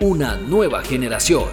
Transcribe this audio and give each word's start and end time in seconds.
Una 0.00 0.36
nueva 0.36 0.82
generación. 0.82 1.44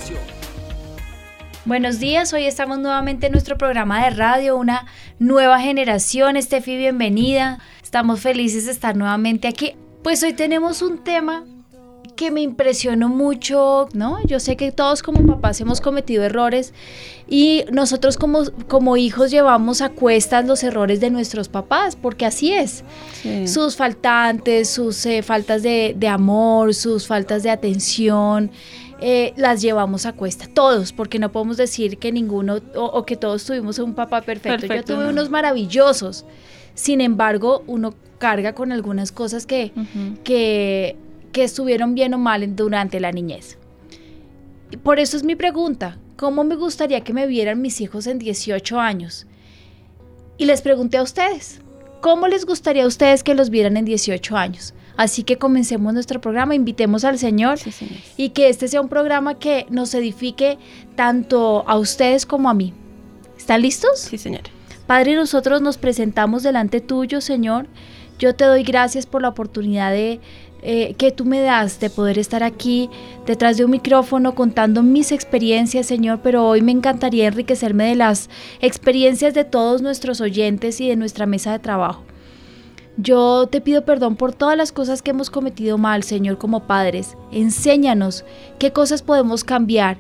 Buenos 1.64 2.00
días, 2.00 2.34
hoy 2.34 2.44
estamos 2.44 2.78
nuevamente 2.78 3.28
en 3.28 3.32
nuestro 3.32 3.58
programa 3.58 4.04
de 4.04 4.10
radio, 4.10 4.58
una 4.58 4.86
nueva 5.18 5.62
generación. 5.62 6.36
Estefi, 6.36 6.76
bienvenida. 6.76 7.60
Estamos 7.82 8.20
felices 8.20 8.66
de 8.66 8.74
estar 8.74 8.98
nuevamente 8.98 9.48
aquí. 9.48 9.78
Pues 10.04 10.24
hoy 10.24 10.34
tenemos 10.34 10.82
un 10.82 11.06
tema 11.06 11.46
que 12.16 12.32
me 12.32 12.42
impresionó 12.42 13.10
mucho, 13.10 13.88
¿no? 13.94 14.24
Yo 14.26 14.40
sé 14.40 14.56
que 14.56 14.72
todos 14.72 15.04
como 15.04 15.26
papás 15.26 15.60
hemos 15.62 15.82
cometido 15.82 16.24
errores 16.24 16.74
y 17.28 17.66
nosotros 17.72 18.18
como, 18.18 18.44
como 18.68 18.98
hijos 18.98 19.32
llevamos 19.32 19.82
a 19.82 19.90
cuestas 19.90 20.46
los 20.46 20.64
errores 20.64 21.00
de 21.00 21.10
nuestros 21.10 21.50
papás, 21.50 21.96
porque 21.96 22.26
así 22.26 22.54
es. 22.54 22.84
Sus 23.46 23.76
faltantes, 23.76 24.70
sus 24.70 25.06
eh, 25.06 25.24
faltas 25.24 25.64
de, 25.64 25.96
amor, 26.08 26.74
sus 26.74 27.08
faltas 27.08 27.44
de 27.44 27.50
atención. 27.50 28.52
Eh, 29.02 29.34
las 29.36 29.62
llevamos 29.62 30.06
a 30.06 30.14
cuesta, 30.14 30.48
todos, 30.48 30.94
porque 30.94 31.20
no 31.20 31.32
podemos 31.32 31.58
decir 31.58 31.98
que 31.98 32.12
ninguno 32.12 32.60
o, 32.76 33.06
que 33.06 33.18
todos 33.18 33.44
tuvimos 33.44 33.80
un 33.80 33.96
papá 33.96 34.22
perfecto. 34.22 34.68
Yo 34.68 34.84
tuve 34.84 35.10
unos 35.10 35.30
maravillosos, 35.30 36.26
sin 36.74 37.02
embargo, 37.02 37.64
uno 37.68 37.94
carga 38.18 38.54
con 38.54 38.72
algunas 38.72 39.12
cosas 39.12 39.46
que, 39.46 39.74
que 40.24 40.96
que 41.34 41.44
estuvieron 41.44 41.96
bien 41.96 42.14
o 42.14 42.18
mal 42.18 42.56
durante 42.56 43.02
la 43.02 43.12
niñez. 43.12 43.58
Por 44.82 45.00
eso 45.00 45.18
es 45.18 45.24
mi 45.24 45.36
pregunta, 45.36 45.98
¿cómo 46.16 46.46
me 46.46 46.56
gustaría 46.56 47.02
que 47.02 47.14
me 47.14 47.28
vieran 47.28 47.62
mis 47.62 47.82
hijos 47.82 48.08
en 48.08 48.20
18 48.20 48.80
años? 48.80 49.28
Y 50.38 50.46
les 50.46 50.62
pregunté 50.62 50.98
a 50.98 51.04
ustedes, 51.04 51.60
¿cómo 52.02 52.28
les 52.28 52.46
gustaría 52.46 52.86
a 52.86 52.88
ustedes 52.88 53.24
que 53.24 53.36
los 53.36 53.50
vieran 53.50 53.76
en 53.76 53.86
18 53.86 54.38
años? 54.38 54.74
Así 54.96 55.24
que 55.24 55.38
comencemos 55.38 55.94
nuestro 55.94 56.22
programa, 56.22 56.56
invitemos 56.56 57.04
al 57.04 57.18
Señor 57.18 57.60
y 58.16 58.30
que 58.30 58.50
este 58.50 58.68
sea 58.68 58.82
un 58.82 58.90
programa 58.90 59.40
que 59.40 59.66
nos 59.70 59.94
edifique 59.96 60.58
tanto 60.96 61.64
a 61.68 61.78
ustedes 61.78 62.26
como 62.26 62.50
a 62.50 62.54
mí. 62.54 62.74
¿Están 63.38 63.62
listos? 63.62 64.00
Sí, 64.00 64.18
Señor. 64.18 64.44
Padre, 64.86 65.16
nosotros 65.16 65.62
nos 65.62 65.78
presentamos 65.78 66.44
delante 66.44 66.80
tuyo, 66.80 67.22
Señor. 67.22 67.68
Yo 68.20 68.36
te 68.36 68.46
doy 68.46 68.64
gracias 68.64 69.06
por 69.06 69.22
la 69.22 69.30
oportunidad 69.30 69.92
de, 69.92 70.20
eh, 70.66 70.96
que 70.98 71.12
tú 71.12 71.26
me 71.26 71.42
das 71.42 71.80
de 71.82 71.90
poder 71.90 72.18
estar 72.18 72.42
aquí 72.42 72.90
detrás 73.26 73.58
de 73.58 73.66
un 73.66 73.72
micrófono 73.72 74.34
contando 74.34 74.82
mis 74.82 75.12
experiencias, 75.12 75.86
Señor, 75.86 76.22
pero 76.24 76.48
hoy 76.48 76.62
me 76.62 76.72
encantaría 76.72 77.28
enriquecerme 77.28 77.86
de 77.86 77.96
las 77.96 78.30
experiencias 78.62 79.34
de 79.34 79.44
todos 79.44 79.82
nuestros 79.82 80.22
oyentes 80.22 80.80
y 80.80 80.88
de 80.88 80.96
nuestra 80.96 81.26
mesa 81.26 81.52
de 81.52 81.60
trabajo. 81.60 82.04
Yo 82.96 83.48
te 83.48 83.60
pido 83.60 83.84
perdón 83.84 84.16
por 84.16 84.34
todas 84.34 84.56
las 84.56 84.72
cosas 84.72 85.02
que 85.02 85.12
hemos 85.12 85.30
cometido 85.30 85.78
mal, 85.78 86.04
Señor, 86.04 86.38
como 86.38 86.68
padres. 86.68 87.18
Enséñanos 87.32 88.24
qué 88.58 88.72
cosas 88.72 89.02
podemos 89.02 89.44
cambiar 89.44 89.98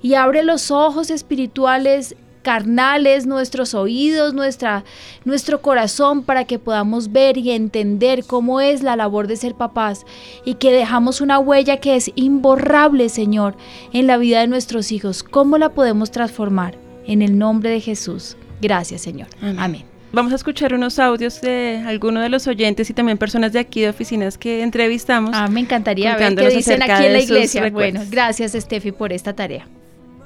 y 0.00 0.14
abre 0.14 0.42
los 0.42 0.70
ojos 0.70 1.10
espirituales 1.10 2.14
carnales, 2.42 3.26
nuestros 3.26 3.74
oídos, 3.74 4.34
nuestra, 4.34 4.84
nuestro 5.24 5.60
corazón 5.60 6.22
para 6.22 6.44
que 6.44 6.58
podamos 6.58 7.12
ver 7.12 7.38
y 7.38 7.50
entender 7.50 8.24
cómo 8.24 8.60
es 8.60 8.82
la 8.82 8.96
labor 8.96 9.26
de 9.26 9.36
ser 9.36 9.54
papás 9.54 10.04
y 10.44 10.54
que 10.54 10.72
dejamos 10.72 11.20
una 11.20 11.38
huella 11.38 11.78
que 11.78 11.96
es 11.96 12.10
imborrable, 12.14 13.08
Señor, 13.08 13.56
en 13.92 14.06
la 14.06 14.16
vida 14.16 14.40
de 14.40 14.46
nuestros 14.46 14.92
hijos. 14.92 15.22
¿Cómo 15.22 15.58
la 15.58 15.70
podemos 15.70 16.10
transformar? 16.10 16.76
En 17.06 17.22
el 17.22 17.38
nombre 17.38 17.70
de 17.70 17.80
Jesús. 17.80 18.36
Gracias, 18.60 19.00
Señor. 19.02 19.28
Amén. 19.40 19.84
Vamos 20.10 20.32
a 20.32 20.36
escuchar 20.36 20.72
unos 20.72 20.98
audios 20.98 21.40
de 21.42 21.82
algunos 21.86 22.22
de 22.22 22.30
los 22.30 22.46
oyentes 22.46 22.88
y 22.88 22.94
también 22.94 23.18
personas 23.18 23.52
de 23.52 23.58
aquí 23.58 23.82
de 23.82 23.90
oficinas 23.90 24.38
que 24.38 24.62
entrevistamos. 24.62 25.30
Ah, 25.34 25.48
me 25.48 25.60
encantaría 25.60 26.16
ver 26.16 26.34
qué 26.34 26.48
dicen 26.48 26.82
aquí 26.82 27.04
en 27.04 27.12
la 27.12 27.20
iglesia. 27.20 27.68
Bueno, 27.70 28.00
gracias, 28.10 28.52
Steffi, 28.52 28.92
por 28.92 29.12
esta 29.12 29.34
tarea. 29.34 29.66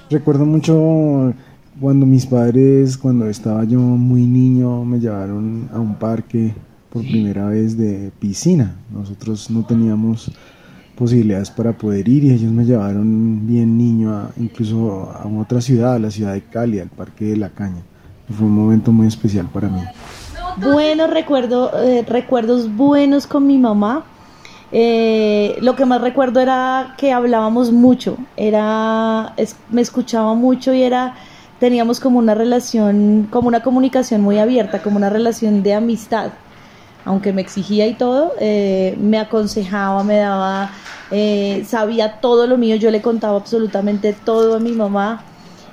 Recuerdo 0.09 0.45
mucho 0.45 1.33
cuando 1.79 2.05
mis 2.05 2.25
padres, 2.25 2.97
cuando 2.97 3.27
estaba 3.27 3.63
yo 3.63 3.79
muy 3.79 4.25
niño, 4.25 4.85
me 4.85 4.99
llevaron 4.99 5.69
a 5.73 5.79
un 5.79 5.95
parque 5.95 6.53
por 6.89 7.01
primera 7.01 7.47
vez 7.47 7.77
de 7.77 8.11
piscina. 8.19 8.75
Nosotros 8.91 9.49
no 9.49 9.65
teníamos 9.65 10.31
posibilidades 10.95 11.49
para 11.49 11.73
poder 11.73 12.07
ir 12.07 12.25
y 12.25 12.31
ellos 12.31 12.51
me 12.51 12.65
llevaron 12.65 13.47
bien 13.47 13.77
niño 13.77 14.29
incluso 14.37 15.11
a 15.11 15.27
otra 15.27 15.59
ciudad, 15.59 15.95
a 15.95 15.99
la 15.99 16.11
ciudad 16.11 16.33
de 16.33 16.43
Cali, 16.43 16.79
al 16.79 16.89
Parque 16.89 17.25
de 17.25 17.37
la 17.37 17.49
Caña. 17.49 17.81
fue 18.29 18.45
un 18.45 18.53
momento 18.53 18.91
muy 18.91 19.07
especial 19.07 19.47
para 19.51 19.69
mí. 19.69 19.81
Buenos 20.61 21.09
recuerdo, 21.09 21.71
eh, 21.81 22.05
recuerdos 22.07 22.75
buenos 22.75 23.25
con 23.25 23.47
mi 23.47 23.57
mamá. 23.57 24.05
Eh, 24.71 25.57
lo 25.61 25.75
que 25.75 25.85
más 25.85 26.01
recuerdo 26.01 26.39
era 26.39 26.95
que 26.97 27.11
hablábamos 27.11 27.71
mucho, 27.71 28.17
era, 28.37 29.35
me 29.69 29.81
escuchaba 29.81 30.33
mucho 30.33 30.73
y 30.73 30.81
era 30.81 31.15
teníamos 31.63 32.01
como 32.01 32.19
una 32.19 32.35
relación, 32.35 33.29
como 33.31 33.47
una 33.47 33.63
comunicación 33.63 34.19
muy 34.19 34.37
abierta, 34.37 34.81
como 34.81 34.97
una 34.97 35.09
relación 35.09 35.63
de 35.63 35.73
amistad. 35.73 36.33
Aunque 37.05 37.31
me 37.31 37.41
exigía 37.41 37.87
y 37.87 37.93
todo, 37.93 38.33
eh, 38.41 38.97
me 38.99 39.17
aconsejaba, 39.17 40.03
me 40.03 40.17
daba, 40.17 40.71
eh, 41.09 41.63
sabía 41.65 42.19
todo 42.19 42.47
lo 42.47 42.57
mío, 42.57 42.75
yo 42.75 42.91
le 42.91 43.01
contaba 43.01 43.37
absolutamente 43.37 44.11
todo 44.11 44.57
a 44.57 44.59
mi 44.59 44.73
mamá. 44.73 45.23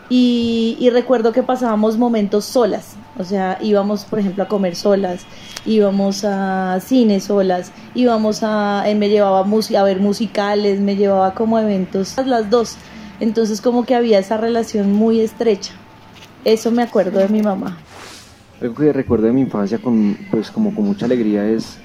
Y, 0.09 0.89
recuerdo 0.93 1.33
que 1.33 1.43
pasábamos 1.43 1.99
momentos 1.99 2.45
solas, 2.45 2.95
o 3.19 3.25
sea, 3.25 3.59
íbamos, 3.61 4.05
por 4.05 4.21
ejemplo, 4.21 4.45
a 4.45 4.47
comer 4.47 4.77
solas, 4.77 5.22
íbamos 5.67 6.25
a 6.25 6.78
cine 6.78 7.19
solas, 7.19 7.72
íbamos 7.97 8.45
a, 8.45 8.84
él 8.87 8.97
me 8.97 9.09
llevaba 9.09 9.41
a 9.41 9.83
ver 9.83 9.99
musicales, 9.99 10.78
me 10.78 10.95
llevaba 10.95 11.34
como 11.34 11.59
eventos, 11.59 12.15
las 12.25 12.49
dos. 12.49 12.77
Entonces 13.19 13.61
como 13.61 13.84
que 13.84 13.97
había 13.97 14.21
esa 14.21 14.37
relación 14.37 14.93
muy 14.93 15.21
estrecha. 15.21 15.80
Eso 16.45 16.71
me 16.71 16.83
acuerdo 16.83 17.19
de 17.19 17.28
mi 17.28 17.43
mamá. 17.43 17.78
Algo 18.61 18.75
que 18.75 18.93
recuerdo 18.93 19.27
de 19.27 19.33
mi 19.33 19.43
infancia 19.43 19.78
con, 19.78 20.17
pues 20.31 20.51
como 20.51 20.75
con 20.75 20.84
mucha 20.84 21.06
alegría 21.06 21.47
es 21.47 21.78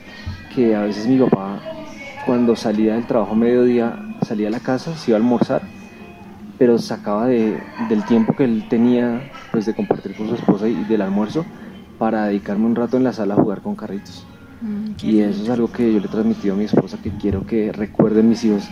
que 0.53 0.75
a 0.75 0.81
veces 0.81 1.07
mi 1.07 1.17
papá 1.17 1.59
cuando 2.25 2.55
salía 2.55 2.95
del 2.95 3.05
trabajo 3.05 3.33
a 3.33 3.35
mediodía 3.35 3.99
salía 4.25 4.47
a 4.47 4.51
la 4.51 4.59
casa, 4.59 4.95
se 4.97 5.11
iba 5.11 5.17
a 5.17 5.21
almorzar, 5.21 5.61
pero 6.57 6.79
sacaba 6.79 7.27
de, 7.27 7.59
del 7.89 8.03
tiempo 8.05 8.35
que 8.35 8.45
él 8.45 8.65
tenía 8.69 9.31
pues 9.51 9.65
de 9.65 9.75
compartir 9.75 10.15
con 10.15 10.27
su 10.27 10.35
esposa 10.35 10.67
y 10.67 10.83
del 10.85 11.01
almuerzo 11.01 11.45
para 11.99 12.25
dedicarme 12.25 12.65
un 12.65 12.75
rato 12.75 12.97
en 12.97 13.03
la 13.03 13.13
sala 13.13 13.35
a 13.35 13.37
jugar 13.37 13.61
con 13.61 13.75
carritos. 13.75 14.25
Mm, 14.61 14.91
y 15.03 15.19
eso 15.19 15.43
es 15.43 15.49
algo 15.49 15.71
que 15.71 15.93
yo 15.93 15.99
le 15.99 16.07
he 16.07 16.09
transmitido 16.09 16.55
a 16.55 16.57
mi 16.57 16.65
esposa 16.65 16.97
que 17.01 17.11
quiero 17.11 17.45
que 17.45 17.71
recuerden 17.71 18.29
mis 18.29 18.43
hijos 18.43 18.63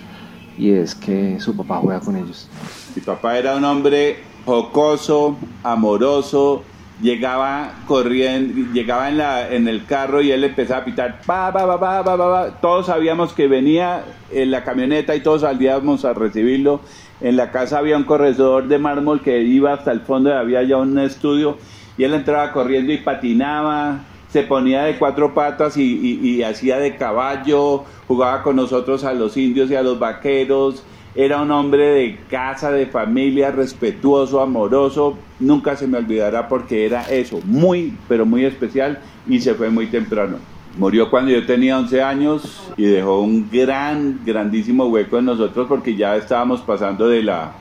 y 0.57 0.71
es 0.71 0.95
que 0.95 1.39
su 1.39 1.55
papá 1.55 1.77
juega 1.77 1.99
con 1.99 2.15
ellos. 2.15 2.49
Mi 2.95 3.01
papá 3.01 3.37
era 3.37 3.55
un 3.55 3.65
hombre 3.65 4.17
jocoso, 4.45 5.37
amoroso, 5.63 6.63
llegaba 7.01 7.73
corriendo, 7.87 8.73
llegaba 8.73 9.09
en, 9.09 9.17
la, 9.17 9.53
en 9.53 9.67
el 9.67 9.85
carro 9.85 10.21
y 10.21 10.31
él 10.31 10.43
empezaba 10.43 10.81
a 10.81 10.85
pitar, 10.85 11.21
pa, 11.25 11.51
pa, 11.51 11.79
pa, 11.79 12.03
pa, 12.03 12.59
todos 12.61 12.87
sabíamos 12.87 13.33
que 13.33 13.47
venía 13.47 14.05
en 14.31 14.51
la 14.51 14.63
camioneta 14.63 15.15
y 15.15 15.21
todos 15.21 15.41
salíamos 15.41 16.05
a 16.05 16.13
recibirlo. 16.13 16.81
En 17.21 17.37
la 17.37 17.51
casa 17.51 17.77
había 17.77 17.97
un 17.97 18.03
corredor 18.03 18.67
de 18.67 18.79
mármol 18.79 19.21
que 19.21 19.41
iba 19.41 19.73
hasta 19.73 19.91
el 19.91 20.01
fondo 20.01 20.29
y 20.29 20.33
había 20.33 20.63
ya 20.63 20.77
un 20.77 20.97
estudio 20.99 21.57
y 21.97 22.03
él 22.03 22.13
entraba 22.13 22.51
corriendo 22.51 22.91
y 22.91 22.97
patinaba, 22.97 23.99
se 24.29 24.43
ponía 24.43 24.83
de 24.83 24.97
cuatro 24.97 25.33
patas 25.33 25.77
y, 25.77 26.19
y 26.21 26.43
hacía 26.43 26.79
de 26.79 26.95
caballo, 26.95 27.83
jugaba 28.07 28.43
con 28.43 28.55
nosotros 28.55 29.03
a 29.03 29.13
los 29.13 29.37
indios 29.37 29.69
y 29.69 29.75
a 29.75 29.83
los 29.83 29.99
vaqueros, 29.99 30.83
era 31.15 31.41
un 31.41 31.51
hombre 31.51 31.85
de 31.85 32.19
casa, 32.29 32.71
de 32.71 32.87
familia, 32.87 33.51
respetuoso, 33.51 34.41
amoroso. 34.41 35.17
Nunca 35.39 35.75
se 35.75 35.87
me 35.87 35.97
olvidará 35.99 36.47
porque 36.47 36.85
era 36.85 37.03
eso, 37.03 37.39
muy, 37.45 37.95
pero 38.07 38.25
muy 38.25 38.45
especial 38.45 38.99
y 39.27 39.39
se 39.39 39.53
fue 39.53 39.69
muy 39.69 39.87
temprano. 39.87 40.37
Murió 40.77 41.11
cuando 41.11 41.31
yo 41.31 41.45
tenía 41.45 41.77
11 41.77 42.01
años 42.01 42.71
y 42.77 42.85
dejó 42.85 43.19
un 43.21 43.47
gran, 43.51 44.21
grandísimo 44.25 44.85
hueco 44.85 45.19
en 45.19 45.25
nosotros 45.25 45.67
porque 45.67 45.95
ya 45.95 46.15
estábamos 46.15 46.61
pasando 46.61 47.07
de 47.07 47.21
la, 47.21 47.53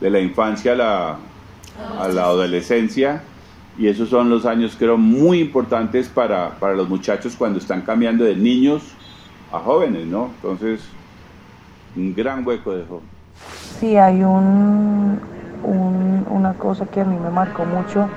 de 0.00 0.08
la 0.08 0.20
infancia 0.20 0.72
a 0.72 0.76
la, 0.76 1.18
a 1.98 2.08
la 2.08 2.24
adolescencia 2.24 3.22
y 3.76 3.88
esos 3.88 4.08
son 4.08 4.30
los 4.30 4.46
años 4.46 4.76
creo 4.78 4.96
muy 4.96 5.40
importantes 5.40 6.08
para, 6.08 6.58
para 6.58 6.74
los 6.74 6.88
muchachos 6.88 7.34
cuando 7.36 7.58
están 7.58 7.82
cambiando 7.82 8.24
de 8.24 8.36
niños 8.36 8.82
a 9.52 9.58
jóvenes, 9.58 10.06
¿no? 10.06 10.30
Entonces 10.36 10.80
Un 11.96 12.14
gran 12.14 12.46
hueco 12.46 12.72
dejó. 12.72 13.02
Sí, 13.78 13.96
hay 13.96 14.22
un, 14.24 15.20
una 16.30 16.54
cosa 16.54 16.86
que 16.86 17.00
a 17.00 17.04
mí 17.04 17.16
me 17.16 17.30
marcó 17.30 17.64
mucho, 17.64 18.08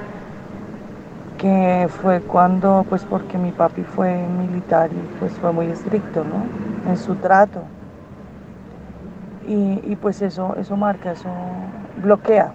que 1.37 1.87
fue 2.01 2.21
cuando, 2.21 2.85
pues 2.89 3.05
porque 3.05 3.37
mi 3.37 3.51
papi 3.51 3.83
fue 3.83 4.25
militar 4.39 4.89
y 4.91 5.19
pues 5.19 5.31
fue 5.33 5.51
muy 5.51 5.67
estricto, 5.67 6.23
¿no? 6.23 6.89
En 6.89 6.97
su 6.97 7.15
trato. 7.15 7.61
Y, 9.47 9.95
pues 10.01 10.21
eso, 10.21 10.55
eso 10.57 10.75
marca, 10.75 11.11
eso 11.13 11.29
bloquea. 12.03 12.51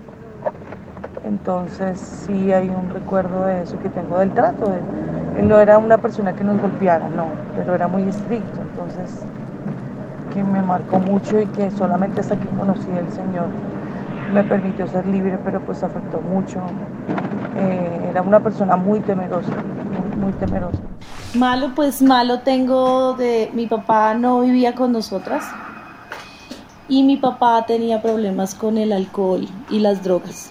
Entonces 1.25 1.99
sí 1.99 2.53
hay 2.53 2.69
un 2.69 2.91
recuerdo 2.91 3.47
de 3.47 3.63
eso 3.63 3.79
que 3.79 3.89
tengo 3.89 4.19
del 4.19 4.31
trato. 4.33 4.71
él 5.39 5.49
no 5.49 5.59
era 5.59 5.79
una 5.79 5.97
persona 5.99 6.35
que 6.35 6.45
nos 6.45 6.61
golpeara, 6.61 7.09
no, 7.09 7.29
pero 7.57 7.75
era 7.75 7.89
muy 7.89 8.03
estricto. 8.03 8.61
Entonces 8.61 9.25
que 10.33 10.43
me 10.43 10.63
marcó 10.63 10.99
mucho 10.99 11.41
y 11.41 11.47
que 11.47 11.71
solamente 11.71 12.21
hasta 12.21 12.37
que 12.37 12.49
conocí 12.49 12.89
al 12.91 13.11
Señor 13.13 13.47
me 14.33 14.43
permitió 14.45 14.87
ser 14.89 15.07
libre, 15.07 15.39
pero 15.45 15.61
pues 15.61 15.83
afectó 15.83 16.21
mucho. 16.21 16.61
Eh, 17.57 18.09
era 18.11 18.23
una 18.23 18.41
persona 18.41 18.77
muy 18.77 19.01
temerosa, 19.01 19.53
muy, 20.19 20.33
temerosa. 20.33 20.79
Malo, 21.35 21.73
pues 21.75 22.03
malo 22.03 22.41
tengo 22.41 23.15
de 23.15 23.51
mi 23.53 23.67
papá 23.67 24.15
no 24.15 24.41
vivía 24.41 24.75
con 24.75 24.93
nosotras 24.93 25.45
y 26.89 27.03
mi 27.03 27.17
papá 27.17 27.65
tenía 27.67 28.01
problemas 28.01 28.55
con 28.55 28.79
el 28.79 28.93
alcohol 28.93 29.47
y 29.71 29.81
las 29.81 30.03
drogas. 30.03 30.51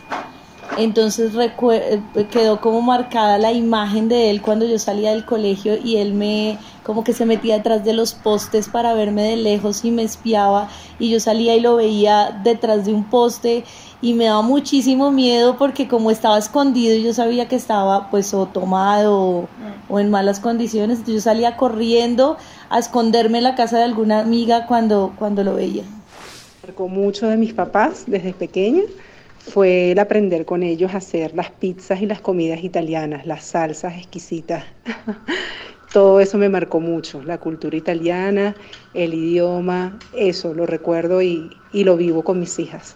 Entonces 0.78 1.34
eh, 1.36 2.02
quedó 2.32 2.62
como 2.62 2.82
marcada 2.82 3.38
la 3.38 3.52
imagen 3.52 4.08
de 4.10 4.30
él 4.30 4.42
cuando 4.42 4.66
yo 4.66 4.80
salía 4.80 5.12
del 5.12 5.26
colegio 5.26 5.76
y 5.78 5.98
él 5.98 6.14
me 6.14 6.58
como 6.84 7.04
que 7.04 7.14
se 7.14 7.26
metía 7.26 7.58
detrás 7.58 7.84
de 7.84 7.94
los 7.94 8.14
postes 8.14 8.70
para 8.70 8.94
verme 8.94 9.24
de 9.24 9.36
lejos 9.36 9.86
y 9.86 9.92
me 9.92 10.04
espiaba 10.04 10.70
y 11.00 11.10
yo 11.10 11.20
salía 11.20 11.56
y 11.56 11.60
lo 11.60 11.76
veía 11.76 12.42
detrás 12.44 12.86
de 12.86 12.94
un 12.94 13.04
poste 13.04 13.64
y 14.02 14.14
me 14.14 14.26
daba 14.26 14.42
muchísimo 14.42 15.12
miedo 15.12 15.58
porque 15.58 15.88
como 15.88 16.12
estaba 16.12 16.38
escondido 16.38 16.98
yo 16.98 17.14
sabía 17.14 17.48
que 17.48 17.56
estaba 17.56 18.10
pues 18.10 18.34
o 18.34 18.48
tomado 18.48 19.48
o, 19.90 20.00
en 20.00 20.10
malas 20.10 20.40
condiciones, 20.40 21.06
yo 21.06 21.20
salía 21.20 21.58
corriendo 21.58 22.38
a 22.70 22.80
esconderme 22.80 23.40
en 23.40 23.44
la 23.44 23.56
casa 23.56 23.78
de 23.78 23.84
alguna 23.84 24.20
amiga 24.20 24.66
cuando, 24.66 25.14
cuando 25.18 25.44
lo 25.44 25.56
veía. 25.56 25.84
Marcó 26.64 26.88
mucho 26.88 27.28
de 27.28 27.38
mis 27.38 27.54
papás 27.54 28.06
desde 28.08 28.34
pequeña 28.34 28.84
fue 29.42 29.92
el 29.92 30.00
aprender 30.00 30.46
con 30.46 30.62
ellos 30.64 30.94
a 30.94 30.98
hacer 30.98 31.34
las 31.34 31.50
pizzas 31.50 32.02
y 32.02 32.06
las 32.06 32.22
comidas 32.22 32.64
italianas, 32.64 33.26
las 33.26 33.44
salsas 33.44 33.98
exquisitas. 33.98 34.64
Todo 35.92 36.22
eso 36.22 36.38
me 36.38 36.48
marcó 36.48 36.80
mucho, 36.80 37.22
la 37.22 37.38
cultura 37.38 37.76
italiana, 37.76 38.56
el 38.94 39.14
idioma, 39.14 40.00
eso 40.14 40.54
lo 40.54 40.66
recuerdo 40.66 41.22
y, 41.22 41.52
lo 41.74 41.98
vivo 41.98 42.24
con 42.24 42.40
mis 42.40 42.60
hijas. 42.60 42.96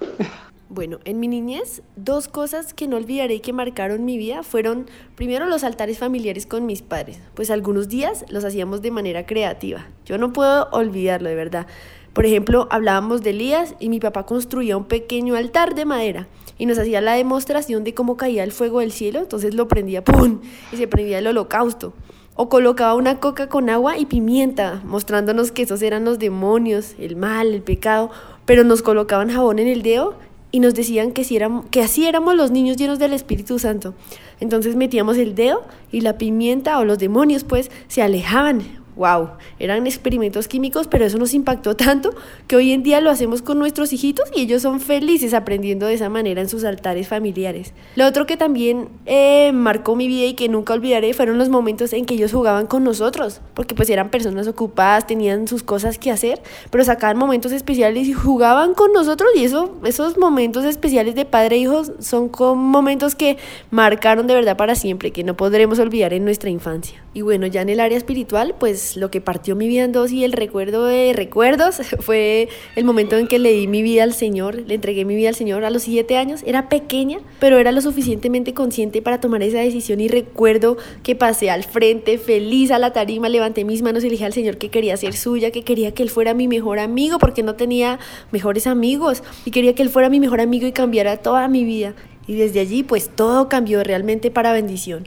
Bueno, 0.69 0.99
en 1.05 1.19
mi 1.19 1.27
niñez, 1.27 1.83
dos 1.95 2.27
cosas 2.27 2.73
que 2.73 2.87
no 2.87 2.97
olvidaré 2.97 3.35
y 3.35 3.39
que 3.39 3.53
marcaron 3.53 4.03
mi 4.03 4.17
vida 4.17 4.43
fueron 4.43 4.89
primero 5.15 5.45
los 5.45 5.63
altares 5.63 5.99
familiares 5.99 6.45
con 6.45 6.65
mis 6.65 6.81
padres, 6.81 7.19
pues 7.33 7.51
algunos 7.51 7.87
días 7.87 8.25
los 8.29 8.43
hacíamos 8.43 8.81
de 8.81 8.91
manera 8.91 9.25
creativa. 9.25 9.85
Yo 10.05 10.17
no 10.17 10.33
puedo 10.33 10.69
olvidarlo, 10.71 11.29
de 11.29 11.35
verdad. 11.35 11.67
Por 12.13 12.25
ejemplo, 12.25 12.67
hablábamos 12.71 13.21
de 13.21 13.29
Elías 13.29 13.75
y 13.79 13.89
mi 13.89 13.99
papá 13.99 14.25
construía 14.25 14.75
un 14.75 14.85
pequeño 14.85 15.35
altar 15.35 15.75
de 15.75 15.85
madera 15.85 16.27
y 16.57 16.65
nos 16.65 16.79
hacía 16.79 16.99
la 16.99 17.13
demostración 17.13 17.83
de 17.83 17.93
cómo 17.93 18.17
caía 18.17 18.43
el 18.43 18.53
fuego 18.53 18.79
del 18.79 18.91
cielo, 18.91 19.19
entonces 19.19 19.53
lo 19.53 19.67
prendía, 19.67 20.03
¡pum! 20.03 20.39
y 20.71 20.77
se 20.77 20.87
prendía 20.87 21.19
el 21.19 21.27
holocausto. 21.27 21.93
O 22.35 22.49
colocaba 22.49 22.93
una 22.93 23.19
coca 23.19 23.47
con 23.47 23.69
agua 23.69 23.97
y 23.97 24.05
pimienta, 24.05 24.81
mostrándonos 24.85 25.51
que 25.51 25.63
esos 25.63 25.81
eran 25.81 26.05
los 26.05 26.19
demonios, 26.19 26.95
el 26.99 27.15
mal, 27.15 27.53
el 27.53 27.61
pecado, 27.61 28.11
pero 28.45 28.63
nos 28.63 28.81
colocaban 28.81 29.29
jabón 29.29 29.59
en 29.59 29.67
el 29.67 29.81
dedo 29.81 30.15
y 30.51 30.59
nos 30.59 30.73
decían 30.73 31.11
que, 31.11 31.23
si 31.23 31.35
éramos, 31.35 31.65
que 31.71 31.81
así 31.81 32.05
éramos 32.05 32.35
los 32.35 32.51
niños 32.51 32.77
llenos 32.77 32.99
del 32.99 33.13
Espíritu 33.13 33.57
Santo. 33.59 33.93
Entonces 34.39 34.75
metíamos 34.75 35.17
el 35.17 35.35
dedo 35.35 35.63
y 35.91 36.01
la 36.01 36.17
pimienta 36.17 36.77
o 36.79 36.85
los 36.85 36.99
demonios 36.99 37.43
pues 37.43 37.71
se 37.87 38.01
alejaban 38.01 38.84
wow, 38.95 39.31
eran 39.59 39.85
experimentos 39.87 40.47
químicos, 40.47 40.87
pero 40.87 41.05
eso 41.05 41.17
nos 41.17 41.33
impactó 41.33 41.75
tanto 41.75 42.11
que 42.47 42.55
hoy 42.55 42.71
en 42.71 42.83
día 42.83 43.01
lo 43.01 43.09
hacemos 43.09 43.41
con 43.41 43.59
nuestros 43.59 43.93
hijitos 43.93 44.29
y 44.35 44.41
ellos 44.41 44.61
son 44.61 44.79
felices 44.79 45.33
aprendiendo 45.33 45.85
de 45.87 45.93
esa 45.93 46.09
manera 46.09 46.41
en 46.41 46.49
sus 46.49 46.63
altares 46.63 47.07
familiares. 47.07 47.73
Lo 47.95 48.05
otro 48.05 48.25
que 48.25 48.37
también 48.37 48.89
eh, 49.05 49.51
marcó 49.53 49.95
mi 49.95 50.07
vida 50.07 50.25
y 50.25 50.33
que 50.33 50.49
nunca 50.49 50.73
olvidaré 50.73 51.13
fueron 51.13 51.37
los 51.37 51.49
momentos 51.49 51.93
en 51.93 52.05
que 52.05 52.15
ellos 52.15 52.31
jugaban 52.31 52.67
con 52.67 52.83
nosotros, 52.83 53.41
porque 53.53 53.75
pues 53.75 53.89
eran 53.89 54.09
personas 54.09 54.47
ocupadas, 54.47 55.07
tenían 55.07 55.47
sus 55.47 55.63
cosas 55.63 55.97
que 55.97 56.11
hacer, 56.11 56.41
pero 56.69 56.83
sacaban 56.83 57.17
momentos 57.17 57.51
especiales 57.51 58.07
y 58.07 58.13
jugaban 58.13 58.73
con 58.73 58.93
nosotros 58.93 59.29
y 59.35 59.43
eso, 59.43 59.75
esos 59.85 60.17
momentos 60.17 60.63
especiales 60.65 61.15
de 61.15 61.25
padre 61.25 61.57
e 61.57 61.59
hijos 61.59 61.91
son 61.99 62.29
como 62.29 62.55
momentos 62.55 63.15
que 63.15 63.37
marcaron 63.71 64.27
de 64.27 64.33
verdad 64.33 64.57
para 64.57 64.75
siempre, 64.75 65.11
que 65.11 65.23
no 65.23 65.35
podremos 65.35 65.79
olvidar 65.79 66.13
en 66.13 66.25
nuestra 66.25 66.49
infancia. 66.49 67.01
Y 67.13 67.21
bueno, 67.21 67.47
ya 67.47 67.61
en 67.61 67.69
el 67.69 67.79
área 67.79 67.97
espiritual, 67.97 68.55
pues 68.59 68.84
lo 68.95 69.11
que 69.11 69.21
partió 69.21 69.55
mi 69.55 69.67
vida 69.67 69.83
en 69.83 69.91
dos 69.91 70.11
y 70.11 70.23
el 70.23 70.33
recuerdo 70.33 70.85
de 70.85 71.13
recuerdos 71.13 71.81
fue 71.99 72.47
el 72.75 72.85
momento 72.85 73.17
en 73.17 73.27
que 73.27 73.39
le 73.39 73.51
di 73.51 73.67
mi 73.67 73.81
vida 73.81 74.03
al 74.03 74.13
Señor, 74.13 74.55
le 74.55 74.75
entregué 74.75 75.05
mi 75.05 75.15
vida 75.15 75.29
al 75.29 75.35
Señor 75.35 75.65
a 75.65 75.69
los 75.69 75.83
siete 75.83 76.17
años. 76.17 76.41
Era 76.45 76.69
pequeña, 76.69 77.19
pero 77.39 77.57
era 77.57 77.71
lo 77.71 77.81
suficientemente 77.81 78.53
consciente 78.53 79.01
para 79.01 79.19
tomar 79.19 79.41
esa 79.43 79.59
decisión 79.59 79.99
y 79.99 80.07
recuerdo 80.07 80.77
que 81.03 81.15
pasé 81.15 81.49
al 81.49 81.63
frente 81.63 82.17
feliz 82.17 82.71
a 82.71 82.79
la 82.79 82.93
tarima, 82.93 83.29
levanté 83.29 83.65
mis 83.65 83.81
manos 83.81 84.03
y 84.03 84.07
le 84.07 84.11
dije 84.11 84.25
al 84.25 84.33
Señor 84.33 84.57
que 84.57 84.69
quería 84.69 84.95
ser 84.97 85.15
suya, 85.15 85.51
que 85.51 85.63
quería 85.63 85.93
que 85.93 86.03
Él 86.03 86.09
fuera 86.09 86.33
mi 86.33 86.47
mejor 86.47 86.79
amigo 86.79 87.17
porque 87.19 87.43
no 87.43 87.55
tenía 87.55 87.99
mejores 88.31 88.67
amigos 88.67 89.23
y 89.45 89.51
quería 89.51 89.73
que 89.75 89.83
Él 89.83 89.89
fuera 89.89 90.09
mi 90.09 90.19
mejor 90.19 90.41
amigo 90.41 90.67
y 90.67 90.71
cambiara 90.71 91.17
toda 91.17 91.47
mi 91.47 91.63
vida. 91.63 91.93
Y 92.27 92.35
desde 92.35 92.59
allí 92.59 92.83
pues 92.83 93.09
todo 93.09 93.49
cambió 93.49 93.83
realmente 93.83 94.31
para 94.31 94.51
bendición. 94.51 95.05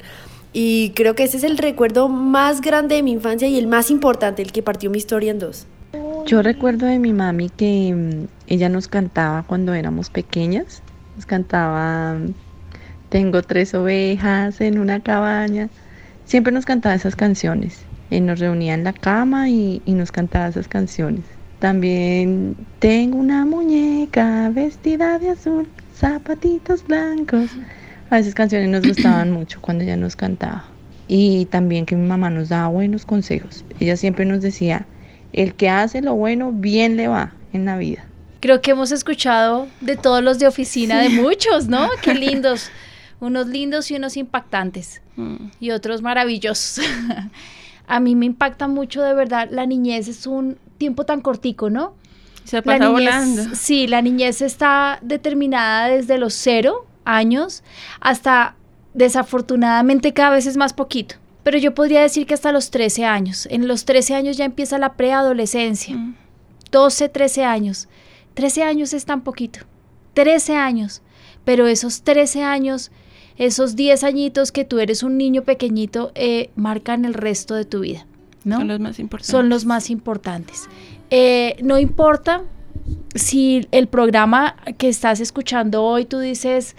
Y 0.60 0.90
creo 0.96 1.14
que 1.14 1.22
ese 1.22 1.36
es 1.36 1.44
el 1.44 1.56
recuerdo 1.56 2.08
más 2.08 2.60
grande 2.60 2.96
de 2.96 3.04
mi 3.04 3.12
infancia 3.12 3.46
y 3.46 3.56
el 3.58 3.68
más 3.68 3.92
importante, 3.92 4.42
el 4.42 4.50
que 4.50 4.60
partió 4.60 4.90
mi 4.90 4.98
historia 4.98 5.30
en 5.30 5.38
dos. 5.38 5.68
Yo 6.26 6.42
recuerdo 6.42 6.86
de 6.86 6.98
mi 6.98 7.12
mami 7.12 7.48
que 7.48 7.94
mm, 7.94 8.26
ella 8.48 8.68
nos 8.68 8.88
cantaba 8.88 9.44
cuando 9.44 9.72
éramos 9.72 10.10
pequeñas. 10.10 10.82
Nos 11.14 11.26
cantaba, 11.26 12.16
tengo 13.08 13.42
tres 13.42 13.72
ovejas 13.72 14.60
en 14.60 14.80
una 14.80 14.98
cabaña. 14.98 15.68
Siempre 16.24 16.52
nos 16.52 16.64
cantaba 16.64 16.96
esas 16.96 17.14
canciones. 17.14 17.84
Y 18.10 18.20
nos 18.20 18.40
reunía 18.40 18.74
en 18.74 18.82
la 18.82 18.94
cama 18.94 19.48
y 19.48 19.80
nos 19.86 20.10
cantaba 20.10 20.48
esas 20.48 20.66
canciones. 20.66 21.22
También 21.60 22.56
tengo 22.80 23.16
una 23.16 23.44
muñeca 23.44 24.50
vestida 24.52 25.20
de 25.20 25.30
azul, 25.30 25.68
zapatitos 25.94 26.84
blancos. 26.84 27.48
A 28.10 28.18
esas 28.18 28.34
canciones 28.34 28.70
nos 28.70 28.86
gustaban 28.86 29.30
mucho 29.32 29.60
cuando 29.60 29.84
ella 29.84 29.96
nos 29.96 30.16
cantaba. 30.16 30.64
Y 31.08 31.46
también 31.46 31.86
que 31.86 31.96
mi 31.96 32.06
mamá 32.06 32.30
nos 32.30 32.48
daba 32.48 32.68
buenos 32.68 33.04
consejos. 33.04 33.64
Ella 33.80 33.96
siempre 33.96 34.24
nos 34.24 34.40
decía, 34.40 34.86
el 35.32 35.54
que 35.54 35.68
hace 35.68 36.00
lo 36.00 36.14
bueno, 36.14 36.52
bien 36.52 36.96
le 36.96 37.08
va 37.08 37.32
en 37.52 37.64
la 37.64 37.76
vida. 37.76 38.04
Creo 38.40 38.60
que 38.62 38.70
hemos 38.70 38.92
escuchado 38.92 39.68
de 39.80 39.96
todos 39.96 40.22
los 40.22 40.38
de 40.38 40.46
oficina, 40.46 41.00
de 41.00 41.10
muchos, 41.10 41.68
¿no? 41.68 41.88
Qué 42.02 42.14
lindos. 42.14 42.70
Unos 43.20 43.46
lindos 43.48 43.90
y 43.90 43.96
unos 43.96 44.16
impactantes. 44.16 45.02
Mm. 45.16 45.48
Y 45.60 45.70
otros 45.72 46.02
maravillosos. 46.02 46.84
A 47.86 48.00
mí 48.00 48.14
me 48.14 48.26
impacta 48.26 48.68
mucho, 48.68 49.02
de 49.02 49.12
verdad. 49.14 49.48
La 49.50 49.66
niñez 49.66 50.08
es 50.08 50.26
un 50.26 50.56
tiempo 50.78 51.04
tan 51.04 51.20
cortico, 51.20 51.68
¿no? 51.68 51.94
Se 52.44 52.62
pasa 52.62 52.88
volando. 52.88 53.54
Sí, 53.54 53.86
la 53.86 54.00
niñez 54.00 54.40
está 54.40 54.98
determinada 55.02 55.88
desde 55.88 56.18
los 56.18 56.32
cero 56.32 56.87
años 57.08 57.62
hasta 58.00 58.54
desafortunadamente 58.94 60.12
cada 60.12 60.30
vez 60.30 60.46
es 60.46 60.56
más 60.56 60.72
poquito. 60.72 61.16
Pero 61.42 61.58
yo 61.58 61.74
podría 61.74 62.02
decir 62.02 62.26
que 62.26 62.34
hasta 62.34 62.52
los 62.52 62.70
13 62.70 63.06
años. 63.06 63.48
En 63.50 63.68
los 63.68 63.84
13 63.84 64.14
años 64.14 64.36
ya 64.36 64.44
empieza 64.44 64.78
la 64.78 64.94
preadolescencia. 64.94 65.96
12, 66.70 67.08
mm. 67.08 67.12
13 67.12 67.44
años. 67.44 67.88
13 68.34 68.62
años 68.64 68.92
es 68.92 69.06
tan 69.06 69.22
poquito. 69.22 69.60
13 70.14 70.56
años. 70.56 71.00
Pero 71.44 71.66
esos 71.66 72.02
13 72.02 72.42
años, 72.42 72.90
esos 73.38 73.76
10 73.76 74.04
añitos 74.04 74.52
que 74.52 74.64
tú 74.64 74.78
eres 74.78 75.02
un 75.02 75.16
niño 75.16 75.42
pequeñito, 75.42 76.12
eh, 76.14 76.50
marcan 76.54 77.06
el 77.06 77.14
resto 77.14 77.54
de 77.54 77.64
tu 77.64 77.80
vida. 77.80 78.06
¿no? 78.44 78.58
Son 78.58 78.68
los 78.68 78.80
más 78.80 78.98
importantes. 78.98 79.30
Son 79.30 79.48
los 79.48 79.64
más 79.64 79.90
importantes. 79.90 80.68
Eh, 81.10 81.56
no 81.62 81.78
importa 81.78 82.42
si 83.14 83.66
el 83.72 83.88
programa 83.88 84.56
que 84.78 84.88
estás 84.88 85.20
escuchando 85.20 85.82
hoy 85.82 86.04
tú 86.04 86.18
dices, 86.18 86.76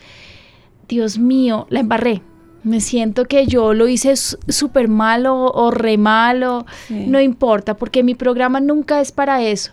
Dios 0.88 1.18
mío, 1.18 1.68
la 1.70 1.80
embarré. 1.80 2.22
Me 2.64 2.82
siento 2.82 3.26
que 3.26 3.46
yo 3.46 3.74
lo 3.74 3.88
hice 3.88 4.16
súper 4.16 4.90
malo 4.90 5.46
o 5.46 5.72
re 5.72 5.98
malo. 5.98 6.66
No 6.90 7.22
importa, 7.22 7.76
porque 7.76 8.04
mi 8.04 8.16
programa 8.16 8.60
nunca 8.60 9.00
es 9.00 9.12
para 9.12 9.42
eso. 9.42 9.72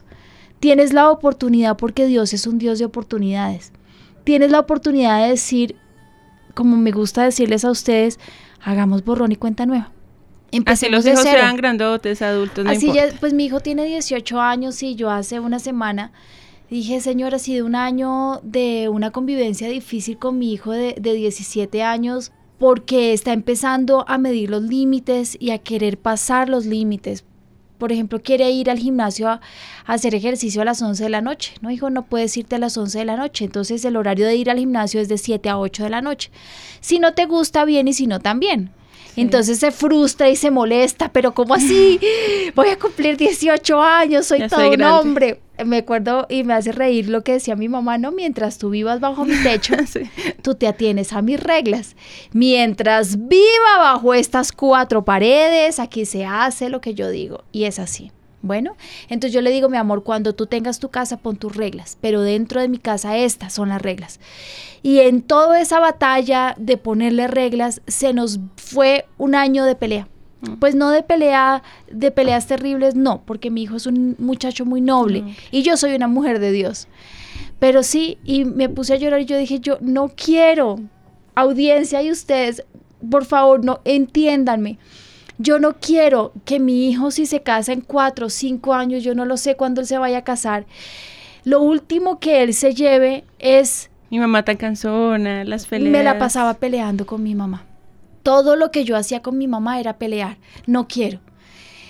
Tienes 0.60 0.92
la 0.92 1.10
oportunidad 1.10 1.76
porque 1.76 2.06
Dios 2.06 2.32
es 2.32 2.46
un 2.46 2.58
Dios 2.58 2.78
de 2.78 2.84
oportunidades. 2.84 3.72
Tienes 4.24 4.50
la 4.50 4.60
oportunidad 4.60 5.22
de 5.22 5.30
decir, 5.30 5.76
como 6.54 6.76
me 6.76 6.92
gusta 6.92 7.24
decirles 7.24 7.64
a 7.64 7.70
ustedes, 7.70 8.20
hagamos 8.62 9.04
borrón 9.04 9.32
y 9.32 9.36
cuenta 9.36 9.66
nueva 9.66 9.92
Así 10.64 10.88
los 10.88 11.06
hijos 11.06 11.22
sean 11.22 11.56
grandotes, 11.56 12.22
adultos, 12.22 12.64
no 12.64 12.70
Así 12.70 12.86
importa. 12.86 13.08
ya, 13.10 13.20
pues 13.20 13.32
mi 13.34 13.44
hijo 13.46 13.60
tiene 13.60 13.84
18 13.84 14.40
años 14.40 14.82
y 14.82 14.94
yo 14.94 15.10
hace 15.10 15.40
una 15.40 15.58
semana 15.58 16.12
dije, 16.70 17.00
señor, 17.00 17.34
ha 17.34 17.38
sido 17.38 17.66
un 17.66 17.74
año 17.74 18.40
de 18.42 18.88
una 18.88 19.10
convivencia 19.10 19.68
difícil 19.68 20.18
con 20.18 20.38
mi 20.38 20.52
hijo 20.52 20.72
de, 20.72 20.94
de 21.00 21.12
17 21.14 21.82
años 21.82 22.32
porque 22.58 23.12
está 23.12 23.32
empezando 23.32 24.04
a 24.08 24.18
medir 24.18 24.50
los 24.50 24.62
límites 24.62 25.36
y 25.38 25.50
a 25.50 25.58
querer 25.58 25.98
pasar 25.98 26.48
los 26.48 26.66
límites. 26.66 27.24
Por 27.78 27.92
ejemplo, 27.92 28.22
quiere 28.22 28.50
ir 28.50 28.70
al 28.70 28.78
gimnasio 28.78 29.28
a, 29.28 29.32
a 29.84 29.92
hacer 29.92 30.14
ejercicio 30.14 30.62
a 30.62 30.64
las 30.64 30.80
11 30.80 31.04
de 31.04 31.10
la 31.10 31.20
noche. 31.20 31.52
No, 31.60 31.70
hijo, 31.70 31.90
no 31.90 32.06
puedes 32.06 32.34
irte 32.38 32.56
a 32.56 32.58
las 32.58 32.78
11 32.78 33.00
de 33.00 33.04
la 33.04 33.16
noche. 33.18 33.44
Entonces 33.44 33.84
el 33.84 33.96
horario 33.96 34.26
de 34.26 34.34
ir 34.34 34.48
al 34.50 34.58
gimnasio 34.58 34.98
es 34.98 35.08
de 35.08 35.18
7 35.18 35.50
a 35.50 35.58
8 35.58 35.84
de 35.84 35.90
la 35.90 36.00
noche. 36.00 36.30
Si 36.80 36.98
no 36.98 37.12
te 37.12 37.26
gusta, 37.26 37.66
bien 37.66 37.86
y 37.86 37.92
si 37.92 38.06
no, 38.06 38.18
también. 38.18 38.70
Entonces 39.16 39.58
se 39.58 39.70
frustra 39.70 40.28
y 40.28 40.36
se 40.36 40.50
molesta, 40.50 41.10
pero 41.12 41.32
¿cómo 41.34 41.54
así? 41.54 41.98
Voy 42.54 42.68
a 42.68 42.78
cumplir 42.78 43.16
18 43.16 43.82
años, 43.82 44.26
soy 44.26 44.40
Ya 44.40 44.48
todo 44.48 44.60
soy 44.60 44.74
un 44.74 44.82
hombre. 44.82 45.40
Me 45.64 45.78
acuerdo 45.78 46.26
y 46.28 46.44
me 46.44 46.52
hace 46.52 46.70
reír 46.72 47.08
lo 47.08 47.24
que 47.24 47.32
decía 47.32 47.56
mi 47.56 47.68
mamá, 47.68 47.96
no, 47.96 48.12
mientras 48.12 48.58
tú 48.58 48.70
vivas 48.70 49.00
bajo 49.00 49.24
mi 49.24 49.34
techo, 49.42 49.74
tú 50.42 50.54
te 50.54 50.66
atienes 50.66 51.14
a 51.14 51.22
mis 51.22 51.40
reglas. 51.40 51.96
Mientras 52.32 53.26
viva 53.26 53.78
bajo 53.78 54.12
estas 54.12 54.52
cuatro 54.52 55.04
paredes, 55.04 55.78
aquí 55.78 56.04
se 56.04 56.26
hace 56.26 56.68
lo 56.68 56.82
que 56.82 56.92
yo 56.92 57.08
digo. 57.08 57.44
Y 57.52 57.64
es 57.64 57.78
así. 57.78 58.12
Bueno, 58.46 58.76
entonces 59.08 59.32
yo 59.32 59.40
le 59.40 59.50
digo, 59.50 59.68
mi 59.68 59.76
amor, 59.76 60.02
cuando 60.02 60.34
tú 60.34 60.46
tengas 60.46 60.78
tu 60.78 60.88
casa, 60.88 61.18
pon 61.18 61.36
tus 61.36 61.56
reglas, 61.56 61.98
pero 62.00 62.22
dentro 62.22 62.60
de 62.60 62.68
mi 62.68 62.78
casa 62.78 63.16
estas 63.16 63.52
son 63.52 63.70
las 63.70 63.82
reglas. 63.82 64.20
Y 64.82 65.00
en 65.00 65.22
toda 65.22 65.60
esa 65.60 65.80
batalla 65.80 66.54
de 66.58 66.76
ponerle 66.76 67.26
reglas, 67.26 67.82
se 67.86 68.12
nos 68.12 68.38
fue 68.56 69.06
un 69.18 69.34
año 69.34 69.64
de 69.64 69.74
pelea. 69.74 70.08
Pues 70.60 70.74
no 70.74 70.90
de 70.90 71.02
pelea, 71.02 71.62
de 71.90 72.10
peleas 72.10 72.46
terribles, 72.46 72.94
no, 72.94 73.22
porque 73.24 73.50
mi 73.50 73.62
hijo 73.62 73.76
es 73.76 73.86
un 73.86 74.14
muchacho 74.18 74.64
muy 74.64 74.80
noble 74.80 75.24
y 75.50 75.62
yo 75.62 75.76
soy 75.76 75.94
una 75.94 76.08
mujer 76.08 76.38
de 76.38 76.52
Dios. 76.52 76.88
Pero 77.58 77.82
sí, 77.82 78.18
y 78.22 78.44
me 78.44 78.68
puse 78.68 78.94
a 78.94 78.96
llorar 78.96 79.22
y 79.22 79.24
yo 79.24 79.36
dije, 79.38 79.60
yo 79.60 79.78
no 79.80 80.08
quiero, 80.14 80.78
audiencia 81.34 82.02
y 82.02 82.10
ustedes, 82.10 82.64
por 83.10 83.24
favor, 83.24 83.64
no 83.64 83.80
entiéndanme. 83.84 84.78
Yo 85.38 85.58
no 85.58 85.74
quiero 85.74 86.32
que 86.44 86.58
mi 86.60 86.88
hijo 86.88 87.10
si 87.10 87.26
se 87.26 87.42
casa 87.42 87.72
en 87.72 87.82
cuatro 87.82 88.26
o 88.26 88.30
cinco 88.30 88.74
años, 88.74 89.04
yo 89.04 89.14
no 89.14 89.24
lo 89.24 89.36
sé 89.36 89.56
cuándo 89.56 89.80
él 89.80 89.86
se 89.86 89.98
vaya 89.98 90.18
a 90.18 90.24
casar. 90.24 90.66
Lo 91.44 91.60
último 91.60 92.18
que 92.18 92.42
él 92.42 92.54
se 92.54 92.74
lleve 92.74 93.24
es 93.38 93.90
Mi 94.10 94.18
mamá 94.18 94.44
tan 94.44 94.56
cansona, 94.56 95.44
las 95.44 95.66
peleas. 95.66 95.92
me 95.92 96.02
la 96.02 96.18
pasaba 96.18 96.54
peleando 96.54 97.06
con 97.06 97.22
mi 97.22 97.34
mamá. 97.34 97.64
Todo 98.22 98.56
lo 98.56 98.70
que 98.70 98.84
yo 98.84 98.96
hacía 98.96 99.22
con 99.22 99.38
mi 99.38 99.46
mamá 99.46 99.78
era 99.78 99.98
pelear. 99.98 100.38
No 100.66 100.88
quiero. 100.88 101.20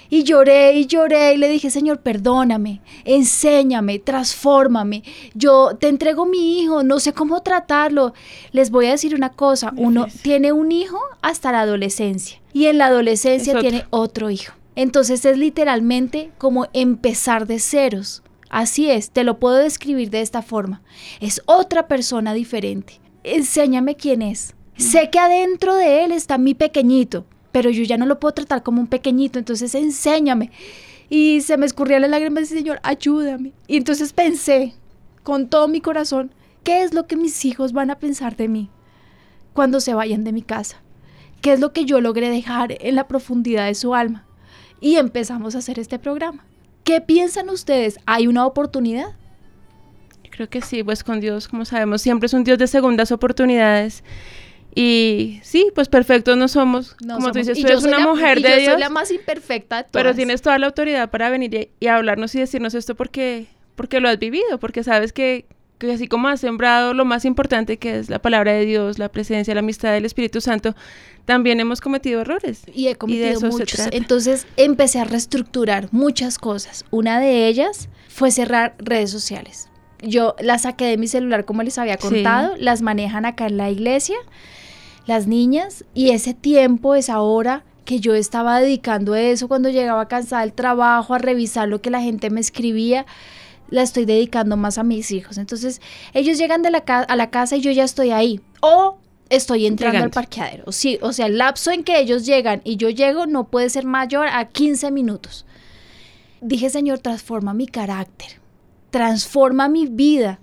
Y 0.08 0.22
lloré 0.22 0.74
y 0.74 0.86
lloré 0.86 1.34
y 1.34 1.38
le 1.38 1.48
dije, 1.48 1.70
Señor, 1.70 2.00
perdóname, 2.00 2.80
enséñame, 3.04 3.98
transfórmame. 3.98 5.02
Yo 5.34 5.76
te 5.78 5.88
entrego 5.88 6.26
mi 6.26 6.60
hijo, 6.60 6.82
no 6.82 7.00
sé 7.00 7.12
cómo 7.12 7.42
tratarlo. 7.42 8.14
Les 8.52 8.70
voy 8.70 8.86
a 8.86 8.92
decir 8.92 9.14
una 9.14 9.30
cosa, 9.30 9.72
uno 9.76 10.06
tiene 10.22 10.52
un 10.52 10.72
hijo 10.72 11.00
hasta 11.22 11.52
la 11.52 11.60
adolescencia 11.60 12.40
y 12.52 12.66
en 12.66 12.78
la 12.78 12.86
adolescencia 12.86 13.52
otro. 13.52 13.60
tiene 13.60 13.84
otro 13.90 14.30
hijo. 14.30 14.54
Entonces 14.76 15.24
es 15.24 15.38
literalmente 15.38 16.30
como 16.38 16.66
empezar 16.72 17.46
de 17.46 17.58
ceros. 17.58 18.22
Así 18.50 18.90
es, 18.90 19.10
te 19.10 19.24
lo 19.24 19.38
puedo 19.38 19.56
describir 19.56 20.10
de 20.10 20.20
esta 20.20 20.42
forma. 20.42 20.82
Es 21.20 21.42
otra 21.46 21.88
persona 21.88 22.34
diferente. 22.34 23.00
Enséñame 23.24 23.96
quién 23.96 24.22
es. 24.22 24.54
Sé 24.76 25.10
que 25.10 25.18
adentro 25.18 25.74
de 25.74 26.04
él 26.04 26.12
está 26.12 26.36
mi 26.36 26.54
pequeñito, 26.54 27.24
pero 27.56 27.70
yo 27.70 27.84
ya 27.84 27.96
no 27.96 28.04
lo 28.04 28.20
puedo 28.20 28.34
tratar 28.34 28.62
como 28.62 28.82
un 28.82 28.86
pequeñito, 28.86 29.38
entonces 29.38 29.74
enséñame. 29.74 30.50
Y 31.08 31.40
se 31.40 31.56
me 31.56 31.64
escurría 31.64 31.98
la 31.98 32.06
lágrima 32.06 32.38
y 32.38 32.42
decía, 32.42 32.58
Señor, 32.58 32.80
ayúdame. 32.82 33.54
Y 33.66 33.78
entonces 33.78 34.12
pensé 34.12 34.74
con 35.22 35.48
todo 35.48 35.66
mi 35.66 35.80
corazón, 35.80 36.34
¿qué 36.64 36.82
es 36.82 36.92
lo 36.92 37.06
que 37.06 37.16
mis 37.16 37.46
hijos 37.46 37.72
van 37.72 37.90
a 37.90 37.98
pensar 37.98 38.36
de 38.36 38.48
mí 38.48 38.68
cuando 39.54 39.80
se 39.80 39.94
vayan 39.94 40.22
de 40.22 40.32
mi 40.32 40.42
casa? 40.42 40.82
¿Qué 41.40 41.54
es 41.54 41.60
lo 41.60 41.72
que 41.72 41.86
yo 41.86 42.02
logré 42.02 42.28
dejar 42.28 42.76
en 42.78 42.94
la 42.94 43.08
profundidad 43.08 43.64
de 43.68 43.74
su 43.74 43.94
alma? 43.94 44.26
Y 44.78 44.96
empezamos 44.96 45.54
a 45.54 45.60
hacer 45.60 45.78
este 45.78 45.98
programa. 45.98 46.44
¿Qué 46.84 47.00
piensan 47.00 47.48
ustedes? 47.48 47.98
¿Hay 48.04 48.26
una 48.26 48.44
oportunidad? 48.44 49.16
Creo 50.30 50.50
que 50.50 50.60
sí, 50.60 50.84
pues 50.84 51.02
con 51.02 51.20
Dios, 51.20 51.48
como 51.48 51.64
sabemos, 51.64 52.02
siempre 52.02 52.26
es 52.26 52.34
un 52.34 52.44
Dios 52.44 52.58
de 52.58 52.66
segundas 52.66 53.12
oportunidades. 53.12 54.04
Y 54.78 55.40
sí, 55.42 55.70
pues 55.74 55.88
perfectos 55.88 56.36
no 56.36 56.48
somos. 56.48 56.96
No 57.02 57.14
como 57.16 57.32
tú 57.32 57.38
dices, 57.38 57.58
tú 57.58 57.66
eres 57.66 57.82
una 57.82 57.98
la- 57.98 58.06
mujer 58.06 58.38
y 58.38 58.42
de 58.42 58.48
yo 58.50 58.56
Dios. 58.56 58.72
soy 58.72 58.80
la 58.80 58.90
más 58.90 59.10
imperfecta 59.10 59.78
de 59.78 59.88
Pero 59.90 60.04
todas. 60.04 60.16
tienes 60.16 60.42
toda 60.42 60.58
la 60.58 60.66
autoridad 60.66 61.10
para 61.10 61.30
venir 61.30 61.54
y, 61.54 61.70
y 61.80 61.86
hablarnos 61.86 62.34
y 62.34 62.40
decirnos 62.40 62.74
esto 62.74 62.94
porque, 62.94 63.46
porque 63.74 64.00
lo 64.00 64.08
has 64.10 64.18
vivido, 64.18 64.58
porque 64.60 64.84
sabes 64.84 65.14
que, 65.14 65.46
que 65.78 65.90
así 65.92 66.08
como 66.08 66.28
has 66.28 66.40
sembrado 66.40 66.92
lo 66.92 67.06
más 67.06 67.24
importante 67.24 67.78
que 67.78 67.98
es 67.98 68.10
la 68.10 68.18
palabra 68.20 68.52
de 68.52 68.66
Dios, 68.66 68.98
la 68.98 69.08
presencia, 69.08 69.54
la 69.54 69.60
amistad 69.60 69.92
del 69.92 70.04
Espíritu 70.04 70.42
Santo, 70.42 70.74
también 71.24 71.58
hemos 71.58 71.80
cometido 71.80 72.20
errores. 72.20 72.60
y 72.74 72.86
he 72.86 72.90
de 72.90 72.96
cometido 72.96 73.40
se 73.40 73.46
muchos. 73.48 73.80
trata. 73.80 73.96
Entonces 73.96 74.46
empecé 74.58 74.98
a 75.00 75.04
reestructurar 75.04 75.88
muchas 75.90 76.38
cosas. 76.38 76.84
Una 76.90 77.18
de 77.18 77.46
ellas 77.48 77.88
fue 78.08 78.30
cerrar 78.30 78.74
redes 78.78 79.10
sociales. 79.10 79.70
Yo 80.02 80.36
las 80.38 80.62
saqué 80.62 80.84
de 80.84 80.98
mi 80.98 81.08
celular, 81.08 81.46
como 81.46 81.62
les 81.62 81.78
había 81.78 81.94
Sí. 81.96 82.00
contado, 82.06 82.54
las 82.58 82.82
manejan 82.82 83.24
acá 83.24 83.46
en 83.46 83.56
la 83.56 83.70
iglesia, 83.70 84.16
las 85.06 85.26
niñas, 85.26 85.84
y 85.94 86.10
ese 86.10 86.34
tiempo, 86.34 86.94
esa 86.94 87.20
hora 87.20 87.64
que 87.84 88.00
yo 88.00 88.14
estaba 88.14 88.60
dedicando 88.60 89.14
a 89.14 89.20
eso 89.20 89.48
cuando 89.48 89.68
llegaba 89.70 90.08
cansada 90.08 90.42
del 90.42 90.52
trabajo, 90.52 91.14
a 91.14 91.18
revisar 91.18 91.68
lo 91.68 91.80
que 91.80 91.90
la 91.90 92.02
gente 92.02 92.30
me 92.30 92.40
escribía, 92.40 93.06
la 93.70 93.82
estoy 93.82 94.04
dedicando 94.04 94.56
más 94.56 94.78
a 94.78 94.82
mis 94.82 95.10
hijos. 95.10 95.38
Entonces, 95.38 95.80
ellos 96.12 96.38
llegan 96.38 96.62
de 96.62 96.70
la 96.70 96.78
a 96.86 97.16
la 97.16 97.30
casa 97.30 97.56
y 97.56 97.60
yo 97.60 97.70
ya 97.70 97.84
estoy 97.84 98.10
ahí. 98.10 98.40
O 98.60 98.98
estoy 99.28 99.66
entrando 99.66 99.92
Llegando. 99.92 100.06
al 100.06 100.10
parqueadero. 100.10 100.72
Sí, 100.72 100.98
o 101.02 101.12
sea, 101.12 101.26
el 101.26 101.38
lapso 101.38 101.70
en 101.70 101.84
que 101.84 101.98
ellos 101.98 102.26
llegan 102.26 102.60
y 102.64 102.76
yo 102.76 102.90
llego 102.90 103.26
no 103.26 103.44
puede 103.44 103.70
ser 103.70 103.84
mayor 103.84 104.28
a 104.28 104.44
15 104.46 104.90
minutos. 104.90 105.46
Dije, 106.40 106.70
Señor, 106.70 106.98
transforma 106.98 107.54
mi 107.54 107.66
carácter, 107.66 108.40
transforma 108.90 109.68
mi 109.68 109.86
vida. 109.86 110.38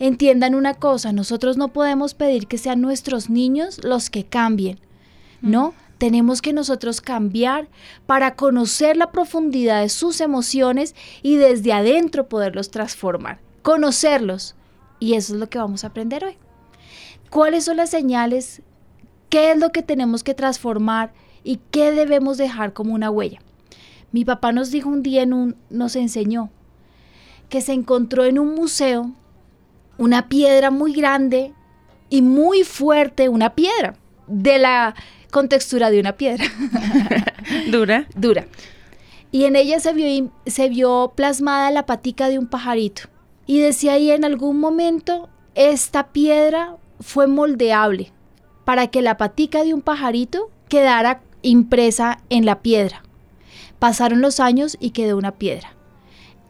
Entiendan 0.00 0.54
una 0.54 0.72
cosa, 0.72 1.12
nosotros 1.12 1.58
no 1.58 1.68
podemos 1.68 2.14
pedir 2.14 2.46
que 2.46 2.56
sean 2.56 2.80
nuestros 2.80 3.28
niños 3.28 3.84
los 3.84 4.08
que 4.08 4.24
cambien, 4.24 4.80
¿no? 5.42 5.74
Tenemos 5.98 6.40
que 6.40 6.54
nosotros 6.54 7.02
cambiar 7.02 7.68
para 8.06 8.34
conocer 8.34 8.96
la 8.96 9.12
profundidad 9.12 9.82
de 9.82 9.90
sus 9.90 10.22
emociones 10.22 10.94
y 11.20 11.36
desde 11.36 11.74
adentro 11.74 12.30
poderlos 12.30 12.70
transformar, 12.70 13.40
conocerlos. 13.60 14.54
Y 15.00 15.16
eso 15.16 15.34
es 15.34 15.38
lo 15.38 15.50
que 15.50 15.58
vamos 15.58 15.84
a 15.84 15.88
aprender 15.88 16.24
hoy. 16.24 16.38
¿Cuáles 17.28 17.66
son 17.66 17.76
las 17.76 17.90
señales? 17.90 18.62
¿Qué 19.28 19.52
es 19.52 19.58
lo 19.58 19.70
que 19.70 19.82
tenemos 19.82 20.24
que 20.24 20.32
transformar 20.32 21.12
y 21.44 21.60
qué 21.70 21.92
debemos 21.92 22.38
dejar 22.38 22.72
como 22.72 22.94
una 22.94 23.10
huella? 23.10 23.40
Mi 24.12 24.24
papá 24.24 24.52
nos 24.52 24.70
dijo 24.70 24.88
un 24.88 25.02
día, 25.02 25.20
en 25.20 25.34
un, 25.34 25.56
nos 25.68 25.94
enseñó 25.94 26.48
que 27.50 27.60
se 27.60 27.74
encontró 27.74 28.24
en 28.24 28.38
un 28.38 28.54
museo 28.54 29.12
una 30.00 30.30
piedra 30.30 30.70
muy 30.70 30.94
grande 30.94 31.52
y 32.08 32.22
muy 32.22 32.64
fuerte, 32.64 33.28
una 33.28 33.54
piedra 33.54 33.94
de 34.26 34.58
la 34.58 34.94
contextura 35.30 35.90
de 35.90 36.00
una 36.00 36.16
piedra. 36.16 36.46
Dura. 37.70 38.06
Dura. 38.16 38.46
Y 39.30 39.44
en 39.44 39.56
ella 39.56 39.78
se 39.78 39.92
vio, 39.92 40.32
se 40.46 40.70
vio 40.70 41.12
plasmada 41.14 41.70
la 41.70 41.84
patica 41.84 42.30
de 42.30 42.38
un 42.38 42.46
pajarito. 42.46 43.02
Y 43.46 43.60
decía 43.60 43.92
ahí 43.92 44.10
en 44.10 44.24
algún 44.24 44.58
momento, 44.58 45.28
esta 45.54 46.08
piedra 46.08 46.76
fue 47.00 47.26
moldeable 47.26 48.10
para 48.64 48.86
que 48.86 49.02
la 49.02 49.18
patica 49.18 49.64
de 49.64 49.74
un 49.74 49.82
pajarito 49.82 50.50
quedara 50.68 51.20
impresa 51.42 52.22
en 52.30 52.46
la 52.46 52.62
piedra. 52.62 53.02
Pasaron 53.78 54.22
los 54.22 54.40
años 54.40 54.78
y 54.80 54.90
quedó 54.90 55.18
una 55.18 55.32
piedra. 55.32 55.74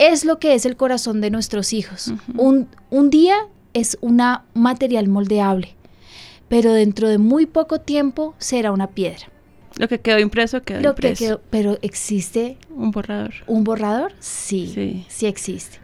Es 0.00 0.24
lo 0.24 0.38
que 0.38 0.54
es 0.54 0.64
el 0.66 0.76
corazón 0.76 1.20
de 1.20 1.30
nuestros 1.30 1.72
hijos. 1.72 2.12
un, 2.36 2.68
un 2.90 3.10
día 3.10 3.36
es 3.74 3.98
un 4.00 4.20
material 4.54 5.08
moldeable, 5.08 5.74
pero 6.48 6.72
dentro 6.72 7.08
de 7.08 7.18
muy 7.18 7.46
poco 7.46 7.80
tiempo 7.80 8.34
será 8.38 8.72
una 8.72 8.88
piedra. 8.88 9.28
Lo 9.76 9.86
que 9.88 10.00
quedó 10.00 10.18
impreso 10.18 10.62
quedó 10.62 10.80
Lo 10.80 10.94
que 10.94 11.08
impreso. 11.08 11.24
quedó- 11.24 11.40
pero 11.50 11.78
existe 11.82 12.56
Un 12.74 12.90
borrador. 12.90 13.32
un 13.46 13.62
borrador, 13.62 14.12
sí, 14.18 15.04
sí, 15.08 15.26
existe. 15.26 15.78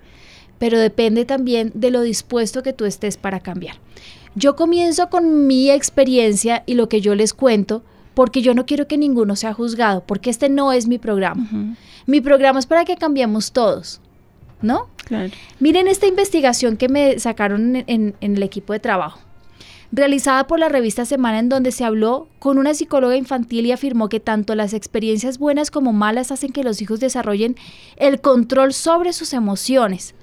Pero 0.59 0.79
depende 0.79 1.25
también 1.27 1.71
de 1.75 1.91
lo 1.91 2.01
dispuesto 2.01 2.63
que 2.63 2.73
tú 2.73 2.87
estés 2.87 3.17
para 3.19 3.41
cambiar. 3.41 3.77
Yo 4.35 4.57
comienzo 4.57 5.09
con 5.11 5.47
mi 5.47 5.71
experiencia 5.71 6.63
y 6.67 6.75
lo 6.75 6.89
que 6.89 7.01
yo 7.01 7.15
les 7.15 7.33
cuento, 7.35 7.83
porque 8.15 8.41
yo 8.43 8.55
no 8.55 8.65
quiero 8.67 8.89
que 8.89 8.97
ninguno 8.99 9.37
sea 9.37 9.53
juzgado, 9.53 10.03
porque 10.07 10.31
este 10.31 10.49
no 10.49 10.73
es 10.73 10.89
mi 10.89 10.99
programa. 10.99 11.77
Mi 12.07 12.21
programa 12.23 12.59
es 12.59 12.67
para 12.67 12.85
que 12.87 12.97
cambiemos 12.97 13.53
todos, 13.53 14.01
¿no? 14.63 14.89
Claro. 15.05 15.31
Miren 15.61 15.87
esta 15.89 16.07
investigación 16.07 16.77
que 16.77 16.89
me 16.89 17.19
sacaron 17.19 17.77
en, 17.77 17.85
en- 17.87 18.15
en 18.21 18.37
el 18.37 18.43
equipo 18.43 18.73
de 18.73 18.81
trabajo. 18.81 19.21
realizada 19.93 20.49
por 20.49 20.59
la 20.59 20.69
revista 20.69 21.05
Semana 21.05 21.39
en 21.39 21.49
donde 21.49 21.71
se 21.71 21.85
habló 21.85 22.29
con 22.41 22.59
una 22.59 22.75
psicóloga 22.75 23.17
infantil 23.17 23.67
y 23.67 23.73
afirmó 23.73 24.09
que 24.09 24.19
tanto 24.19 24.55
las 24.57 24.75
experiencias 24.75 25.39
buenas 25.39 25.71
como 25.71 25.93
malas 25.93 26.33
hacen 26.33 26.51
que 26.53 26.65
los 26.65 26.83
hijos 26.83 26.99
desarrollen 26.99 27.55
el 27.97 28.21
control 28.21 28.73
sobre 28.73 29.13
sus 29.13 29.33
emociones. 29.33 30.15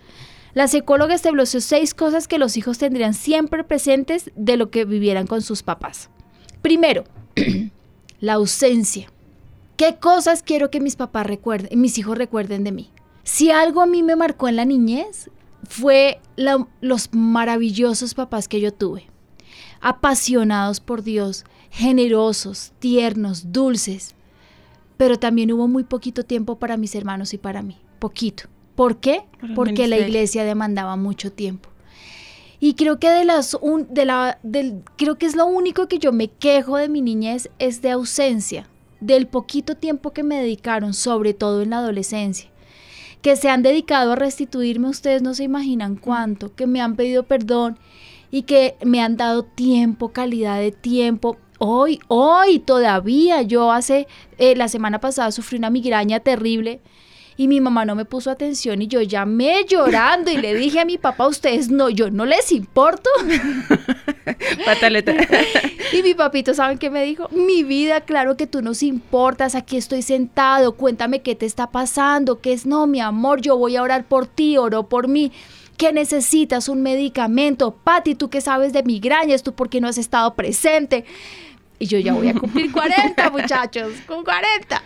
La 0.53 0.67
psicóloga 0.67 1.15
estableció 1.15 1.61
seis 1.61 1.93
cosas 1.93 2.27
que 2.27 2.37
los 2.39 2.57
hijos 2.57 2.77
tendrían 2.77 3.13
siempre 3.13 3.63
presentes 3.63 4.31
de 4.35 4.57
lo 4.57 4.69
que 4.69 4.83
vivieran 4.85 5.27
con 5.27 5.41
sus 5.41 5.63
papás. 5.63 6.09
Primero, 6.61 7.05
la 8.19 8.33
ausencia. 8.33 9.07
¿Qué 9.77 9.95
cosas 9.95 10.43
quiero 10.43 10.69
que 10.69 10.79
mis 10.81 10.95
papás 10.97 11.25
recuerden, 11.25 11.79
mis 11.81 11.97
hijos 11.97 12.17
recuerden 12.17 12.63
de 12.63 12.71
mí? 12.73 12.91
Si 13.23 13.51
algo 13.51 13.81
a 13.81 13.85
mí 13.85 14.03
me 14.03 14.15
marcó 14.15 14.47
en 14.47 14.57
la 14.57 14.65
niñez, 14.65 15.29
fue 15.67 16.19
los 16.81 17.09
maravillosos 17.13 18.13
papás 18.13 18.47
que 18.47 18.59
yo 18.59 18.73
tuve. 18.73 19.07
Apasionados 19.81 20.79
por 20.79 21.03
Dios, 21.03 21.45
generosos, 21.69 22.73
tiernos, 22.79 23.51
dulces. 23.51 24.15
Pero 24.97 25.17
también 25.17 25.51
hubo 25.51 25.67
muy 25.67 25.83
poquito 25.83 26.23
tiempo 26.23 26.59
para 26.59 26.77
mis 26.77 26.95
hermanos 26.95 27.33
y 27.33 27.37
para 27.37 27.61
mí. 27.61 27.77
Poquito. 27.99 28.43
¿Por 28.75 28.97
qué? 28.97 29.25
Porque 29.55 29.87
la 29.87 29.97
iglesia 29.97 30.43
demandaba 30.43 30.95
mucho 30.95 31.31
tiempo. 31.31 31.69
Y 32.59 32.75
creo 32.75 32.97
que 32.97 33.09
de 33.09 33.25
las 33.25 33.57
de 33.89 34.05
la 34.05 34.39
del, 34.41 34.83
creo 34.97 35.17
que 35.17 35.25
es 35.25 35.35
lo 35.35 35.45
único 35.45 35.87
que 35.87 35.99
yo 35.99 36.13
me 36.13 36.29
quejo 36.29 36.77
de 36.77 36.87
mi 36.87 37.01
niñez 37.01 37.49
es 37.59 37.81
de 37.81 37.91
ausencia, 37.91 38.69
del 39.01 39.27
poquito 39.27 39.75
tiempo 39.75 40.11
que 40.11 40.23
me 40.23 40.37
dedicaron, 40.39 40.93
sobre 40.93 41.33
todo 41.33 41.61
en 41.61 41.71
la 41.71 41.79
adolescencia. 41.79 42.52
Que 43.23 43.35
se 43.35 43.49
han 43.49 43.63
dedicado 43.63 44.11
a 44.11 44.15
restituirme, 44.15 44.89
ustedes 44.89 45.23
no 45.23 45.33
se 45.33 45.45
imaginan 45.45 45.95
cuánto, 45.95 46.53
que 46.53 46.67
me 46.67 46.81
han 46.81 46.95
pedido 46.95 47.23
perdón 47.23 47.79
y 48.29 48.43
que 48.43 48.75
me 48.83 49.01
han 49.01 49.17
dado 49.17 49.43
tiempo, 49.43 50.09
calidad 50.09 50.59
de 50.59 50.71
tiempo. 50.71 51.37
Hoy, 51.57 51.99
hoy 52.09 52.59
todavía, 52.59 53.41
yo 53.41 53.71
hace, 53.71 54.07
eh, 54.37 54.55
la 54.55 54.67
semana 54.67 54.99
pasada 54.99 55.31
sufrí 55.31 55.57
una 55.57 55.69
migraña 55.69 56.19
terrible 56.19 56.81
y 57.37 57.47
mi 57.47 57.61
mamá 57.61 57.85
no 57.85 57.95
me 57.95 58.05
puso 58.05 58.29
atención 58.31 58.81
y 58.81 58.87
yo 58.87 59.01
llamé 59.01 59.65
llorando 59.67 60.31
y 60.31 60.37
le 60.37 60.53
dije 60.55 60.79
a 60.79 60.85
mi 60.85 60.97
papá, 60.97 61.27
ustedes 61.27 61.69
no, 61.69 61.89
yo 61.89 62.11
no 62.11 62.25
les 62.25 62.51
importo. 62.51 63.09
Pataleta. 64.65 65.13
y 65.93 66.03
mi 66.03 66.13
papito, 66.13 66.53
¿saben 66.53 66.77
qué 66.77 66.89
me 66.89 67.03
dijo? 67.03 67.29
Mi 67.29 67.63
vida, 67.63 68.01
claro 68.01 68.37
que 68.37 68.47
tú 68.47 68.61
nos 68.61 68.83
importas, 68.83 69.55
aquí 69.55 69.77
estoy 69.77 70.01
sentado, 70.01 70.73
cuéntame 70.73 71.21
qué 71.21 71.35
te 71.35 71.45
está 71.45 71.71
pasando, 71.71 72.39
qué 72.39 72.53
es, 72.53 72.65
no, 72.65 72.87
mi 72.87 72.99
amor, 72.99 73.41
yo 73.41 73.57
voy 73.57 73.75
a 73.75 73.81
orar 73.81 74.05
por 74.05 74.27
ti, 74.27 74.57
oro 74.57 74.83
por 74.83 75.07
mí. 75.07 75.31
¿Qué 75.77 75.91
necesitas? 75.91 76.69
Un 76.69 76.83
medicamento. 76.83 77.71
Pati, 77.71 78.15
¿tú 78.15 78.29
qué 78.29 78.41
sabes 78.41 78.73
de 78.73 78.83
migrañas? 78.83 79.41
¿Tú 79.41 79.53
por 79.53 79.69
qué 79.69 79.81
no 79.81 79.87
has 79.87 79.97
estado 79.97 80.35
presente? 80.35 81.03
Y 81.79 81.87
yo 81.87 81.97
ya 81.97 82.13
voy 82.13 82.29
a 82.29 82.33
cumplir 82.33 82.71
40, 82.71 83.29
muchachos, 83.31 83.91
con 84.05 84.23
40. 84.23 84.83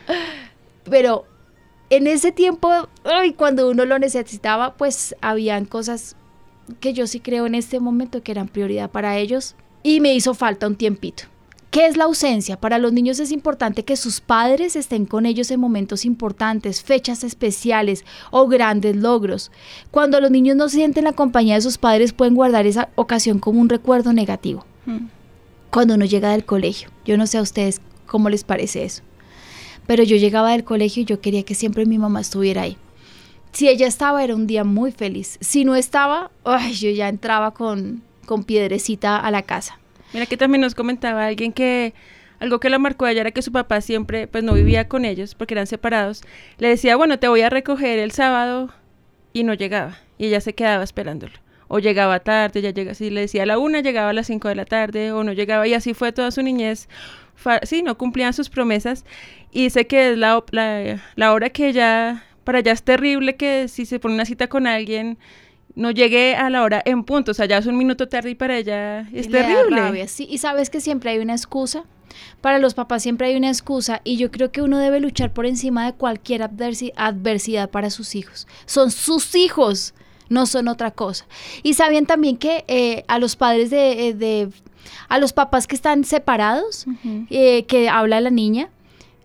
Pero 0.89 1.25
en 1.89 2.07
ese 2.07 2.31
tiempo, 2.31 2.69
ay, 3.03 3.33
cuando 3.33 3.69
uno 3.69 3.85
lo 3.85 3.99
necesitaba, 3.99 4.75
pues 4.75 5.15
habían 5.21 5.65
cosas 5.65 6.15
que 6.79 6.93
yo 6.93 7.07
sí 7.07 7.19
creo 7.19 7.45
en 7.45 7.55
este 7.55 7.79
momento 7.79 8.21
que 8.21 8.31
eran 8.31 8.49
prioridad 8.49 8.91
para 8.91 9.17
ellos 9.17 9.55
y 9.83 10.01
me 10.01 10.13
hizo 10.13 10.33
falta 10.33 10.67
un 10.67 10.75
tiempito. 10.75 11.23
¿Qué 11.71 11.85
es 11.85 11.97
la 11.97 12.05
ausencia? 12.05 12.59
Para 12.59 12.77
los 12.77 12.93
niños 12.93 13.19
es 13.19 13.31
importante 13.31 13.83
que 13.83 13.97
sus 13.97 14.19
padres 14.19 14.75
estén 14.75 15.05
con 15.05 15.25
ellos 15.25 15.51
en 15.51 15.59
momentos 15.59 16.05
importantes, 16.05 16.81
fechas 16.81 17.23
especiales 17.23 18.03
o 18.31 18.47
grandes 18.47 18.95
logros. 18.95 19.51
Cuando 19.91 20.19
los 20.19 20.31
niños 20.31 20.55
no 20.55 20.69
sienten 20.69 21.03
la 21.03 21.13
compañía 21.13 21.55
de 21.55 21.61
sus 21.61 21.77
padres 21.77 22.13
pueden 22.13 22.35
guardar 22.35 22.65
esa 22.65 22.89
ocasión 22.95 23.39
como 23.39 23.61
un 23.61 23.69
recuerdo 23.69 24.13
negativo. 24.13 24.65
Mm. 24.85 25.07
Cuando 25.69 25.95
uno 25.95 26.05
llega 26.05 26.31
del 26.31 26.45
colegio, 26.45 26.89
yo 27.05 27.17
no 27.17 27.27
sé 27.27 27.37
a 27.37 27.41
ustedes 27.41 27.81
cómo 28.07 28.29
les 28.29 28.43
parece 28.43 28.85
eso 28.85 29.03
pero 29.87 30.03
yo 30.03 30.17
llegaba 30.17 30.51
del 30.51 30.63
colegio 30.63 31.01
y 31.01 31.05
yo 31.05 31.21
quería 31.21 31.43
que 31.43 31.55
siempre 31.55 31.85
mi 31.85 31.97
mamá 31.97 32.21
estuviera 32.21 32.63
ahí. 32.63 32.77
Si 33.53 33.67
ella 33.67 33.87
estaba 33.87 34.23
era 34.23 34.35
un 34.35 34.45
día 34.45 34.63
muy 34.63 34.91
feliz. 34.91 35.37
Si 35.41 35.65
no 35.65 35.75
estaba, 35.75 36.29
ay, 36.43 36.73
yo 36.73 36.91
ya 36.91 37.09
entraba 37.09 37.51
con, 37.51 38.03
con 38.25 38.43
piedrecita 38.43 39.17
a 39.17 39.31
la 39.31 39.41
casa. 39.41 39.79
Mira 40.13 40.25
que 40.25 40.37
también 40.37 40.61
nos 40.61 40.75
comentaba 40.75 41.25
alguien 41.25 41.51
que 41.51 41.93
algo 42.39 42.59
que 42.59 42.69
la 42.69 42.77
marcó 42.77 43.05
a 43.05 43.11
ella 43.11 43.21
era 43.21 43.31
que 43.31 43.41
su 43.41 43.51
papá 43.51 43.81
siempre 43.81 44.27
pues 44.27 44.43
no 44.43 44.53
vivía 44.53 44.87
con 44.87 45.05
ellos 45.05 45.33
porque 45.33 45.53
eran 45.55 45.65
separados. 45.65 46.21
Le 46.59 46.67
decía, 46.67 46.95
bueno, 46.95 47.17
te 47.17 47.27
voy 47.27 47.41
a 47.41 47.49
recoger 47.49 47.97
el 47.97 48.11
sábado 48.11 48.69
y 49.33 49.43
no 49.43 49.53
llegaba. 49.53 49.97
Y 50.17 50.27
ella 50.27 50.41
se 50.41 50.53
quedaba 50.53 50.83
esperándolo. 50.83 51.33
O 51.67 51.79
llegaba 51.79 52.19
tarde, 52.19 52.61
ya 52.61 52.69
llega, 52.69 52.93
si 52.93 53.09
le 53.09 53.21
decía 53.21 53.43
a 53.43 53.45
la 53.45 53.57
una, 53.57 53.81
llegaba 53.81 54.11
a 54.11 54.13
las 54.13 54.27
cinco 54.27 54.47
de 54.47 54.55
la 54.55 54.63
tarde, 54.63 55.11
o 55.11 55.25
no 55.25 55.33
llegaba, 55.33 55.67
y 55.67 55.73
así 55.73 55.93
fue 55.93 56.13
toda 56.13 56.31
su 56.31 56.41
niñez 56.41 56.87
sí, 57.63 57.83
no 57.83 57.97
cumplían 57.97 58.33
sus 58.33 58.49
promesas 58.49 59.05
y 59.51 59.69
sé 59.69 59.87
que 59.87 60.11
es 60.11 60.17
la, 60.17 60.43
la, 61.15 61.33
hora 61.33 61.49
que 61.49 61.73
ya, 61.73 62.25
para 62.43 62.59
ella 62.59 62.71
es 62.71 62.83
terrible 62.83 63.35
que 63.35 63.67
si 63.67 63.85
se 63.85 63.99
pone 63.99 64.15
una 64.15 64.25
cita 64.25 64.47
con 64.47 64.67
alguien 64.67 65.17
no 65.75 65.91
llegue 65.91 66.35
a 66.35 66.49
la 66.49 66.63
hora 66.63 66.81
en 66.83 67.03
punto, 67.03 67.31
o 67.31 67.33
sea, 67.33 67.45
ya 67.45 67.59
es 67.59 67.67
un 67.67 67.77
minuto 67.77 68.09
tarde 68.09 68.31
y 68.31 68.35
para 68.35 68.57
ella 68.57 69.07
es 69.13 69.29
terrible. 69.29 70.07
sí, 70.07 70.27
y 70.29 70.39
sabes 70.39 70.69
que 70.69 70.81
siempre 70.81 71.11
hay 71.11 71.19
una 71.19 71.33
excusa. 71.33 71.85
Para 72.41 72.57
los 72.57 72.73
papás 72.73 73.03
siempre 73.03 73.27
hay 73.27 73.35
una 73.35 73.49
excusa 73.49 74.01
y 74.03 74.17
yo 74.17 74.31
creo 74.31 74.51
que 74.51 74.61
uno 74.61 74.79
debe 74.79 74.99
luchar 74.99 75.33
por 75.33 75.45
encima 75.45 75.85
de 75.85 75.93
cualquier 75.93 76.41
adversidad 76.41 77.69
para 77.69 77.91
sus 77.91 78.15
hijos. 78.15 78.47
Son 78.65 78.89
sus 78.89 79.35
hijos, 79.35 79.93
no 80.29 80.45
son 80.45 80.67
otra 80.67 80.91
cosa. 80.91 81.27
Y 81.63 81.73
saben 81.73 82.05
también 82.05 82.37
que 82.37 82.65
eh, 82.67 83.03
a 83.07 83.19
los 83.19 83.35
padres 83.35 83.69
de, 83.69 84.13
de, 84.13 84.49
a 85.09 85.19
los 85.19 85.33
papás 85.33 85.67
que 85.67 85.75
están 85.75 86.03
separados, 86.03 86.85
eh, 87.29 87.65
que 87.65 87.89
habla 87.89 88.21
la 88.21 88.29
niña, 88.29 88.69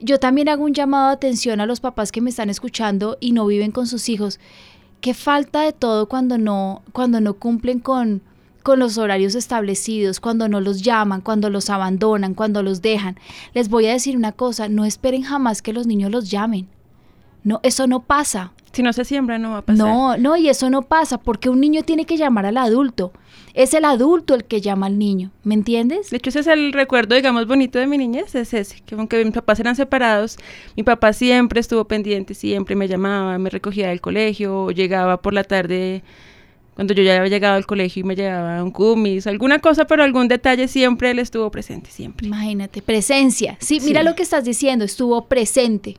yo 0.01 0.19
también 0.19 0.49
hago 0.49 0.65
un 0.65 0.75
llamado 0.75 1.09
de 1.09 1.15
atención 1.15 1.61
a 1.61 1.67
los 1.67 1.81
papás 1.81 2.11
que 2.11 2.21
me 2.21 2.31
están 2.31 2.51
escuchando 2.51 3.17
y 3.21 3.33
no 3.33 3.47
viven 3.47 3.71
con 3.71 3.87
sus 3.87 4.09
hijos. 4.09 4.41
Qué 5.01 5.15
falta 5.15 5.63
de 5.63 5.73
todo 5.73 6.09
cuando 6.09 6.39
no, 6.39 6.83
cuando 6.93 7.21
no 7.21 7.35
cumplen 7.35 7.79
con, 7.79 8.21
con 8.63 8.79
los 8.81 8.99
horarios 8.99 9.35
establecidos, 9.35 10.19
cuando 10.19 10.49
no 10.49 10.61
los 10.61 10.83
llaman, 10.83 11.21
cuando 11.21 11.51
los 11.51 11.71
abandonan, 11.71 12.35
cuando 12.35 12.63
los 12.63 12.83
dejan. 12.83 13.17
Les 13.55 13.69
voy 13.69 13.87
a 13.87 13.93
decir 13.93 14.17
una 14.17 14.33
cosa, 14.33 14.69
no 14.69 14.85
esperen 14.85 15.23
jamás 15.23 15.63
que 15.63 15.73
los 15.73 15.87
niños 15.87 16.11
los 16.11 16.31
llamen. 16.31 16.69
No, 17.45 17.61
eso 17.63 17.87
no 17.87 18.01
pasa. 18.01 18.53
Si 18.73 18.83
no 18.83 18.93
se 18.93 19.05
siembra, 19.05 19.39
no 19.39 19.51
va 19.51 19.59
a 19.59 19.63
pasar. 19.63 19.87
No, 19.87 20.17
no, 20.17 20.37
y 20.37 20.49
eso 20.49 20.71
no 20.71 20.83
pasa, 20.83 21.19
porque 21.19 21.51
un 21.51 21.61
niño 21.61 21.83
tiene 21.83 22.07
que 22.07 22.17
llamar 22.17 22.47
al 22.47 22.57
adulto. 22.57 23.13
Es 23.53 23.75
el 23.75 23.85
adulto 23.85 24.35
el 24.35 24.45
que 24.45 24.63
llama 24.63 24.87
al 24.87 24.99
niño, 24.99 25.31
¿me 25.45 25.53
entiendes? 25.53 26.09
De 26.09 26.17
hecho, 26.17 26.31
ese 26.31 26.41
es 26.41 26.47
el 26.47 26.73
recuerdo, 26.73 27.15
digamos, 27.15 27.47
bonito 27.47 27.79
de 27.79 27.87
mi 27.87 27.99
niñez, 27.99 28.35
es 28.35 28.55
ese, 28.55 28.81
que 28.87 28.95
aunque 28.95 29.23
mis 29.23 29.35
papás 29.35 29.61
eran 29.61 29.77
separados, 29.77 30.39
mi 30.75 30.85
papá 30.85 31.13
siempre 31.13 31.61
estuvo 31.61 31.85
pendiente, 31.85 32.33
siempre 32.33 32.75
me 32.75 32.89
llamaba, 32.89 33.37
me 33.37 33.51
recogía 33.51 33.89
del 33.89 34.01
colegio, 34.01 34.71
llegaba 34.71 35.21
por 35.21 35.35
la 35.35 35.45
tarde 35.45 36.03
cuando 36.75 36.95
yo 36.95 37.03
ya 37.03 37.19
había 37.19 37.29
llegado 37.29 37.57
al 37.57 37.67
colegio 37.67 38.01
y 38.01 38.05
me 38.05 38.17
llevaba 38.17 38.65
un 38.65 38.71
cumis, 38.71 39.27
alguna 39.27 39.59
cosa, 39.59 39.87
pero 39.87 40.03
algún 40.03 40.29
detalle 40.29 40.69
siempre 40.69 41.11
él 41.11 41.19
estuvo 41.19 41.51
presente, 41.51 41.91
siempre. 41.91 42.27
Imagínate, 42.27 42.81
presencia. 42.81 43.59
Sí, 43.61 43.81
mira 43.81 44.03
lo 44.03 44.15
que 44.15 44.23
estás 44.23 44.45
diciendo, 44.45 44.85
estuvo 44.85 45.27
presente. 45.27 45.99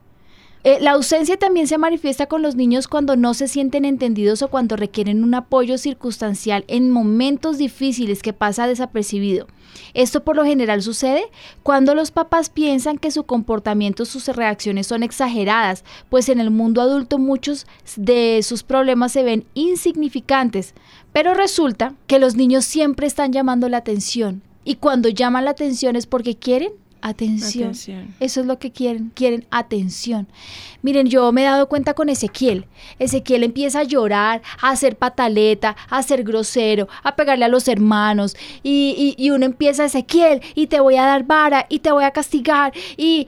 Eh, 0.65 0.78
la 0.80 0.91
ausencia 0.91 1.36
también 1.38 1.67
se 1.67 1.78
manifiesta 1.78 2.28
con 2.28 2.41
los 2.41 2.56
niños 2.56 2.88
cuando 2.88 3.17
no 3.17 3.34
se 3.34 3.49
sienten 3.49 3.84
entendidos 3.84 4.41
o 4.41 4.47
cuando 4.47 4.78
requieren 4.78 5.21
un 5.21 5.34
apoyo 5.34 5.78
circunstancial 5.78 6.63
en 6.69 6.89
momentos 6.89 7.58
difíciles 7.58 8.21
que 8.21 8.32
pasa 8.32 8.65
desapercibido. 8.65 9.47
Esto 9.93 10.23
por 10.23 10.38
lo 10.38 10.45
general 10.45 10.82
sucede 10.82 11.26
cuando 11.63 11.95
los 11.95 12.12
papás 12.12 12.49
piensan 12.49 12.97
que 12.97 13.12
su 13.12 13.23
comportamiento, 13.23 14.06
sus 14.06 14.28
reacciones 14.30 14.88
son 14.88 15.04
exageradas, 15.04 15.84
pues 16.10 16.30
en 16.30 16.39
el 16.39 16.49
mundo 16.49 16.82
adulto 16.82 17.17
muchos 17.17 17.67
de 17.97 18.39
sus 18.41 18.63
problemas 18.63 19.12
se 19.12 19.23
ven 19.23 19.45
insignificantes, 19.56 20.76
pero 21.12 21.34
resulta 21.34 21.93
que 22.08 22.19
los 22.19 22.36
niños 22.36 22.63
siempre 22.63 23.06
están 23.06 23.34
llamando 23.34 23.67
la 23.67 23.78
atención 23.78 24.41
y 24.65 24.76
cuando 24.76 25.10
llaman 25.10 25.45
la 25.45 25.52
atención 25.52 25.95
es 25.95 26.06
porque 26.06 26.36
quieren 26.36 26.71
Atención. 27.05 27.73
Eso 28.21 28.39
es 28.39 28.45
lo 28.45 28.59
que 28.59 28.71
quieren, 28.71 29.11
quieren 29.13 29.45
atención. 29.51 30.25
Miren, 30.81 31.07
yo 31.07 31.33
me 31.33 31.41
he 31.41 31.43
dado 31.43 31.67
cuenta 31.67 31.95
con 31.95 32.07
Ezequiel. 32.07 32.65
Ezequiel 32.97 33.43
empieza 33.43 33.81
a 33.81 33.83
llorar, 33.83 34.41
a 34.61 34.69
hacer 34.69 34.95
pataleta, 34.95 35.75
a 35.89 36.01
ser 36.01 36.23
grosero, 36.23 36.87
a 37.03 37.17
pegarle 37.17 37.43
a 37.43 37.49
los 37.49 37.67
hermanos. 37.67 38.37
Y, 38.63 39.15
y, 39.17 39.31
uno 39.31 39.45
empieza, 39.45 39.83
Ezequiel, 39.83 40.41
y 40.55 40.67
te 40.67 40.79
voy 40.79 40.95
a 40.95 41.03
dar 41.03 41.25
vara, 41.25 41.65
y 41.67 41.79
te 41.79 41.91
voy 41.91 42.05
a 42.05 42.11
castigar. 42.11 42.71
Y 42.95 43.27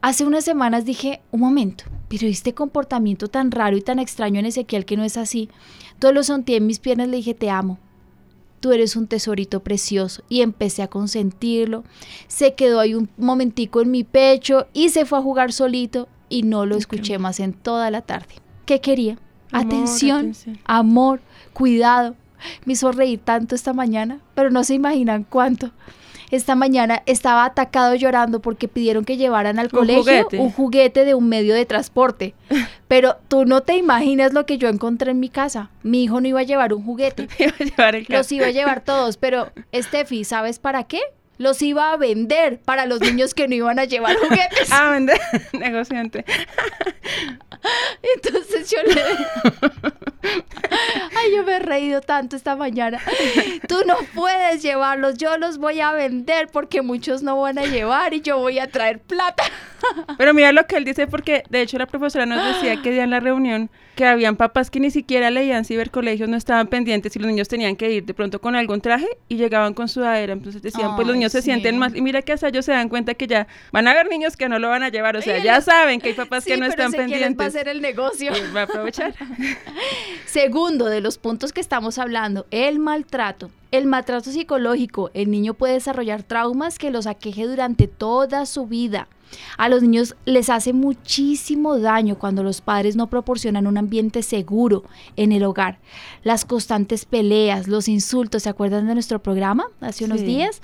hace 0.00 0.24
unas 0.24 0.44
semanas 0.44 0.84
dije, 0.84 1.20
un 1.30 1.42
momento, 1.42 1.84
pero 2.08 2.26
este 2.26 2.54
comportamiento 2.54 3.28
tan 3.28 3.52
raro 3.52 3.76
y 3.76 3.82
tan 3.82 4.00
extraño 4.00 4.40
en 4.40 4.46
Ezequiel 4.46 4.84
que 4.84 4.96
no 4.96 5.04
es 5.04 5.16
así. 5.16 5.48
Todos 6.00 6.12
lo 6.12 6.24
sentí 6.24 6.56
en 6.56 6.66
mis 6.66 6.80
piernas, 6.80 7.06
le 7.06 7.18
dije, 7.18 7.34
te 7.34 7.50
amo 7.50 7.78
tú 8.62 8.72
eres 8.72 8.94
un 8.94 9.08
tesorito 9.08 9.60
precioso. 9.60 10.22
Y 10.30 10.40
empecé 10.40 10.82
a 10.82 10.88
consentirlo. 10.88 11.84
Se 12.28 12.54
quedó 12.54 12.80
ahí 12.80 12.94
un 12.94 13.10
momentico 13.18 13.82
en 13.82 13.90
mi 13.90 14.04
pecho 14.04 14.68
y 14.72 14.88
se 14.88 15.04
fue 15.04 15.18
a 15.18 15.22
jugar 15.22 15.52
solito 15.52 16.08
y 16.30 16.44
no 16.44 16.64
lo 16.64 16.76
escuché 16.76 17.18
más 17.18 17.40
en 17.40 17.52
toda 17.52 17.90
la 17.90 18.00
tarde. 18.00 18.36
¿Qué 18.64 18.80
quería? 18.80 19.18
atención, 19.54 20.32
amor, 20.64 21.20
cuidado. 21.52 22.16
me 22.64 22.72
hizo 22.72 22.90
reír 22.90 23.20
tanto 23.22 23.54
esta 23.54 23.74
mañana, 23.74 24.20
pero 24.34 24.50
no 24.50 24.64
se 24.64 24.72
imaginan 24.72 25.24
cuánto. 25.28 25.72
Esta 26.32 26.54
mañana 26.54 27.02
estaba 27.04 27.44
atacado 27.44 27.94
llorando 27.94 28.40
porque 28.40 28.66
pidieron 28.66 29.04
que 29.04 29.18
llevaran 29.18 29.58
al 29.58 29.66
Un 29.66 29.70
colegio 29.70 30.02
juguete. 30.02 30.38
un 30.38 30.50
juguete 30.50 31.04
de 31.04 31.14
un 31.14 31.28
medio 31.28 31.54
de 31.54 31.66
transporte. 31.66 32.34
Pero 32.88 33.18
tú 33.28 33.44
no 33.44 33.60
te 33.60 33.76
imaginas 33.76 34.32
lo 34.32 34.46
que 34.46 34.56
yo 34.58 34.68
encontré 34.68 35.10
en 35.10 35.20
mi 35.20 35.28
casa. 35.28 35.70
Mi 35.82 36.04
hijo 36.04 36.20
no 36.22 36.28
iba 36.28 36.40
a 36.40 36.44
llevar 36.44 36.72
un 36.72 36.84
juguete. 36.84 37.28
Iba 37.38 37.52
a 37.60 37.64
llevar 37.64 37.94
el 37.96 38.06
Los 38.08 38.32
iba 38.32 38.46
a 38.46 38.50
llevar 38.50 38.80
todos, 38.84 39.16
pero 39.18 39.52
Steffi, 39.74 40.24
¿sabes 40.24 40.58
para 40.58 40.84
qué? 40.84 41.00
Los 41.42 41.60
iba 41.60 41.92
a 41.92 41.96
vender 41.96 42.60
para 42.60 42.86
los 42.86 43.00
niños 43.00 43.34
que 43.34 43.48
no 43.48 43.56
iban 43.56 43.80
a 43.80 43.84
llevar 43.84 44.16
juguetes. 44.16 44.70
Ah, 44.70 44.90
vender. 44.90 45.18
Negociante. 45.52 46.24
Entonces 48.14 48.70
yo 48.70 48.78
le... 48.82 49.02
Ay, 51.16 51.34
yo 51.34 51.42
me 51.42 51.56
he 51.56 51.58
reído 51.58 52.00
tanto 52.00 52.36
esta 52.36 52.54
mañana. 52.54 53.00
Tú 53.66 53.80
no 53.86 53.96
puedes 54.14 54.62
llevarlos, 54.62 55.18
yo 55.18 55.36
los 55.36 55.58
voy 55.58 55.80
a 55.80 55.90
vender 55.92 56.48
porque 56.52 56.80
muchos 56.80 57.24
no 57.24 57.40
van 57.40 57.58
a 57.58 57.64
llevar 57.64 58.14
y 58.14 58.20
yo 58.20 58.38
voy 58.38 58.60
a 58.60 58.70
traer 58.70 59.00
plata. 59.00 59.42
Pero 60.16 60.34
mira 60.34 60.52
lo 60.52 60.66
que 60.66 60.76
él 60.76 60.84
dice 60.84 61.08
porque 61.08 61.42
de 61.50 61.62
hecho 61.62 61.76
la 61.76 61.86
profesora 61.86 62.24
nos 62.24 62.54
decía 62.54 62.80
que 62.82 62.92
día 62.92 63.02
en 63.02 63.10
la 63.10 63.20
reunión 63.20 63.68
que 63.96 64.06
habían 64.06 64.36
papás 64.36 64.70
que 64.70 64.80
ni 64.80 64.90
siquiera 64.90 65.30
leían 65.30 65.64
cibercolegios, 65.64 66.28
no 66.28 66.36
estaban 66.36 66.68
pendientes 66.68 67.14
y 67.14 67.18
los 67.18 67.28
niños 67.28 67.48
tenían 67.48 67.76
que 67.76 67.90
ir 67.90 68.04
de 68.04 68.14
pronto 68.14 68.40
con 68.40 68.56
algún 68.56 68.80
traje 68.80 69.08
y 69.28 69.36
llegaban 69.36 69.74
con 69.74 69.88
sudadera. 69.88 70.32
Entonces 70.32 70.62
decían, 70.62 70.94
pues 70.94 71.06
los 71.06 71.16
niños 71.16 71.31
se 71.32 71.40
sí. 71.42 71.46
sienten 71.46 71.78
más. 71.78 71.94
Y 71.94 72.00
mira 72.02 72.22
que 72.22 72.32
hasta 72.32 72.48
ellos 72.48 72.64
se 72.64 72.72
dan 72.72 72.88
cuenta 72.88 73.14
que 73.14 73.26
ya 73.26 73.46
van 73.72 73.88
a 73.88 73.90
haber 73.92 74.08
niños 74.08 74.36
que 74.36 74.48
no 74.48 74.58
lo 74.58 74.68
van 74.68 74.82
a 74.82 74.88
llevar. 74.90 75.16
O 75.16 75.22
sea, 75.22 75.42
ya 75.42 75.60
saben 75.60 76.00
que 76.00 76.08
hay 76.10 76.14
papás 76.14 76.44
que 76.44 76.56
no 76.56 76.66
pero 76.68 76.70
están 76.70 76.90
les 76.92 77.00
va 77.00 77.04
a 77.04 77.06
pendientes. 77.08 77.46
hacer 77.48 77.68
el 77.68 77.80
negocio. 77.80 78.32
Va 78.54 78.60
a 78.60 78.64
aprovechar. 78.64 79.14
Segundo 80.26 80.86
de 80.86 81.00
los 81.00 81.18
puntos 81.18 81.52
que 81.52 81.60
estamos 81.60 81.98
hablando, 81.98 82.46
el 82.50 82.78
maltrato. 82.78 83.50
El 83.70 83.86
maltrato 83.86 84.30
psicológico. 84.30 85.10
El 85.14 85.30
niño 85.30 85.54
puede 85.54 85.74
desarrollar 85.74 86.22
traumas 86.22 86.78
que 86.78 86.90
los 86.90 87.06
aqueje 87.06 87.44
durante 87.46 87.86
toda 87.88 88.46
su 88.46 88.66
vida. 88.66 89.08
A 89.56 89.70
los 89.70 89.82
niños 89.82 90.14
les 90.26 90.50
hace 90.50 90.74
muchísimo 90.74 91.78
daño 91.78 92.18
cuando 92.18 92.42
los 92.42 92.60
padres 92.60 92.96
no 92.96 93.06
proporcionan 93.06 93.66
un 93.66 93.78
ambiente 93.78 94.22
seguro 94.22 94.84
en 95.16 95.32
el 95.32 95.42
hogar. 95.44 95.78
Las 96.22 96.44
constantes 96.44 97.06
peleas, 97.06 97.66
los 97.66 97.88
insultos, 97.88 98.42
¿se 98.42 98.50
acuerdan 98.50 98.86
de 98.88 98.92
nuestro 98.94 99.22
programa 99.22 99.68
hace 99.80 100.04
unos 100.04 100.20
Sí. 100.20 100.26
días? 100.26 100.60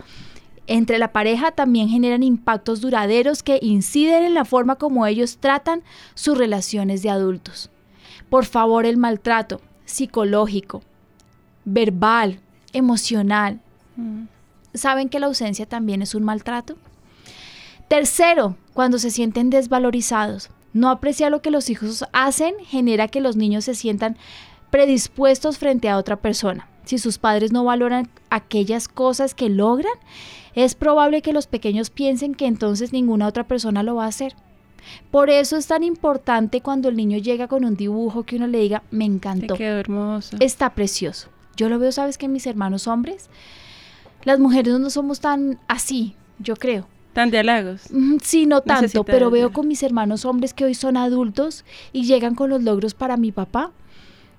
Entre 0.69 0.99
la 0.99 1.13
pareja 1.13 1.51
también 1.51 1.89
generan 1.89 2.23
impactos 2.23 2.83
duraderos 2.83 3.43
que 3.43 3.59
inciden 3.63 4.23
en 4.23 4.35
la 4.35 4.45
forma 4.45 4.77
como 4.77 5.07
ellos 5.07 5.39
tratan 5.39 5.83
sus 6.15 6.37
relaciones 6.37 7.03
de 7.03 7.09
adultos. 7.09 7.71
Por 8.29 8.45
favor, 8.45 8.85
el 8.85 8.99
maltrato 8.99 9.63
psicológico, 9.87 10.83
verbal, 11.65 12.41
emocional. 12.75 13.61
¿Saben 14.75 15.09
que 15.09 15.19
la 15.19 15.27
ausencia 15.27 15.65
también 15.65 16.03
es 16.03 16.15
un 16.15 16.25
maltrato? 16.25 16.77
Tercero, 17.89 18.57
cuando 18.75 18.99
se 18.99 19.11
sienten 19.11 19.49
desvalorizados. 19.49 20.51
No 20.75 20.91
apreciar 20.91 21.31
lo 21.31 21.41
que 21.41 21.51
los 21.51 21.71
hijos 21.71 22.05
hacen 22.13 22.55
genera 22.67 23.09
que 23.09 23.23
los 23.23 23.37
niños 23.37 23.65
se 23.65 23.75
sientan 23.75 24.19
predispuestos 24.71 25.57
frente 25.57 25.89
a 25.89 25.97
otra 25.97 26.17
persona. 26.17 26.69
Si 26.89 26.97
sus 26.97 27.19
padres 27.19 27.53
no 27.53 27.65
valoran 27.65 28.09
aquellas 28.31 28.89
cosas 28.89 29.35
que 29.35 29.51
logran, 29.51 29.93
es 30.55 30.75
probable 30.75 31.21
que 31.21 31.35
los 31.35 31.47
pequeños 31.47 31.91
piensen 31.91 32.35
que 32.35 32.47
entonces 32.47 32.95
ninguna 32.95 33.27
otra 33.27 33.45
persona 33.47 33.83
lo 33.83 33.97
va 33.97 34.07
a 34.07 34.09
hacer. 34.09 34.35
Por 35.11 35.29
eso 35.29 35.59
es 35.59 35.67
tan 35.67 35.83
importante 35.83 36.63
cuando 36.63 36.89
el 36.89 36.97
niño 36.97 37.19
llega 37.19 37.47
con 37.47 37.67
un 37.67 37.77
dibujo 37.77 38.23
que 38.23 38.37
uno 38.37 38.47
le 38.47 38.61
diga, 38.61 38.85
me 38.91 39.05
Te 39.05 39.13
encantó. 39.13 39.55
quedó 39.55 39.77
hermoso. 39.79 40.39
Está 40.41 40.71
precioso. 40.71 41.29
Yo 41.59 41.69
lo 41.69 41.79
veo, 41.79 41.93
sabes 41.93 42.17
que 42.17 42.27
mis 42.27 42.47
hermanos 42.47 42.87
hombres, 42.87 43.29
las 44.25 44.39
mujeres 44.39 44.79
no 44.79 44.89
somos 44.89 45.21
tan 45.21 45.59
así, 45.69 46.15
yo 46.39 46.57
creo. 46.57 46.89
Tan 47.13 47.31
de 47.31 47.41
halagos. 47.41 47.83
Sí, 48.23 48.47
no 48.47 48.63
tanto, 48.63 48.85
Necesita 48.85 49.05
pero 49.05 49.31
veo 49.31 49.53
con 49.53 49.69
mis 49.69 49.83
hermanos 49.83 50.25
hombres 50.25 50.55
que 50.55 50.65
hoy 50.65 50.73
son 50.73 50.97
adultos 50.97 51.67
y 51.93 52.05
llegan 52.05 52.35
con 52.35 52.49
los 52.49 52.63
logros 52.63 52.95
para 52.95 53.19
mi 53.19 53.31
papá 53.31 53.73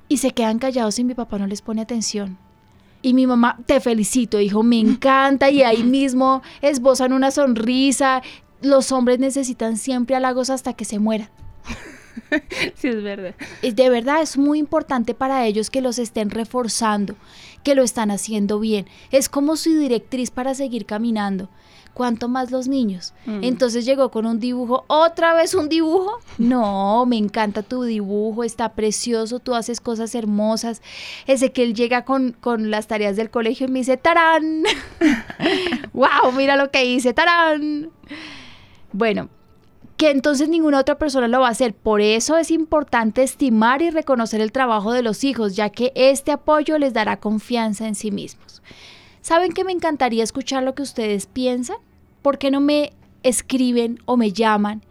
y 0.10 0.18
se 0.18 0.32
quedan 0.32 0.60
callados 0.60 1.00
y 1.00 1.06
mi 1.06 1.14
papá 1.14 1.38
no 1.38 1.48
les 1.48 1.62
pone 1.62 1.82
atención. 1.82 2.38
Y 3.02 3.14
mi 3.14 3.26
mamá, 3.28 3.58
te 3.66 3.80
felicito, 3.80 4.42
hijo, 4.42 4.62
me 4.62 4.80
encanta 4.80 5.50
y 5.50 5.64
ahí 5.64 5.84
mismo 5.84 6.42
esbozan 6.62 7.14
una 7.14 7.32
sonrisa. 7.32 8.22
Los 8.62 8.92
hombres 8.92 9.20
necesitan 9.20 9.78
siempre 9.78 10.18
halagos 10.18 10.50
hasta 10.50 10.74
que 10.74 10.84
se 10.84 11.00
mueran. 11.00 11.30
Sí, 12.76 12.90
es 12.90 13.02
verdad. 13.02 13.34
Es 13.62 13.76
de 13.76 13.90
verdad 13.90 14.22
es 14.22 14.38
muy 14.38 14.60
importante 14.60 15.14
para 15.14 15.46
ellos 15.46 15.70
que 15.70 15.82
los 15.82 16.00
estén 16.00 16.30
reforzando, 16.30 17.16
que 17.64 17.76
lo 17.76 17.84
están 17.84 18.12
haciendo 18.12 18.60
bien. 18.60 18.88
Es 19.12 19.30
como 19.30 19.56
su 19.56 19.78
directriz 19.78 20.30
para 20.30 20.54
seguir 20.54 20.86
caminando. 20.86 21.50
¿Cuánto 21.94 22.28
más 22.28 22.52
los 22.52 22.68
niños? 22.68 23.14
Mm. 23.26 23.44
Entonces 23.44 23.86
llegó 23.86 24.10
con 24.10 24.26
un 24.26 24.40
dibujo, 24.40 24.86
otra 24.88 25.34
vez 25.34 25.54
un 25.54 25.70
dibujo. 25.70 26.20
No, 26.38 27.06
me 27.06 27.18
encanta 27.18 27.64
tu 27.64 27.84
dibujo, 27.84 28.44
está 28.44 28.70
precioso, 28.70 29.40
tú 29.40 29.56
haces 29.56 29.82
cosas 29.82 30.16
hermosas. 30.16 30.82
Ese 31.28 31.52
que 31.52 31.64
él 31.64 31.74
llega 31.74 32.06
con, 32.06 32.32
con 32.32 32.72
las 32.72 32.88
tareas 32.88 33.18
del 33.18 33.30
colegio 33.30 33.68
y 33.68 33.72
me 33.72 33.80
dice, 33.80 33.98
¡tarán! 33.98 34.64
¡Wow! 35.94 36.32
Mira 36.36 36.56
lo 36.56 36.72
que 36.72 36.86
hice, 36.86 37.14
¡tarán! 37.14 37.92
Bueno, 38.94 39.30
que 40.00 40.12
entonces 40.12 40.48
ninguna 40.48 40.80
otra 40.80 40.98
persona 40.98 41.28
lo 41.28 41.42
va 41.42 41.50
a 41.50 41.52
hacer. 41.52 41.74
Por 41.74 42.00
eso 42.00 42.38
es 42.38 42.52
importante 42.52 43.22
estimar 43.22 43.82
y 43.82 43.90
reconocer 43.90 44.40
el 44.40 44.54
trabajo 44.54 44.94
de 44.94 45.04
los 45.04 45.26
hijos, 45.26 45.58
ya 45.58 45.70
que 45.70 45.92
este 45.94 46.32
apoyo 46.32 46.78
les 46.78 46.94
dará 46.94 47.20
confianza 47.20 47.86
en 47.86 47.96
sí 47.96 48.10
mismos. 48.10 48.62
¿Saben 49.22 49.52
que 49.52 49.64
me 49.64 49.72
encantaría 49.72 50.24
escuchar 50.24 50.64
lo 50.64 50.76
que 50.76 50.82
ustedes 50.82 51.28
piensan? 51.28 51.78
¿Por 52.22 52.38
qué 52.38 52.52
no 52.52 52.60
me 52.62 52.92
escriben 53.24 54.00
o 54.06 54.18
me 54.18 54.32
llaman 54.32 54.82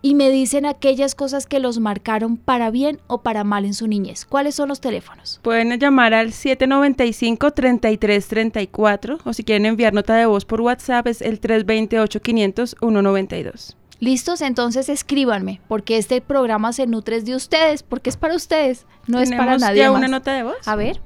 y 0.00 0.14
me 0.14 0.30
dicen 0.30 0.66
aquellas 0.66 1.14
cosas 1.14 1.46
que 1.46 1.60
los 1.60 1.78
marcaron 1.78 2.36
para 2.36 2.70
bien 2.70 3.00
o 3.06 3.22
para 3.22 3.44
mal 3.44 3.64
en 3.64 3.74
su 3.74 3.86
niñez? 3.86 4.24
¿Cuáles 4.26 4.54
son 4.54 4.68
los 4.68 4.80
teléfonos? 4.80 5.40
Pueden 5.42 5.78
llamar 5.78 6.14
al 6.14 6.32
795-3334 6.32 9.18
o 9.24 9.32
si 9.32 9.44
quieren 9.44 9.66
enviar 9.66 9.92
nota 9.92 10.14
de 10.14 10.26
voz 10.26 10.44
por 10.44 10.60
WhatsApp 10.60 11.06
es 11.06 11.22
el 11.22 11.40
328-500-192. 11.40 13.74
¿Listos? 14.00 14.40
Entonces 14.40 14.88
escríbanme, 14.88 15.60
porque 15.68 15.96
este 15.96 16.20
programa 16.20 16.72
se 16.72 16.86
nutre 16.86 17.22
de 17.22 17.36
ustedes, 17.36 17.82
porque 17.82 18.10
es 18.10 18.16
para 18.16 18.34
ustedes, 18.34 18.86
no 19.06 19.20
es 19.20 19.30
para 19.30 19.42
¿Tenemos 19.42 19.62
nadie 19.62 19.78
ya 19.78 19.90
más. 19.90 19.98
una 19.98 20.08
nota 20.08 20.34
de 20.34 20.42
voz? 20.42 20.56
A 20.66 20.76
ver. 20.76 21.00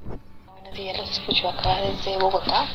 Buenos 0.69 0.85
días, 0.85 0.97
los 0.99 1.09
escucho 1.09 1.49
acá 1.49 1.81
desde 1.81 2.17
Bogotá. 2.17 2.67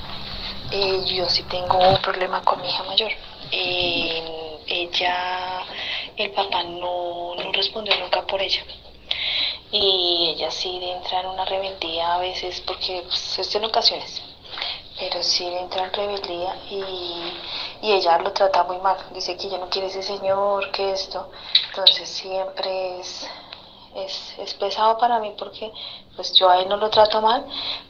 Eh, 0.73 1.05
yo 1.07 1.29
sí 1.29 1.45
tengo 1.45 1.79
un 1.79 2.03
problema 2.03 2.43
con 2.43 2.61
mi 2.61 2.69
hija 2.69 2.83
mayor. 2.83 3.13
Eh, 3.53 4.59
ella, 4.67 5.63
el 6.17 6.33
papá 6.33 6.65
no, 6.65 7.37
no 7.37 7.53
respondió 7.53 7.97
nunca 8.01 8.27
por 8.27 8.43
ella. 8.43 8.65
Y 9.71 10.35
ella 10.35 10.51
sí 10.51 10.81
entra 10.83 11.21
en 11.21 11.27
una 11.27 11.45
rebeldía 11.45 12.15
a 12.15 12.19
veces, 12.19 12.61
porque 12.63 13.03
pues, 13.03 13.39
es 13.39 13.55
en 13.55 13.65
ocasiones, 13.65 14.23
pero 14.99 15.23
sí 15.23 15.47
entra 15.47 15.85
en 15.85 15.93
rebeldía 15.93 16.57
y, 16.71 17.33
y 17.83 17.93
ella 17.93 18.19
lo 18.19 18.33
trata 18.33 18.65
muy 18.65 18.79
mal. 18.79 18.97
Dice 19.13 19.37
que 19.37 19.47
ella 19.47 19.59
no 19.59 19.69
quiere 19.69 19.87
ese 19.87 20.03
señor, 20.03 20.73
que 20.73 20.91
esto. 20.91 21.31
Entonces 21.69 22.09
siempre 22.09 22.99
es, 22.99 23.29
es, 23.95 24.35
es 24.39 24.55
pesado 24.55 24.99
para 24.99 25.21
mí 25.21 25.33
porque 25.39 25.71
pues 26.17 26.33
yo 26.35 26.49
a 26.49 26.61
él 26.61 26.69
no 26.69 26.77
lo 26.77 26.91
trato 26.91 27.21
mal, 27.21 27.45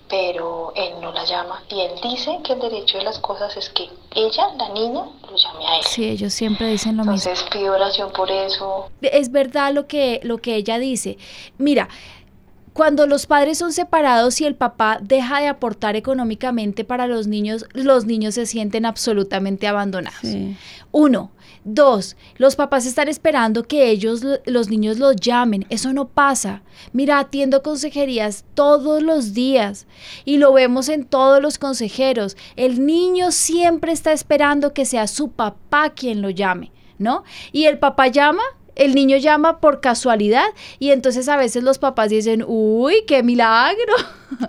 pero 0.09 0.73
él 0.77 0.95
no 1.01 1.13
la 1.13 1.25
llama. 1.25 1.63
Y 1.71 1.81
él 1.81 1.93
dice 2.03 2.39
que 2.45 2.53
el 2.53 2.61
derecho 2.61 2.99
de 2.99 3.05
las 3.05 3.19
cosas 3.19 3.57
es 3.57 3.69
que 3.71 3.89
ella, 4.15 4.49
la 4.57 4.69
niña, 4.71 5.05
lo 5.31 5.37
llame 5.37 5.67
a 5.67 5.77
él. 5.79 5.85
Sí, 5.85 6.05
ellos 6.05 6.33
siempre 6.33 6.69
dicen 6.69 6.97
lo 6.97 7.05
mismo. 7.05 7.15
Entonces 7.15 7.45
pido 7.51 7.75
oración 7.75 8.13
por 8.13 8.31
eso. 8.31 8.91
Es 9.01 9.31
verdad 9.33 9.73
lo 9.73 9.87
que, 9.87 10.21
lo 10.23 10.39
que 10.39 10.57
ella 10.57 10.79
dice. 10.79 11.19
Mira, 11.59 11.89
cuando 12.75 13.07
los 13.07 13.27
padres 13.27 13.59
son 13.59 13.73
separados 13.73 14.41
y 14.41 14.47
el 14.47 14.57
papá 14.57 14.99
deja 15.01 15.41
de 15.41 15.47
aportar 15.47 15.95
económicamente 15.95 16.85
para 16.85 17.07
los 17.07 17.29
niños, 17.29 17.67
los 17.73 18.05
niños 18.05 18.35
se 18.35 18.47
sienten 18.47 18.85
absolutamente 18.85 19.69
abandonados. 19.69 20.27
Uno. 20.91 21.31
Dos, 21.65 22.17
los 22.37 22.57
papás 22.57 22.85
están 22.85 23.09
esperando 23.09 23.63
que 23.63 23.89
ellos, 23.89 24.23
lo- 24.23 24.39
los 24.45 24.69
niños 24.69 24.99
los 24.99 25.17
llamen. 25.17 25.65
Eso 25.71 25.93
no 25.95 26.07
pasa. 26.09 26.63
Mira, 26.93 27.19
atiendo 27.19 27.63
consejerías 27.63 28.45
todos 28.55 29.03
los 29.03 29.33
días 29.33 29.87
y 30.27 30.37
lo 30.37 30.53
vemos 30.53 30.89
en 30.91 31.05
todos 31.07 31.41
los 31.41 31.57
consejeros. 31.59 32.37
El 32.57 32.85
niño 32.85 33.33
siempre 33.33 33.93
está 33.93 34.13
esperando 34.13 34.75
que 34.75 34.85
sea 34.85 35.07
su 35.07 35.31
papá 35.31 35.91
quien 35.91 36.21
lo 36.21 36.29
llame, 36.31 36.71
¿no? 36.99 37.25
Y 37.51 37.65
el 37.65 37.79
papá 37.79 38.09
llama 38.09 38.43
el 38.77 38.95
niño 38.97 39.17
llama 39.19 39.61
por 39.61 39.81
casualidad 39.81 40.47
y 40.81 40.91
entonces 40.91 41.29
a 41.29 41.37
veces 41.37 41.63
los 41.63 41.79
papás 41.79 42.11
dicen, 42.11 42.45
uy, 42.47 43.05
qué 43.07 43.23
milagro. 43.23 43.95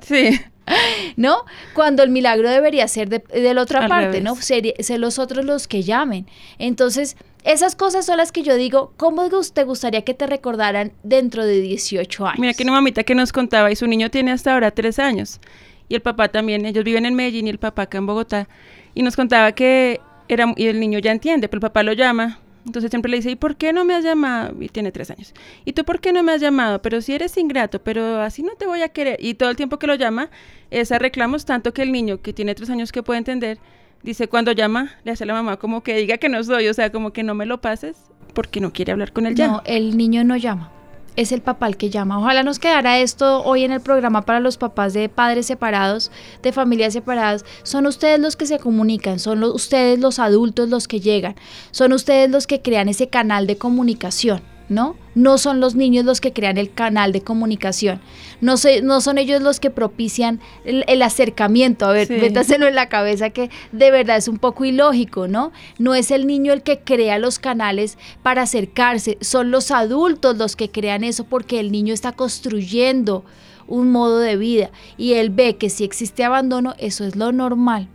Sí. 0.01 0.39
¿No? 1.15 1.45
Cuando 1.73 2.03
el 2.03 2.09
milagro 2.09 2.49
debería 2.49 2.87
ser 2.87 3.09
de, 3.09 3.19
de 3.19 3.53
la 3.53 3.61
otra 3.61 3.81
Al 3.83 3.89
parte, 3.89 4.05
revés. 4.07 4.23
¿no? 4.23 4.35
Ser, 4.35 4.73
ser 4.79 4.99
los 4.99 5.19
otros 5.19 5.45
los 5.45 5.67
que 5.67 5.83
llamen. 5.83 6.25
Entonces, 6.57 7.17
esas 7.43 7.75
cosas 7.75 8.05
son 8.05 8.17
las 8.17 8.31
que 8.31 8.41
yo 8.41 8.55
digo, 8.55 8.91
¿cómo 8.97 9.29
te 9.29 9.63
gustaría 9.63 10.01
que 10.03 10.13
te 10.15 10.25
recordaran 10.25 10.93
dentro 11.03 11.45
de 11.45 11.61
18 11.61 12.25
años? 12.25 12.39
Mira 12.39 12.53
que 12.53 12.63
una 12.63 12.71
mamita 12.71 13.03
que 13.03 13.13
nos 13.13 13.31
contaba 13.31 13.71
y 13.71 13.75
su 13.75 13.85
niño 13.85 14.09
tiene 14.09 14.31
hasta 14.31 14.53
ahora 14.53 14.71
tres 14.71 14.97
años. 14.99 15.39
y 15.87 15.93
el 15.93 16.01
papá 16.01 16.29
también, 16.29 16.65
ellos 16.65 16.83
viven 16.83 17.05
en 17.05 17.13
Medellín 17.13 17.45
y 17.45 17.51
el 17.51 17.59
papá 17.59 17.83
acá 17.83 17.99
en 17.99 18.07
Bogotá, 18.07 18.47
y 18.95 19.03
nos 19.03 19.15
contaba 19.15 19.51
que 19.51 20.01
era, 20.27 20.51
y 20.57 20.65
el 20.65 20.79
niño 20.79 20.97
ya 20.97 21.11
entiende, 21.11 21.47
pero 21.47 21.57
el 21.57 21.61
papá 21.61 21.83
lo 21.83 21.93
llama, 21.93 22.39
entonces 22.65 22.89
siempre 22.89 23.11
le 23.11 23.17
dice, 23.17 23.31
¿y 23.31 23.35
por 23.35 23.55
qué 23.55 23.73
no 23.73 23.85
me 23.85 23.93
has 23.93 24.03
llamado? 24.03 24.55
Y 24.59 24.69
tiene 24.69 24.91
tres 24.91 25.11
años. 25.11 25.33
¿Y 25.65 25.73
tú 25.73 25.85
por 25.85 25.99
qué 25.99 26.11
no 26.11 26.23
me 26.23 26.31
has 26.31 26.41
llamado? 26.41 26.81
Pero 26.81 27.01
si 27.01 27.13
eres 27.13 27.37
ingrato, 27.37 27.79
pero 27.79 28.21
así 28.21 28.41
no 28.41 28.53
te 28.55 28.65
voy 28.65 28.81
a 28.81 28.89
querer. 28.89 29.17
Y 29.19 29.35
todo 29.35 29.49
el 29.49 29.55
tiempo 29.55 29.77
que 29.77 29.87
lo 29.87 29.95
llama, 29.95 30.29
esa 30.71 30.97
reclamos 30.97 31.45
tanto 31.45 31.73
que 31.73 31.83
el 31.83 31.91
niño 31.91 32.21
que 32.21 32.33
tiene 32.33 32.55
tres 32.55 32.69
años 32.69 32.91
que 32.91 33.03
puede 33.03 33.19
entender, 33.19 33.59
dice 34.01 34.27
cuando 34.27 34.51
llama, 34.51 34.95
le 35.03 35.11
hace 35.11 35.25
a 35.25 35.27
la 35.27 35.33
mamá 35.33 35.57
como 35.57 35.83
que 35.83 35.95
diga 35.95 36.17
que 36.17 36.27
no 36.27 36.43
soy, 36.43 36.67
o 36.67 36.73
sea, 36.73 36.91
como 36.91 37.13
que 37.13 37.23
no 37.23 37.35
me 37.35 37.45
lo 37.45 37.61
pases 37.61 37.97
porque 38.33 38.59
no 38.59 38.73
quiere 38.73 38.91
hablar 38.91 39.13
con 39.13 39.27
él 39.27 39.35
ya. 39.35 39.47
No, 39.47 39.61
el 39.65 39.95
niño 39.95 40.23
no 40.23 40.35
llama. 40.35 40.71
Es 41.15 41.31
el 41.31 41.41
papá 41.41 41.67
el 41.67 41.77
que 41.77 41.89
llama. 41.89 42.19
Ojalá 42.19 42.43
nos 42.43 42.59
quedara 42.59 42.99
esto 42.99 43.41
hoy 43.43 43.63
en 43.63 43.71
el 43.71 43.79
programa 43.79 44.23
para 44.23 44.41
los 44.41 44.57
papás 44.57 44.93
de 44.93 45.07
padres 45.07 45.45
separados, 45.45 46.11
de 46.43 46.51
familias 46.51 46.91
separadas. 46.91 47.45
Son 47.63 47.85
ustedes 47.85 48.19
los 48.19 48.35
que 48.35 48.45
se 48.45 48.59
comunican, 48.59 49.19
son 49.19 49.43
ustedes 49.43 49.99
los 49.99 50.19
adultos 50.19 50.67
los 50.67 50.89
que 50.89 50.99
llegan, 50.99 51.35
son 51.71 51.93
ustedes 51.93 52.29
los 52.29 52.47
que 52.47 52.61
crean 52.61 52.89
ese 52.89 53.07
canal 53.07 53.47
de 53.47 53.57
comunicación. 53.57 54.54
¿No? 54.69 54.95
No 55.13 55.37
son 55.37 55.59
los 55.59 55.75
niños 55.75 56.05
los 56.05 56.21
que 56.21 56.33
crean 56.33 56.57
el 56.57 56.73
canal 56.73 57.11
de 57.11 57.21
comunicación, 57.21 58.01
no, 58.41 58.55
no 58.83 59.01
son 59.01 59.17
ellos 59.17 59.41
los 59.41 59.59
que 59.59 59.69
propician 59.69 60.39
el, 60.65 61.01
acercamiento. 61.01 61.85
A 61.85 61.91
ver, 61.91 62.09
métaselo 62.09 62.67
en 62.67 62.75
la 62.75 62.89
cabeza 62.89 63.29
que 63.29 63.49
de 63.71 63.91
verdad 63.91 64.17
es 64.17 64.27
un 64.27 64.37
poco 64.37 64.65
ilógico, 64.65 65.27
¿no? 65.27 65.51
No 65.77 65.95
es 65.95 66.11
el 66.11 66.27
niño 66.27 66.53
el 66.53 66.63
que 66.63 66.79
crea 66.79 67.17
los 67.19 67.39
canales 67.39 67.97
para 68.23 68.43
acercarse, 68.43 69.17
son 69.21 69.51
los 69.51 69.71
adultos 69.71 70.37
los 70.37 70.55
que 70.55 70.69
crean 70.69 71.03
eso 71.03 71.23
porque 71.23 71.59
el 71.59 71.71
niño 71.71 71.93
está 71.93 72.11
construyendo 72.11 73.23
un 73.67 73.91
modo 73.91 74.19
de 74.19 74.37
vida 74.37 74.69
y 74.97 75.13
él 75.13 75.29
ve 75.29 75.57
que 75.57 75.69
si 75.69 75.83
existe 75.83 76.23
abandono, 76.23 76.75
eso 76.77 77.05
es 77.05 77.15
lo 77.15 77.31
normal. 77.31 77.87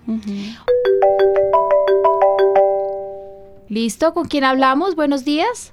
¿Listo? 3.68 4.14
¿Con 4.14 4.26
quién 4.26 4.44
hablamos? 4.44 4.96
Buenos 4.96 5.24
días. 5.24 5.72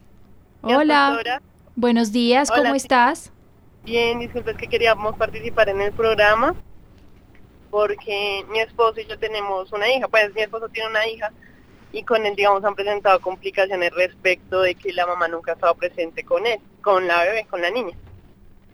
Hola. 0.62 1.42
Buenos 1.76 2.12
días, 2.12 2.50
¿cómo 2.50 2.74
estás? 2.76 3.32
Bien, 3.84 4.20
disculpe, 4.20 4.52
es 4.52 4.58
que 4.58 4.68
queríamos 4.68 5.16
participar 5.16 5.70
en 5.70 5.82
el 5.82 5.94
programa 5.94 6.56
porque 7.70 8.44
mi 8.50 8.60
esposo 8.60 9.00
y 9.00 9.06
yo 9.06 9.20
tenemos 9.20 9.72
una 9.72 9.90
hija, 9.92 10.08
pues 10.08 10.34
mi 10.34 10.42
esposo 10.42 10.70
tiene 10.70 10.90
una 10.90 11.08
hija 11.08 11.32
y 11.92 12.04
con 12.04 12.26
él, 12.26 12.36
digamos, 12.36 12.64
han 12.64 12.76
presentado 12.76 13.20
complicaciones 13.20 13.94
respecto 13.94 14.62
de 14.62 14.76
que 14.76 14.94
la 14.94 15.06
mamá 15.06 15.28
nunca 15.28 15.52
ha 15.52 15.56
estado 15.56 15.76
presente 15.76 16.24
con 16.24 16.46
él, 16.46 16.60
con 16.82 17.08
la 17.08 17.24
bebé, 17.24 17.46
con 17.50 17.62
la 17.62 17.70
niña. 17.70 17.96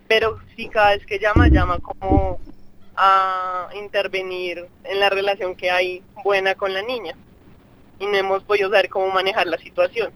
Pero 0.07 0.39
sí, 0.55 0.67
cada 0.69 0.91
vez 0.91 1.05
que 1.05 1.19
llama, 1.19 1.47
llama 1.47 1.79
como 1.79 2.39
a 2.95 3.69
intervenir 3.75 4.67
en 4.83 4.99
la 4.99 5.09
relación 5.09 5.55
que 5.55 5.71
hay 5.71 6.03
buena 6.23 6.55
con 6.55 6.73
la 6.73 6.81
niña 6.81 7.15
y 7.99 8.05
no 8.05 8.15
hemos 8.15 8.43
podido 8.43 8.69
saber 8.69 8.89
cómo 8.89 9.09
manejar 9.09 9.47
la 9.47 9.57
situación. 9.57 10.11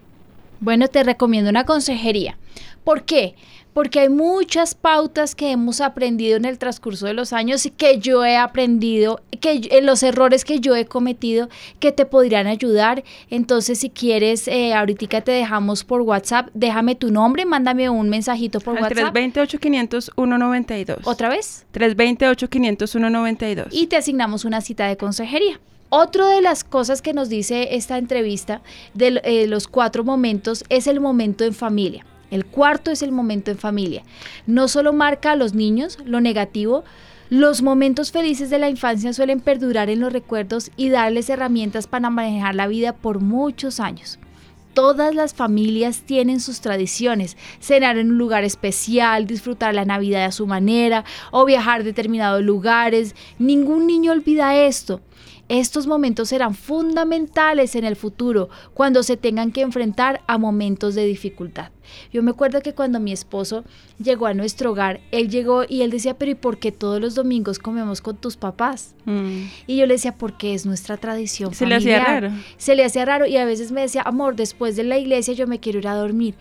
Bueno, 0.59 0.87
te 0.87 1.03
recomiendo 1.03 1.49
una 1.49 1.65
consejería. 1.65 2.37
¿Por 2.83 3.03
qué? 3.03 3.35
Porque 3.73 3.99
hay 3.99 4.09
muchas 4.09 4.73
pautas 4.73 5.35
que 5.35 5.51
hemos 5.51 5.81
aprendido 5.81 6.35
en 6.35 6.45
el 6.45 6.57
transcurso 6.57 7.05
de 7.05 7.13
los 7.13 7.31
años 7.31 7.63
y 7.67 7.69
que 7.69 7.99
yo 7.99 8.25
he 8.25 8.35
aprendido, 8.35 9.21
que 9.39 9.51
en 9.51 9.67
eh, 9.69 9.81
los 9.81 10.01
errores 10.01 10.45
que 10.45 10.59
yo 10.59 10.75
he 10.75 10.85
cometido, 10.85 11.47
que 11.79 11.91
te 11.91 12.05
podrían 12.05 12.47
ayudar. 12.47 13.03
Entonces, 13.29 13.79
si 13.79 13.91
quieres, 13.91 14.47
eh, 14.47 14.73
ahorita 14.73 15.21
te 15.21 15.31
dejamos 15.31 15.83
por 15.83 16.01
WhatsApp, 16.01 16.47
déjame 16.55 16.95
tu 16.95 17.11
nombre, 17.11 17.45
mándame 17.45 17.87
un 17.87 18.09
mensajito 18.09 18.61
por 18.61 18.81
WhatsApp. 18.81 19.13
328-500-192. 19.13 21.01
¿Otra 21.03 21.29
vez? 21.29 21.67
328-500-192. 21.73 23.67
Y 23.69 23.85
te 23.87 23.97
asignamos 23.97 24.43
una 24.43 24.61
cita 24.61 24.87
de 24.87 24.97
consejería. 24.97 25.59
Otra 25.89 26.27
de 26.27 26.41
las 26.41 26.65
cosas 26.65 27.01
que 27.01 27.13
nos 27.13 27.29
dice 27.29 27.75
esta 27.75 27.97
entrevista 27.97 28.61
de 28.93 29.21
eh, 29.23 29.47
los 29.47 29.69
cuatro 29.69 30.03
momentos 30.03 30.65
es 30.67 30.85
el 30.85 30.99
momento 30.99 31.45
en 31.45 31.53
familia. 31.53 32.05
El 32.29 32.45
cuarto 32.45 32.91
es 32.91 33.01
el 33.01 33.13
momento 33.13 33.51
en 33.51 33.57
familia. 33.57 34.03
No 34.45 34.67
solo 34.67 34.91
marca 34.91 35.31
a 35.31 35.35
los 35.37 35.53
niños 35.53 35.97
lo 36.03 36.19
negativo, 36.19 36.83
los 37.29 37.61
momentos 37.61 38.11
felices 38.11 38.49
de 38.49 38.59
la 38.59 38.69
infancia 38.69 39.13
suelen 39.13 39.39
perdurar 39.39 39.89
en 39.89 40.01
los 40.01 40.11
recuerdos 40.11 40.71
y 40.75 40.89
darles 40.89 41.29
herramientas 41.29 41.87
para 41.87 42.09
manejar 42.09 42.55
la 42.55 42.67
vida 42.67 42.93
por 42.93 43.21
muchos 43.21 43.79
años. 43.79 44.19
Todas 44.73 45.15
las 45.15 45.33
familias 45.33 46.01
tienen 46.01 46.41
sus 46.41 46.59
tradiciones, 46.59 47.37
cenar 47.59 47.97
en 47.97 48.11
un 48.11 48.17
lugar 48.17 48.43
especial, 48.43 49.25
disfrutar 49.25 49.73
la 49.73 49.85
Navidad 49.85 50.25
a 50.25 50.31
su 50.31 50.47
manera 50.47 51.05
o 51.31 51.45
viajar 51.45 51.81
a 51.81 51.83
determinados 51.83 52.43
lugares. 52.43 53.15
Ningún 53.39 53.87
niño 53.87 54.11
olvida 54.11 54.55
esto. 54.55 55.01
Estos 55.49 55.87
momentos 55.87 56.29
serán 56.29 56.53
fundamentales 56.53 57.75
en 57.75 57.85
el 57.85 57.95
futuro 57.95 58.49
cuando 58.73 59.01
se 59.01 59.15
tengan 59.15 59.51
que 59.51 59.61
enfrentar 59.61 60.21
a 60.27 60.37
momentos 60.37 60.93
de 60.93 61.05
dificultad. 61.05 61.71
Yo 62.11 62.21
me 62.21 62.31
acuerdo 62.31 62.61
que 62.61 62.73
cuando 62.73 62.99
mi 62.99 63.13
esposo 63.13 63.63
llegó 63.97 64.25
a 64.25 64.33
nuestro 64.33 64.71
hogar, 64.71 64.99
él 65.11 65.29
llegó 65.29 65.63
y 65.67 65.83
él 65.83 65.91
decía, 65.91 66.17
pero 66.17 66.31
¿y 66.31 66.35
por 66.35 66.57
qué 66.57 66.73
todos 66.73 66.99
los 66.99 67.15
domingos 67.15 67.59
comemos 67.59 68.01
con 68.01 68.17
tus 68.17 68.35
papás? 68.35 68.93
Mm. 69.05 69.43
Y 69.67 69.77
yo 69.77 69.85
le 69.85 69.93
decía, 69.93 70.17
porque 70.17 70.53
es 70.53 70.65
nuestra 70.65 70.97
tradición. 70.97 71.53
Se 71.53 71.65
le 71.65 71.75
hacía 71.75 72.03
raro. 72.03 72.31
Se 72.57 72.75
le 72.75 72.83
hacía 72.83 73.05
raro 73.05 73.25
y 73.25 73.37
a 73.37 73.45
veces 73.45 73.71
me 73.71 73.81
decía, 73.81 74.01
amor, 74.01 74.35
después 74.35 74.75
de 74.75 74.83
la 74.83 74.97
iglesia 74.97 75.33
yo 75.33 75.47
me 75.47 75.59
quiero 75.59 75.79
ir 75.79 75.87
a 75.87 75.95
dormir. 75.95 76.35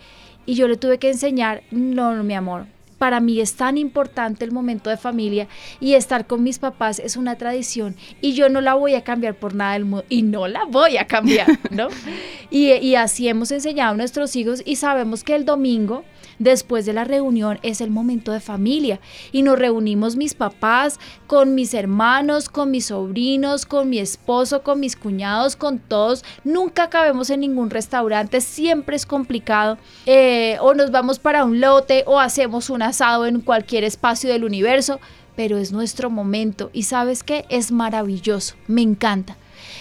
Y 0.45 0.55
yo 0.55 0.67
le 0.67 0.75
tuve 0.75 0.97
que 0.97 1.09
enseñar, 1.09 1.63
no, 1.71 2.13
no 2.13 2.23
mi 2.23 2.33
amor, 2.33 2.67
para 2.97 3.19
mí 3.19 3.39
es 3.39 3.55
tan 3.55 3.77
importante 3.77 4.43
el 4.45 4.51
momento 4.51 4.89
de 4.89 4.97
familia 4.97 5.47
y 5.79 5.93
estar 5.93 6.27
con 6.27 6.43
mis 6.43 6.59
papás 6.59 6.99
es 6.99 7.15
una 7.15 7.35
tradición 7.35 7.95
y 8.21 8.33
yo 8.33 8.49
no 8.49 8.61
la 8.61 8.73
voy 8.73 8.95
a 8.95 9.03
cambiar 9.03 9.35
por 9.35 9.55
nada 9.55 9.73
del 9.73 9.85
mundo 9.85 10.05
y 10.09 10.23
no 10.23 10.47
la 10.47 10.65
voy 10.65 10.97
a 10.97 11.05
cambiar, 11.05 11.47
¿no? 11.71 11.87
y, 12.49 12.71
y 12.73 12.95
así 12.95 13.27
hemos 13.27 13.51
enseñado 13.51 13.93
a 13.93 13.97
nuestros 13.97 14.35
hijos 14.35 14.61
y 14.65 14.77
sabemos 14.77 15.23
que 15.23 15.35
el 15.35 15.45
domingo 15.45 16.03
Después 16.39 16.85
de 16.85 16.93
la 16.93 17.03
reunión 17.03 17.59
es 17.63 17.81
el 17.81 17.89
momento 17.89 18.31
de 18.31 18.39
familia 18.39 18.99
y 19.31 19.41
nos 19.41 19.57
reunimos 19.57 20.15
mis 20.15 20.33
papás 20.33 20.99
con 21.25 21.55
mis 21.55 21.73
hermanos, 21.73 22.49
con 22.49 22.69
mis 22.69 22.87
sobrinos, 22.87 23.65
con 23.65 23.89
mi 23.89 23.99
esposo, 23.99 24.61
con 24.61 24.79
mis 24.79 24.95
cuñados, 24.95 25.55
con 25.55 25.79
todos. 25.79 26.23
Nunca 26.43 26.89
cabemos 26.89 27.29
en 27.29 27.39
ningún 27.39 27.69
restaurante, 27.69 28.41
siempre 28.41 28.95
es 28.95 29.05
complicado. 29.05 29.77
Eh, 30.05 30.57
o 30.61 30.73
nos 30.73 30.91
vamos 30.91 31.19
para 31.19 31.43
un 31.43 31.59
lote 31.59 32.03
o 32.05 32.19
hacemos 32.19 32.69
un 32.69 32.81
asado 32.81 33.25
en 33.25 33.41
cualquier 33.41 33.83
espacio 33.83 34.29
del 34.29 34.43
universo, 34.43 34.99
pero 35.35 35.57
es 35.57 35.71
nuestro 35.71 36.09
momento 36.09 36.69
y 36.73 36.83
sabes 36.83 37.23
qué, 37.23 37.45
es 37.49 37.71
maravilloso, 37.71 38.55
me 38.67 38.81
encanta. 38.81 39.37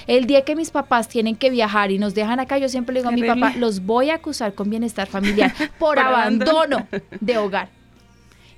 El 0.07 0.27
día 0.27 0.45
que 0.45 0.55
mis 0.55 0.71
papás 0.71 1.09
tienen 1.09 1.35
que 1.35 1.51
viajar 1.51 1.90
y 1.90 1.99
nos 1.99 2.14
dejan 2.14 2.38
acá, 2.38 2.59
yo 2.59 2.69
siempre 2.69 2.95
le 2.95 3.01
digo 3.01 3.09
a 3.09 3.12
mi 3.12 3.23
papá, 3.23 3.55
los 3.57 3.85
voy 3.85 4.11
a 4.11 4.14
acusar 4.14 4.55
con 4.55 4.71
bienestar 4.71 5.09
familiar 5.09 5.53
por, 5.79 5.99
abandono. 5.99 6.87
de 7.21 7.38
hogar. 7.38 7.69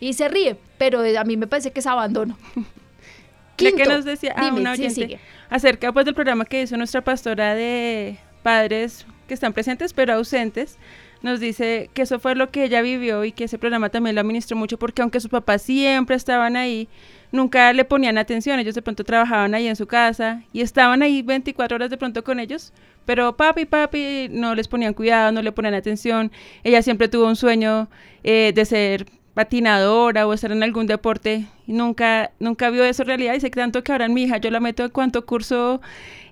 Y 0.01 0.13
se 0.13 0.29
ríe, 0.29 0.57
pero 0.77 1.01
a 1.19 1.25
mí 1.25 1.37
me 1.37 1.47
parece 1.47 1.73
que 1.73 1.81
es 1.81 1.87
abandono. 1.87 2.37
Quinto, 3.57 3.77
¿Qué 3.77 3.85
nos 3.87 4.05
decía 4.05 4.35
ah, 4.37 4.53
una 4.55 4.73
oyente, 4.73 5.19
acerca 5.51 5.93
pues 5.93 6.05
del 6.07 6.15
programa 6.15 6.45
que 6.45 6.63
hizo 6.63 6.77
nuestra 6.77 7.03
pastora 7.03 7.57
de 7.57 8.17
padres 8.45 9.05
que 9.27 9.35
están 9.35 9.53
presentes 9.53 9.93
pero 9.93 10.15
ausentes, 10.15 10.79
nos 11.23 11.41
dice 11.41 11.91
que 11.93 12.03
eso 12.03 12.21
fue 12.21 12.37
lo 12.37 12.51
que 12.51 12.65
ella 12.65 12.83
vivió 12.83 13.25
y 13.25 13.33
que 13.33 13.45
ese 13.45 13.59
programa 13.59 13.89
también 13.89 14.15
lo 14.15 14.21
administró 14.21 14.57
mucho 14.57 14.79
porque 14.79 15.03
aunque 15.03 15.19
sus 15.19 15.31
papás 15.31 15.63
siempre 15.63 16.15
estaban 16.15 16.57
ahí, 16.57 16.89
nunca 17.33 17.73
le 17.73 17.85
ponían 17.85 18.19
atención, 18.19 18.59
ellos 18.59 18.75
de 18.75 18.83
pronto 18.83 19.05
trabajaban 19.05 19.55
ahí 19.55 19.67
en 19.67 19.77
su 19.77 19.87
casa 19.87 20.43
y 20.53 20.61
estaban 20.61 21.03
ahí 21.03 21.23
24 21.23 21.77
horas 21.77 21.91
de 21.91 21.97
pronto 21.97 22.25
con 22.25 22.41
ellos, 22.41 22.73
pero 23.05 23.37
papi, 23.37 23.65
papi 23.65 24.29
no 24.31 24.55
les 24.55 24.69
ponían 24.69 24.95
cuidado, 24.95 25.33
no 25.33 25.43
le 25.43 25.53
ponían 25.53 25.75
atención, 25.75 26.31
ella 26.65 26.83
siempre 26.83 27.09
tuvo 27.09 27.27
un 27.27 27.37
sueño 27.37 27.89
eh, 28.23 28.53
de 28.55 28.65
ser 28.65 29.07
patinadora 29.39 30.27
o 30.27 30.33
estar 30.33 30.51
en 30.51 30.65
algún 30.65 30.89
deporte. 30.89 31.47
Y 31.65 31.73
nunca, 31.73 32.33
nunca 32.41 32.71
vio 32.71 32.83
eso 32.83 33.03
en 33.03 33.07
realidad. 33.09 33.35
Y 33.35 33.41
sé 33.41 33.51
tanto 33.51 33.85
que 33.85 33.93
ahora 33.93 34.07
en 34.07 34.13
mi 34.13 34.25
hija 34.25 34.39
yo 34.39 34.51
la 34.51 34.59
meto 34.59 34.83
en 34.83 34.91
cuanto 34.91 35.25
curso 35.25 35.81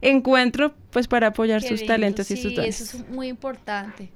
encuentro 0.01 0.75
pues 0.91 1.07
para 1.07 1.29
apoyar 1.29 1.63
sus 1.63 1.87
talentos 1.87 2.29
y 2.33 2.37
sus 2.37 2.57
dones. 2.57 2.81
eso 2.81 2.97
es 2.97 3.09
muy 3.09 3.29
importante. 3.29 4.11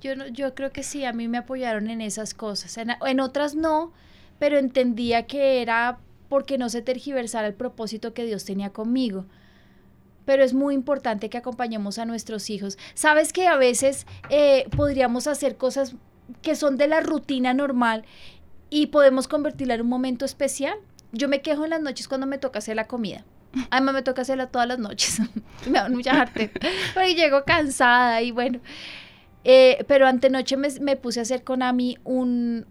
Yo, 0.00 0.16
no, 0.16 0.26
yo 0.26 0.52
creo 0.56 0.72
que 0.72 0.82
sí, 0.82 1.04
a 1.04 1.12
mí 1.12 1.28
me 1.28 1.38
apoyaron 1.38 1.90
en 1.90 2.00
esas 2.00 2.34
cosas, 2.34 2.76
en 2.76 3.20
otras 3.20 3.54
no, 3.54 3.92
pero 4.38 4.58
entendía 4.58 5.26
que 5.26 5.62
era 5.62 5.98
porque 6.28 6.58
no 6.58 6.68
se 6.68 6.82
tergiversara 6.82 7.46
el 7.46 7.54
propósito 7.54 8.14
que 8.14 8.24
Dios 8.24 8.44
tenía 8.44 8.70
conmigo. 8.70 9.24
Pero 10.24 10.44
es 10.44 10.52
muy 10.52 10.74
importante 10.74 11.30
que 11.30 11.38
acompañemos 11.38 11.98
a 11.98 12.04
nuestros 12.04 12.50
hijos. 12.50 12.76
Sabes 12.94 13.32
que 13.32 13.46
a 13.46 13.56
veces 13.56 14.06
eh, 14.28 14.66
podríamos 14.76 15.26
hacer 15.26 15.56
cosas 15.56 15.94
que 16.42 16.54
son 16.54 16.76
de 16.76 16.86
la 16.86 17.00
rutina 17.00 17.54
normal 17.54 18.04
y 18.68 18.88
podemos 18.88 19.26
convertirla 19.26 19.74
en 19.74 19.82
un 19.82 19.88
momento 19.88 20.26
especial. 20.26 20.76
Yo 21.12 21.28
me 21.28 21.40
quejo 21.40 21.64
en 21.64 21.70
las 21.70 21.80
noches 21.80 22.08
cuando 22.08 22.26
me 22.26 22.36
toca 22.36 22.58
hacer 22.58 22.76
la 22.76 22.86
comida. 22.86 23.24
Además 23.70 23.94
me 23.94 24.02
toca 24.02 24.22
hacerla 24.22 24.48
todas 24.48 24.68
las 24.68 24.78
noches. 24.78 25.20
me 25.66 25.72
da 25.72 25.88
mucha 25.88 26.20
arte. 26.20 26.50
Porque 26.92 27.14
llego 27.14 27.44
cansada 27.44 28.20
y 28.20 28.30
bueno. 28.30 28.60
Eh, 29.44 29.84
pero 29.88 30.06
antenoche 30.06 30.58
me, 30.58 30.68
me 30.80 30.96
puse 30.96 31.20
a 31.20 31.22
hacer 31.22 31.42
con 31.42 31.62
Ami 31.62 31.96
un, 32.04 32.66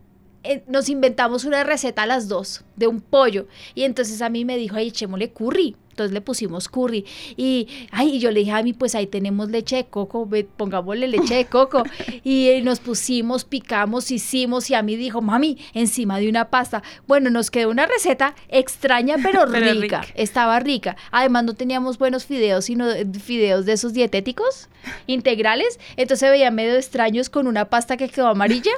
eh, 0.48 0.64
nos 0.68 0.90
inventamos 0.90 1.46
una 1.46 1.64
receta 1.64 2.04
a 2.04 2.06
las 2.06 2.28
dos 2.28 2.64
de 2.76 2.88
un 2.88 3.02
pollo. 3.02 3.48
Y 3.76 3.84
entonces 3.84 4.22
a 4.22 4.30
mí 4.30 4.46
me 4.46 4.58
dijo, 4.58 4.76
ay, 4.76 4.90
echémosle 4.90 5.32
curry. 5.32 5.76
Entonces 5.98 6.14
le 6.14 6.22
pusimos 6.22 6.70
curry. 6.70 7.06
Y, 7.38 7.68
ay, 7.90 8.18
y 8.18 8.20
yo 8.20 8.30
le 8.30 8.42
dije 8.42 8.52
a 8.52 8.62
mí, 8.62 8.74
pues 8.74 8.94
ahí 8.94 9.08
tenemos 9.08 9.50
leche 9.50 9.78
de 9.78 9.86
coco, 9.86 10.30
pongámosle 10.56 11.08
leche 11.08 11.34
de 11.34 11.46
coco. 11.46 11.82
y 12.24 12.50
eh, 12.50 12.62
nos 12.62 12.80
pusimos, 12.80 13.46
picamos, 13.46 14.12
hicimos. 14.12 14.70
Y 14.70 14.76
a 14.76 14.84
mí 14.84 14.96
dijo, 14.96 15.22
mami, 15.22 15.58
encima 15.74 16.20
de 16.20 16.30
una 16.30 16.52
pasta. 16.52 16.84
Bueno, 17.08 17.32
nos 17.32 17.50
quedó 17.50 17.72
una 17.72 17.88
receta 17.88 18.36
extraña, 18.48 19.16
pero, 19.24 19.46
Pero 19.52 19.74
rica. 19.74 20.02
rica. 20.02 20.14
Estaba 20.14 20.60
rica. 20.60 20.96
Además, 21.10 21.46
no 21.46 21.56
teníamos 21.56 21.98
buenos 21.98 22.26
fideos, 22.26 22.66
sino 22.66 22.92
eh, 22.92 23.08
fideos 23.20 23.66
de 23.66 23.74
esos 23.74 23.94
dietéticos 23.94 24.70
integrales. 25.08 25.80
Entonces 25.96 26.20
se 26.20 26.30
veían 26.30 26.54
medio 26.54 26.76
extraños 26.76 27.32
con 27.32 27.48
una 27.48 27.66
pasta 27.66 27.98
que 27.98 28.08
quedó 28.08 28.28
amarilla. 28.28 28.72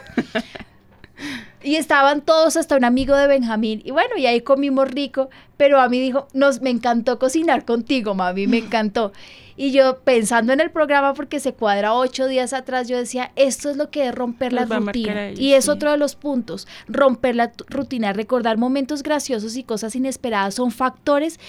Y 1.61 1.75
estaban 1.75 2.21
todos, 2.21 2.55
hasta 2.57 2.77
un 2.77 2.85
amigo 2.85 3.15
de 3.15 3.27
Benjamín. 3.27 3.81
Y 3.83 3.91
bueno, 3.91 4.17
y 4.17 4.25
ahí 4.25 4.41
comimos 4.41 4.89
rico. 4.89 5.29
Pero 5.57 5.81
a 5.81 5.89
mí 5.89 5.99
dijo, 5.99 6.27
nos, 6.33 6.61
me 6.61 6.69
encantó 6.69 7.19
cocinar 7.19 7.65
contigo, 7.65 8.15
mami, 8.15 8.47
me 8.47 8.57
encantó. 8.59 9.11
Y 9.57 9.71
yo 9.71 9.99
pensando 9.99 10.53
en 10.53 10.61
el 10.61 10.71
programa, 10.71 11.13
porque 11.13 11.41
se 11.41 11.53
cuadra 11.53 11.93
ocho 11.93 12.27
días 12.27 12.53
atrás, 12.53 12.87
yo 12.87 12.97
decía, 12.97 13.33
esto 13.35 13.69
es 13.69 13.75
lo 13.75 13.89
que 13.89 14.07
es 14.07 14.15
romper 14.15 14.53
la 14.53 14.63
rutina. 14.63 15.31
y 15.31 15.51
es 15.51 15.65
sí. 15.65 15.71
otro 15.71 15.91
de 15.91 15.97
los 15.97 16.15
puntos. 16.15 16.65
Romper 16.87 17.35
la 17.35 17.51
rutina, 17.67 18.13
recordar 18.13 18.57
momentos 18.57 19.03
graciosos 19.03 19.57
y 19.57 19.63
cosas 19.63 19.95
inesperadas 19.97 20.55
son 20.55 20.71
factores 20.71 21.41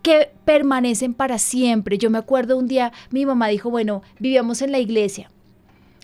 que 0.00 0.30
permanecen 0.46 1.12
para 1.12 1.36
siempre. 1.36 1.98
Yo 1.98 2.08
me 2.08 2.16
acuerdo 2.16 2.56
un 2.56 2.66
día, 2.66 2.92
mi 3.10 3.26
mamá 3.26 3.48
dijo, 3.48 3.68
bueno, 3.68 4.02
vivíamos 4.18 4.62
en 4.62 4.72
la 4.72 4.78
iglesia 4.78 5.30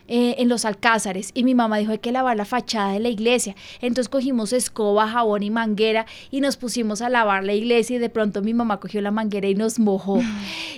eh, 0.08 0.36
en 0.38 0.48
los 0.48 0.64
alcázares 0.64 1.32
y 1.34 1.42
mi 1.42 1.54
mamá 1.54 1.78
dijo 1.78 1.92
hay 1.92 1.98
que 1.98 2.12
lavar 2.12 2.36
la 2.36 2.44
fachada 2.44 2.92
de 2.92 3.00
la 3.00 3.08
iglesia. 3.08 3.56
Entonces 3.80 4.08
cogimos 4.08 4.52
escoba, 4.52 5.08
jabón 5.08 5.42
y 5.42 5.50
manguera 5.50 6.06
y 6.30 6.40
nos 6.40 6.56
pusimos 6.56 7.02
a 7.02 7.08
lavar 7.08 7.42
la 7.44 7.54
iglesia 7.54 7.96
y 7.96 7.98
de 7.98 8.08
pronto 8.08 8.42
mi 8.42 8.54
mamá 8.54 8.78
cogió 8.78 9.00
la 9.00 9.10
manguera 9.10 9.48
y 9.48 9.54
nos 9.54 9.78
mojó. 9.78 10.20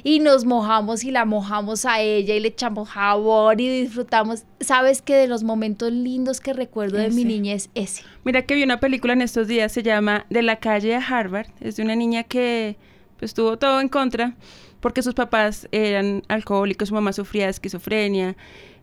Y 0.04 0.20
nos 0.20 0.44
mojamos 0.44 1.04
y 1.04 1.10
la 1.10 1.24
mojamos 1.24 1.84
a 1.84 2.00
ella 2.00 2.34
y 2.34 2.40
le 2.40 2.48
echamos 2.48 2.88
jabón 2.88 3.60
y 3.60 3.82
disfrutamos. 3.82 4.44
Sabes 4.60 5.02
que 5.02 5.14
de 5.14 5.26
los 5.26 5.42
momentos 5.42 5.92
lindos 5.92 6.40
que 6.40 6.52
recuerdo 6.52 6.98
de 6.98 7.10
mi 7.10 7.22
Ese. 7.22 7.28
niñez, 7.28 7.70
ese. 7.74 8.02
Mira 8.24 8.42
que 8.42 8.54
vi 8.54 8.62
una 8.62 8.80
película 8.80 9.12
en 9.12 9.22
estos 9.22 9.48
días, 9.48 9.72
se 9.72 9.82
llama 9.82 10.24
De 10.30 10.42
la 10.42 10.56
calle 10.56 10.94
a 10.94 11.00
Harvard. 11.00 11.48
Es 11.60 11.76
de 11.76 11.82
una 11.82 11.96
niña 11.96 12.22
que 12.24 12.76
pues 13.18 13.34
tuvo 13.34 13.58
todo 13.58 13.80
en 13.80 13.88
contra 13.88 14.36
porque 14.80 15.02
sus 15.02 15.14
papás 15.14 15.68
eran 15.72 16.22
alcohólicos, 16.28 16.88
su 16.88 16.94
mamá 16.94 17.12
sufría 17.12 17.44
de 17.44 17.50
esquizofrenia, 17.50 18.36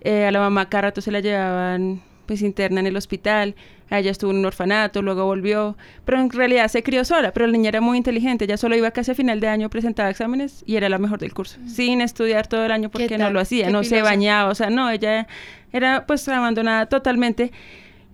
eh, 0.06 0.28
a 0.28 0.32
la 0.32 0.40
mamá 0.40 0.70
cada 0.70 0.84
rato 0.84 1.02
se 1.02 1.12
la 1.12 1.20
llevaban 1.20 2.02
pues 2.28 2.42
interna 2.42 2.80
en 2.80 2.88
el 2.88 2.96
hospital, 2.96 3.56
a 3.90 4.00
ella 4.00 4.12
estuvo 4.12 4.32
en 4.32 4.38
un 4.38 4.46
orfanato, 4.46 5.02
luego 5.02 5.26
volvió, 5.26 5.78
pero 6.06 6.20
en 6.20 6.30
realidad 6.30 6.68
se 6.68 6.84
crió 6.84 7.04
sola, 7.06 7.34
pero 7.34 7.48
la 7.48 7.52
niña 7.52 7.70
era 7.70 7.82
muy 7.82 7.98
inteligente, 7.98 8.46
ella 8.46 8.58
solo 8.58 8.76
iba 8.76 8.92
casi 8.92 9.12
a 9.12 9.16
final 9.16 9.40
de 9.40 9.48
año, 9.48 9.70
presentaba 9.70 10.10
exámenes 10.10 10.64
y 10.68 10.76
era 10.76 10.90
la 10.90 11.00
mejor 11.00 11.20
del 11.20 11.34
curso, 11.34 11.60
sin 11.68 12.02
estudiar 12.02 12.48
todo 12.48 12.66
el 12.66 12.72
año 12.72 12.90
porque 12.90 13.18
no 13.18 13.30
lo 13.32 13.40
hacía, 13.40 13.70
no 13.70 13.84
se 13.84 14.02
bañaba, 14.02 14.50
o 14.50 14.56
sea, 14.56 14.70
no, 14.70 14.90
ella 14.90 15.28
era 15.74 16.06
pues 16.06 16.28
abandonada 16.28 16.88
totalmente. 16.88 17.52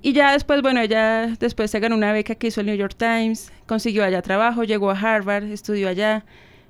Y 0.01 0.13
ya 0.13 0.31
después, 0.31 0.61
bueno, 0.63 0.81
ella 0.81 1.27
después 1.39 1.69
se 1.69 1.79
ganó 1.79 1.95
una 1.95 2.11
beca 2.11 2.33
que 2.35 2.47
hizo 2.47 2.61
el 2.61 2.67
New 2.67 2.75
York 2.75 2.95
Times, 2.97 3.51
consiguió 3.67 4.03
allá 4.03 4.21
trabajo, 4.21 4.63
llegó 4.63 4.89
a 4.89 4.99
Harvard, 4.99 5.43
estudió 5.43 5.89
allá, 5.89 6.25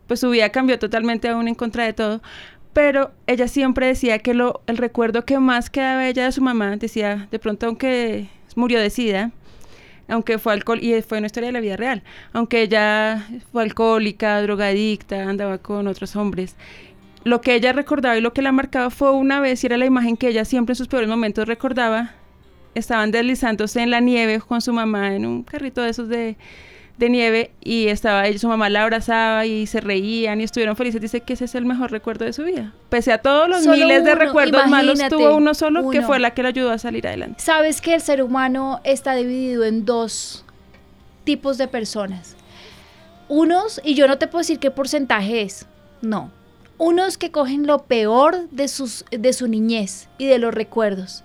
pues 0.07 0.19
su 0.19 0.29
vida 0.31 0.49
cambió 0.49 0.77
totalmente 0.77 1.29
aún 1.29 1.47
en 1.47 1.55
contra 1.55 1.85
de 1.85 1.93
todo, 1.93 2.21
pero 2.73 3.11
ella 3.27 3.47
siempre 3.47 3.87
decía 3.87 4.19
que 4.19 4.33
lo, 4.33 4.61
el 4.67 4.77
recuerdo 4.77 5.25
que 5.25 5.39
más 5.39 5.69
quedaba 5.69 6.07
ella 6.07 6.25
de 6.25 6.31
su 6.31 6.41
mamá, 6.41 6.77
decía, 6.77 7.27
de 7.31 7.39
pronto 7.39 7.65
aunque 7.65 8.27
murió 8.55 8.79
de 8.79 8.89
sida, 8.89 9.31
aunque 10.07 10.37
fue 10.37 10.53
alcohol, 10.53 10.79
y 10.81 11.01
fue 11.01 11.17
una 11.17 11.27
historia 11.27 11.47
de 11.47 11.53
la 11.53 11.59
vida 11.59 11.77
real, 11.77 12.03
aunque 12.33 12.61
ella 12.61 13.27
fue 13.51 13.63
alcohólica, 13.63 14.41
drogadicta, 14.41 15.29
andaba 15.29 15.57
con 15.57 15.87
otros 15.87 16.15
hombres, 16.15 16.55
lo 17.23 17.41
que 17.41 17.55
ella 17.55 17.71
recordaba 17.73 18.17
y 18.17 18.21
lo 18.21 18.33
que 18.33 18.41
la 18.41 18.51
marcaba 18.51 18.89
fue 18.89 19.11
una 19.11 19.39
vez, 19.39 19.63
y 19.63 19.67
era 19.67 19.77
la 19.77 19.85
imagen 19.85 20.17
que 20.17 20.29
ella 20.29 20.45
siempre 20.45 20.73
en 20.73 20.77
sus 20.77 20.87
peores 20.87 21.09
momentos 21.09 21.47
recordaba, 21.47 22.11
estaban 22.73 23.11
deslizándose 23.11 23.81
en 23.81 23.91
la 23.91 23.99
nieve 23.99 24.39
con 24.39 24.61
su 24.61 24.73
mamá 24.73 25.13
en 25.13 25.25
un 25.25 25.43
carrito 25.43 25.81
de 25.81 25.89
esos 25.89 26.07
de, 26.07 26.37
de 27.01 27.09
nieve 27.09 27.51
y 27.59 27.87
estaba 27.87 28.27
ella, 28.27 28.37
su 28.37 28.47
mamá 28.47 28.69
la 28.69 28.83
abrazaba 28.83 29.45
y 29.45 29.65
se 29.65 29.81
reían 29.81 30.39
y 30.39 30.43
estuvieron 30.43 30.75
felices. 30.75 31.01
Dice 31.01 31.21
que 31.21 31.33
ese 31.33 31.45
es 31.45 31.55
el 31.55 31.65
mejor 31.65 31.91
recuerdo 31.91 32.25
de 32.25 32.31
su 32.31 32.43
vida. 32.43 32.73
Pese 32.89 33.11
a 33.11 33.17
todos 33.17 33.49
los 33.49 33.63
Solo 33.63 33.75
miles 33.75 34.05
de 34.05 34.15
recuerdos 34.15 34.67
malos, 34.67 34.99
tuvo 35.09 35.35
uno 35.35 35.53
solo 35.53 35.89
que 35.89 36.01
fue 36.03 36.19
la 36.19 36.31
que 36.31 36.43
le 36.43 36.49
ayudó 36.49 36.71
a 36.71 36.77
salir 36.77 37.07
adelante. 37.07 37.41
Sabes 37.41 37.81
que 37.81 37.95
el 37.95 38.01
ser 38.01 38.21
humano 38.23 38.79
está 38.83 39.15
dividido 39.15 39.65
en 39.65 39.83
dos 39.83 40.45
tipos 41.23 41.57
de 41.57 41.67
personas. 41.67 42.35
Unos, 43.27 43.81
y 43.83 43.95
yo 43.95 44.07
no 44.07 44.17
te 44.17 44.27
puedo 44.27 44.41
decir 44.41 44.59
qué 44.59 44.69
porcentaje 44.71 45.41
es, 45.41 45.65
no. 46.01 46.31
Unos 46.77 47.17
que 47.17 47.31
cogen 47.31 47.65
lo 47.65 47.83
peor 47.83 48.47
de, 48.51 48.67
sus, 48.67 49.05
de 49.09 49.33
su 49.33 49.47
niñez 49.47 50.07
y 50.17 50.27
de 50.27 50.37
los 50.37 50.53
recuerdos 50.53 51.23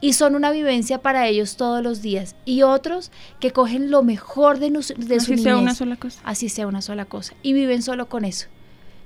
y 0.00 0.12
son 0.12 0.34
una 0.34 0.50
vivencia 0.50 1.02
para 1.02 1.26
ellos 1.26 1.56
todos 1.56 1.82
los 1.82 2.02
días. 2.02 2.36
Y 2.44 2.62
otros 2.62 3.10
que 3.40 3.50
cogen 3.52 3.90
lo 3.90 4.02
mejor 4.02 4.58
de, 4.58 4.70
nus- 4.70 4.94
de 4.96 5.20
su 5.20 5.32
Así 5.34 5.42
sea 5.42 5.52
niñez. 5.54 5.62
una 5.62 5.74
sola 5.74 5.96
cosa. 5.96 6.20
Así 6.24 6.48
sea 6.48 6.66
una 6.66 6.82
sola 6.82 7.04
cosa. 7.04 7.34
Y 7.42 7.52
viven 7.52 7.82
solo 7.82 8.08
con 8.08 8.24
eso. 8.24 8.46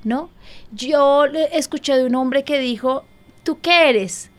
¿No? 0.05 0.31
Yo 0.73 1.27
le- 1.27 1.57
escuché 1.57 1.97
de 1.97 2.05
un 2.05 2.15
hombre 2.17 2.43
que 2.45 2.59
dijo, 2.59 3.05
¿tú 3.45 3.59
qué 3.61 3.89
eres? 3.89 4.31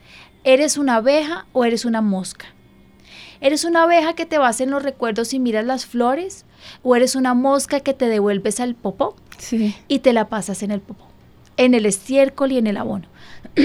¿Eres 0.43 0.77
una 0.77 0.95
abeja 0.97 1.45
o 1.53 1.63
eres 1.65 1.85
una 1.85 2.01
mosca? 2.01 2.45
¿Eres 3.41 3.63
una 3.65 3.83
abeja 3.83 4.13
que 4.13 4.25
te 4.25 4.37
vas 4.37 4.61
en 4.61 4.71
los 4.71 4.83
recuerdos 4.83 5.33
y 5.33 5.39
miras 5.39 5.65
las 5.65 5.85
flores? 5.85 6.45
¿O 6.81 6.95
eres 6.95 7.15
una 7.15 7.33
mosca 7.33 7.79
que 7.79 7.93
te 7.93 8.07
devuelves 8.07 8.59
al 8.59 8.75
popó 8.75 9.15
Sí. 9.37 9.75
y 9.87 9.99
te 9.99 10.13
la 10.13 10.29
pasas 10.29 10.63
en 10.63 10.71
el 10.71 10.81
popó? 10.81 11.07
En 11.57 11.73
el 11.73 11.85
estiércol 11.85 12.51
y 12.51 12.57
en 12.57 12.67
el 12.67 12.77
abono. 12.77 13.07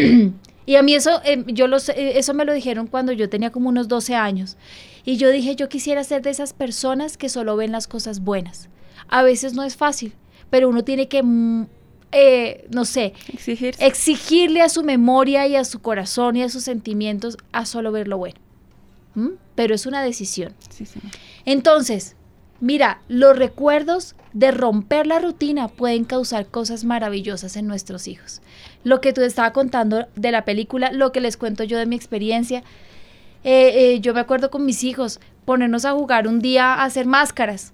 y 0.68 0.76
a 0.76 0.82
mí 0.82 0.92
eso, 0.94 1.22
eh, 1.24 1.44
yo 1.46 1.66
los, 1.66 1.88
eh, 1.88 2.18
eso 2.18 2.34
me 2.34 2.44
lo 2.44 2.52
dijeron 2.52 2.88
cuando 2.88 3.12
yo 3.12 3.30
tenía 3.30 3.50
como 3.50 3.70
unos 3.70 3.88
12 3.88 4.14
años. 4.14 4.58
Y 5.02 5.16
yo 5.16 5.30
dije, 5.30 5.56
yo 5.56 5.70
quisiera 5.70 6.04
ser 6.04 6.20
de 6.20 6.28
esas 6.28 6.52
personas 6.52 7.16
que 7.16 7.30
solo 7.30 7.56
ven 7.56 7.72
las 7.72 7.88
cosas 7.88 8.20
buenas. 8.20 8.68
A 9.08 9.22
veces 9.22 9.54
no 9.54 9.62
es 9.62 9.76
fácil, 9.76 10.12
pero 10.50 10.68
uno 10.68 10.84
tiene 10.84 11.08
que, 11.08 11.22
mm, 11.22 11.68
eh, 12.12 12.66
no 12.70 12.84
sé, 12.84 13.14
Exigirse. 13.32 13.82
exigirle 13.86 14.60
a 14.60 14.68
su 14.68 14.84
memoria 14.84 15.46
y 15.46 15.56
a 15.56 15.64
su 15.64 15.78
corazón 15.80 16.36
y 16.36 16.42
a 16.42 16.50
sus 16.50 16.64
sentimientos 16.64 17.38
a 17.50 17.64
solo 17.64 17.90
ver 17.90 18.06
lo 18.06 18.18
bueno. 18.18 18.36
¿Mm? 19.14 19.28
Pero 19.54 19.74
es 19.74 19.86
una 19.86 20.02
decisión. 20.02 20.52
Sí, 20.68 20.84
señor. 20.84 21.12
Entonces, 21.46 22.14
mira, 22.60 23.00
los 23.08 23.38
recuerdos 23.38 24.16
de 24.34 24.50
romper 24.50 25.06
la 25.06 25.18
rutina 25.18 25.68
pueden 25.68 26.04
causar 26.04 26.46
cosas 26.46 26.84
maravillosas 26.84 27.56
en 27.56 27.66
nuestros 27.66 28.06
hijos. 28.06 28.42
Lo 28.88 29.00
que 29.02 29.12
tú 29.12 29.20
estaba 29.20 29.52
contando 29.52 30.06
de 30.16 30.30
la 30.32 30.44
película, 30.46 30.90
lo 30.92 31.12
que 31.12 31.20
les 31.20 31.36
cuento 31.36 31.62
yo 31.64 31.76
de 31.76 31.84
mi 31.84 31.94
experiencia, 31.94 32.60
eh, 33.44 33.70
eh, 33.94 34.00
yo 34.00 34.14
me 34.14 34.20
acuerdo 34.20 34.50
con 34.50 34.64
mis 34.64 34.82
hijos 34.82 35.20
ponernos 35.44 35.84
a 35.84 35.92
jugar 35.92 36.26
un 36.26 36.38
día 36.40 36.72
a 36.74 36.84
hacer 36.84 37.04
máscaras. 37.06 37.72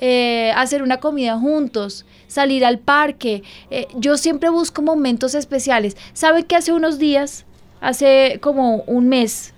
eh, 0.00 0.52
hacer 0.54 0.82
una 0.82 0.98
comida 0.98 1.36
juntos, 1.38 2.06
salir 2.28 2.64
al 2.64 2.78
parque. 2.78 3.42
eh, 3.70 3.86
yo 3.96 4.16
siempre 4.16 4.48
busco 4.48 4.80
momentos 4.80 5.34
especiales. 5.34 5.96
¿Sabe 6.12 6.44
que 6.44 6.54
hace 6.54 6.72
unos 6.72 6.98
días, 7.00 7.44
hace 7.80 8.38
como 8.40 8.82
un 8.86 9.08
mes, 9.08 9.54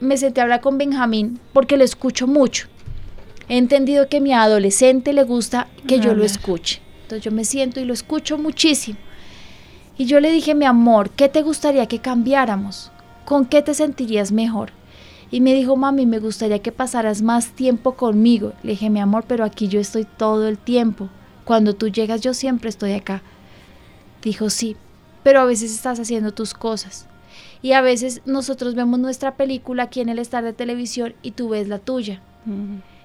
me 0.00 0.16
senté 0.16 0.40
a 0.40 0.44
hablar 0.44 0.60
con 0.62 0.78
Benjamín 0.78 1.38
porque 1.52 1.76
lo 1.76 1.84
escucho 1.84 2.26
mucho. 2.26 2.68
He 3.50 3.58
entendido 3.58 4.08
que 4.08 4.16
a 4.16 4.20
mi 4.20 4.32
adolescente 4.32 5.12
le 5.12 5.24
gusta 5.24 5.68
que 5.86 5.98
yo 5.98 6.14
lo 6.14 6.24
escuche. 6.24 6.80
Entonces 7.02 7.22
yo 7.24 7.30
me 7.30 7.44
siento 7.44 7.80
y 7.80 7.84
lo 7.84 7.92
escucho 7.92 8.38
muchísimo. 8.38 8.98
Y 9.96 10.06
yo 10.06 10.20
le 10.20 10.30
dije, 10.30 10.54
mi 10.54 10.64
amor, 10.64 11.10
¿qué 11.10 11.28
te 11.28 11.42
gustaría 11.42 11.86
que 11.86 12.00
cambiáramos? 12.00 12.90
¿Con 13.24 13.46
qué 13.46 13.62
te 13.62 13.74
sentirías 13.74 14.32
mejor? 14.32 14.70
Y 15.30 15.40
me 15.40 15.54
dijo, 15.54 15.76
mami, 15.76 16.06
me 16.06 16.18
gustaría 16.18 16.60
que 16.60 16.72
pasaras 16.72 17.22
más 17.22 17.52
tiempo 17.52 17.94
conmigo. 17.94 18.52
Le 18.62 18.72
dije, 18.72 18.90
mi 18.90 19.00
amor, 19.00 19.24
pero 19.26 19.44
aquí 19.44 19.68
yo 19.68 19.80
estoy 19.80 20.04
todo 20.04 20.48
el 20.48 20.58
tiempo. 20.58 21.08
Cuando 21.44 21.74
tú 21.74 21.88
llegas 21.88 22.20
yo 22.20 22.34
siempre 22.34 22.68
estoy 22.68 22.92
acá. 22.92 23.22
Dijo, 24.22 24.50
sí, 24.50 24.76
pero 25.22 25.40
a 25.40 25.44
veces 25.44 25.72
estás 25.72 25.98
haciendo 26.00 26.32
tus 26.32 26.54
cosas. 26.54 27.06
Y 27.62 27.72
a 27.72 27.80
veces 27.80 28.20
nosotros 28.26 28.74
vemos 28.74 29.00
nuestra 29.00 29.36
película 29.36 29.84
aquí 29.84 30.00
en 30.00 30.08
el 30.08 30.18
estar 30.18 30.44
de 30.44 30.52
televisión 30.52 31.14
y 31.22 31.32
tú 31.32 31.48
ves 31.48 31.66
la 31.66 31.78
tuya, 31.78 32.20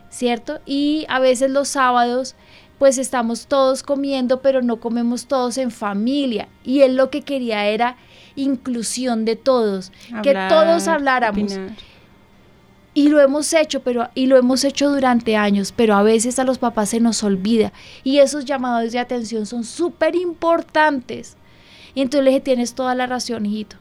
¿cierto? 0.10 0.60
Y 0.66 1.06
a 1.08 1.20
veces 1.20 1.50
los 1.50 1.70
sábados 1.70 2.36
pues 2.80 2.98
estamos 2.98 3.46
todos 3.48 3.84
comiendo, 3.84 4.42
pero 4.42 4.62
no 4.62 4.78
comemos 4.78 5.26
todos 5.28 5.58
en 5.58 5.70
familia. 5.70 6.48
Y 6.64 6.82
él 6.82 6.96
lo 6.96 7.10
que 7.10 7.22
quería 7.22 7.68
era 7.68 7.98
inclusión 8.36 9.26
de 9.26 9.36
todos, 9.36 9.92
que 10.24 10.34
todos 10.50 10.88
habláramos. 10.88 11.52
opinar. 11.52 11.72
Y 12.94 13.10
lo 13.10 13.22
hemos 13.22 13.54
hecho, 13.54 13.82
pero 13.82 14.10
y 14.16 14.26
lo 14.26 14.38
hemos 14.38 14.64
hecho 14.64 14.90
durante 14.90 15.36
años, 15.36 15.74
pero 15.76 15.94
a 15.96 16.04
veces 16.04 16.40
a 16.40 16.44
los 16.44 16.58
papás 16.58 16.90
se 16.90 17.00
nos 17.00 17.24
olvida 17.24 17.72
y 18.04 18.18
esos 18.18 18.46
llamados 18.46 18.92
de 18.92 19.00
atención 19.00 19.46
son 19.46 19.64
súper 19.64 20.16
importantes. 20.16 21.38
Y 21.94 22.02
entonces 22.02 22.26
le 22.26 22.32
dije, 22.32 22.42
tienes 22.42 22.74
toda 22.74 22.96
la 22.96 23.06
razón, 23.06 23.46
hijito. 23.46 23.76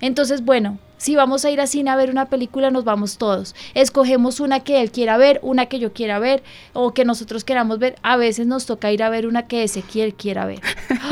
Entonces, 0.00 0.44
bueno, 0.44 0.78
Si 1.02 1.16
vamos 1.16 1.44
a 1.44 1.50
ir 1.50 1.60
a 1.60 1.66
cine 1.66 1.90
a 1.90 1.96
ver 1.96 2.10
una 2.10 2.26
película, 2.26 2.70
nos 2.70 2.84
vamos 2.84 3.18
todos. 3.18 3.56
Escogemos 3.74 4.38
una 4.38 4.60
que 4.60 4.80
él 4.80 4.92
quiera 4.92 5.16
ver, 5.16 5.40
una 5.42 5.66
que 5.66 5.80
yo 5.80 5.92
quiera 5.92 6.20
ver 6.20 6.44
o 6.74 6.94
que 6.94 7.04
nosotros 7.04 7.42
queramos 7.42 7.80
ver. 7.80 7.96
A 8.04 8.16
veces 8.16 8.46
nos 8.46 8.66
toca 8.66 8.92
ir 8.92 9.02
a 9.02 9.10
ver 9.10 9.26
una 9.26 9.48
que 9.48 9.64
Ezequiel 9.64 10.14
quiera 10.14 10.46
ver. 10.46 10.60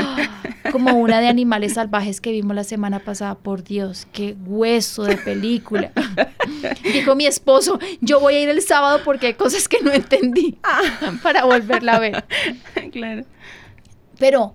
Como 0.70 0.92
una 0.92 1.20
de 1.20 1.26
animales 1.26 1.74
salvajes 1.74 2.20
que 2.20 2.30
vimos 2.30 2.54
la 2.54 2.62
semana 2.62 3.00
pasada. 3.00 3.34
Por 3.34 3.64
Dios, 3.64 4.06
qué 4.12 4.36
hueso 4.46 5.02
de 5.02 5.16
película. 5.16 5.90
Dijo 6.84 7.16
mi 7.16 7.26
esposo, 7.26 7.80
yo 8.00 8.20
voy 8.20 8.34
a 8.34 8.42
ir 8.42 8.48
el 8.48 8.62
sábado 8.62 9.00
porque 9.04 9.26
hay 9.26 9.34
cosas 9.34 9.66
que 9.66 9.80
no 9.82 9.90
entendí 9.90 10.56
para 11.20 11.44
volverla 11.46 11.96
a 11.96 11.98
ver. 11.98 12.24
Claro. 12.92 13.24
Pero, 14.20 14.54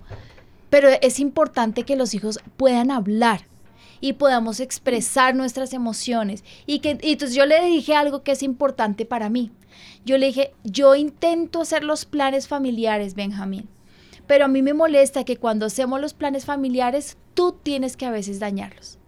pero 0.70 0.88
es 1.02 1.20
importante 1.20 1.82
que 1.82 1.94
los 1.94 2.14
hijos 2.14 2.40
puedan 2.56 2.90
hablar 2.90 3.42
y 4.00 4.14
podamos 4.14 4.60
expresar 4.60 5.34
nuestras 5.34 5.72
emociones. 5.72 6.44
Y 6.66 6.80
que 6.80 6.98
y 7.02 7.12
entonces 7.12 7.36
yo 7.36 7.46
le 7.46 7.64
dije 7.64 7.94
algo 7.94 8.22
que 8.22 8.32
es 8.32 8.42
importante 8.42 9.04
para 9.04 9.28
mí. 9.28 9.50
Yo 10.04 10.18
le 10.18 10.26
dije, 10.26 10.52
yo 10.64 10.94
intento 10.94 11.60
hacer 11.60 11.84
los 11.84 12.04
planes 12.04 12.48
familiares, 12.48 13.14
Benjamín, 13.14 13.68
pero 14.26 14.44
a 14.44 14.48
mí 14.48 14.62
me 14.62 14.74
molesta 14.74 15.24
que 15.24 15.36
cuando 15.36 15.66
hacemos 15.66 16.00
los 16.00 16.14
planes 16.14 16.44
familiares, 16.44 17.16
tú 17.34 17.56
tienes 17.62 17.96
que 17.96 18.06
a 18.06 18.10
veces 18.10 18.38
dañarlos. 18.40 18.98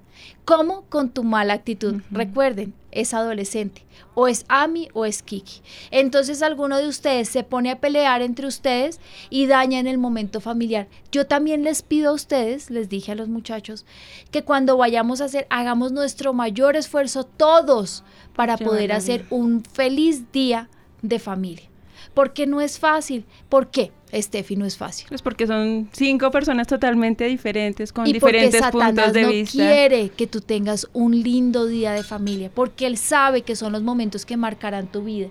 ¿Cómo? 0.49 0.87
Con 0.89 1.11
tu 1.11 1.25
mala 1.25 1.53
actitud. 1.53 1.97
Recuerden, 2.11 2.73
es 2.91 3.13
adolescente. 3.13 3.85
O 4.15 4.29
es 4.29 4.47
Ami 4.49 4.89
o 4.95 5.05
es 5.05 5.23
Kiki. 5.23 5.61
Entonces 5.91 6.41
alguno 6.41 6.79
de 6.79 6.89
ustedes 6.89 7.29
se 7.29 7.45
pone 7.45 7.71
a 7.71 7.81
pelear 7.81 8.23
entre 8.23 8.47
ustedes 8.47 8.99
y 9.29 9.47
daña 9.47 9.79
en 9.79 9.87
el 9.87 9.99
momento 9.99 10.41
familiar. 10.41 10.89
Yo 11.13 11.27
también 11.27 11.65
les 11.65 11.83
pido 11.83 12.09
a 12.09 12.15
ustedes, 12.15 12.71
les 12.71 12.89
dije 12.89 13.13
a 13.13 13.15
los 13.15 13.29
muchachos, 13.29 13.85
que 14.31 14.43
cuando 14.43 14.79
vayamos 14.79 15.21
a 15.21 15.27
hacer, 15.27 15.47
hagamos 15.51 15.93
nuestro 15.93 16.33
mayor 16.33 16.77
esfuerzo 16.77 17.25
todos 17.25 18.03
para 18.35 18.57
poder 18.57 18.93
hacer 18.93 19.27
un 19.29 19.63
feliz 19.63 20.33
día 20.33 20.71
de 21.03 21.19
familia. 21.19 21.69
Porque 22.15 22.47
no 22.47 22.63
es 22.63 22.79
fácil. 22.79 23.27
¿Por 23.51 23.71
qué? 23.71 23.93
Steffi, 24.13 24.57
no 24.57 24.65
es 24.65 24.77
fácil. 24.77 25.07
Pues 25.09 25.23
porque 25.23 25.47
son 25.47 25.89
cinco 25.93 26.31
personas 26.31 26.67
totalmente 26.67 27.25
diferentes, 27.25 27.93
con 27.93 28.07
y 28.07 28.15
porque 28.15 28.37
diferentes 28.37 28.61
Satanás 28.61 28.93
puntos 28.93 29.13
de 29.13 29.23
no 29.23 29.29
vista. 29.29 29.59
quiere 29.59 30.09
que 30.11 30.27
tú 30.27 30.41
tengas 30.41 30.89
un 30.93 31.21
lindo 31.23 31.67
día 31.67 31.93
de 31.93 32.03
familia, 32.03 32.51
porque 32.55 32.87
él 32.87 32.97
sabe 32.97 33.43
que 33.43 33.57
son 33.57 33.73
los 33.73 33.83
momentos 33.83 34.25
que 34.25 34.37
marcarán 34.37 34.87
tu 34.87 35.05
vida. 35.05 35.29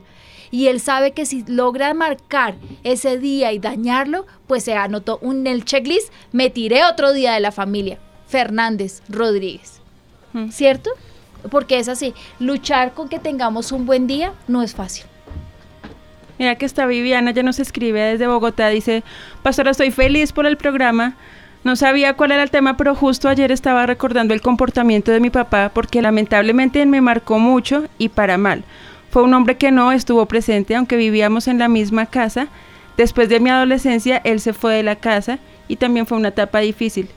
Y 0.50 0.68
él 0.68 0.80
sabe 0.80 1.12
que 1.12 1.26
si 1.26 1.44
logra 1.48 1.94
marcar 1.94 2.56
ese 2.84 3.20
día 3.20 3.52
y 3.52 3.60
dañarlo, 3.60 4.26
pues 4.48 4.64
se 4.64 4.74
anotó 4.76 5.20
un, 5.22 5.40
en 5.40 5.48
el 5.48 5.66
checklist, 5.66 6.12
me 6.32 6.50
tiré 6.50 6.86
otro 6.86 7.12
día 7.14 7.34
de 7.34 7.42
la 7.42 7.52
familia. 7.52 8.00
Fernández 8.28 9.02
Rodríguez. 9.10 9.82
¿Cierto? 10.52 10.92
Porque 11.50 11.80
es 11.80 11.88
así, 11.88 12.14
luchar 12.40 12.94
con 12.94 13.10
que 13.10 13.18
tengamos 13.18 13.72
un 13.72 13.86
buen 13.86 14.06
día 14.06 14.34
no 14.48 14.62
es 14.62 14.76
fácil. 14.76 15.06
Mira 16.40 16.56
que 16.56 16.66
está 16.66 16.86
Viviana, 16.86 17.32
ya 17.32 17.44
nos 17.44 17.60
escribe 17.60 18.00
desde 18.02 18.28
Bogotá, 18.28 18.70
dice, 18.70 19.04
Pastora, 19.44 19.72
estoy 19.72 19.92
feliz 19.92 20.32
por 20.32 20.46
el 20.46 20.58
programa. 20.58 21.16
No 21.64 21.76
sabía 21.76 22.14
cuál 22.14 22.32
era 22.32 22.44
el 22.44 22.52
tema, 22.52 22.78
pero 22.78 22.96
justo 22.96 23.28
ayer 23.28 23.52
estaba 23.52 23.86
recordando 23.86 24.34
el 24.34 24.42
comportamiento 24.42 25.12
de 25.12 25.20
mi 25.20 25.30
papá 25.30 25.72
porque 25.74 26.02
lamentablemente 26.02 26.86
me 26.86 27.02
marcó 27.02 27.40
mucho 27.40 27.86
y 27.98 28.10
para 28.10 28.38
mal. 28.38 28.64
Fue 29.10 29.24
un 29.24 29.34
hombre 29.34 29.58
que 29.58 29.72
no 29.72 29.92
estuvo 29.92 30.26
presente, 30.28 30.76
aunque 30.76 30.96
vivíamos 30.96 31.48
en 31.48 31.58
la 31.58 31.68
misma 31.68 32.06
casa. 32.06 32.48
Después 32.98 33.30
de 33.30 33.40
mi 33.40 33.50
adolescencia, 33.50 34.22
él 34.24 34.40
se 34.40 34.54
fue 34.54 34.76
de 34.76 34.84
la 34.84 34.96
casa 34.96 35.40
y 35.68 35.78
también 35.78 36.06
fue 36.06 36.18
una 36.18 36.30
etapa 36.30 36.60
difícil. 36.60 37.10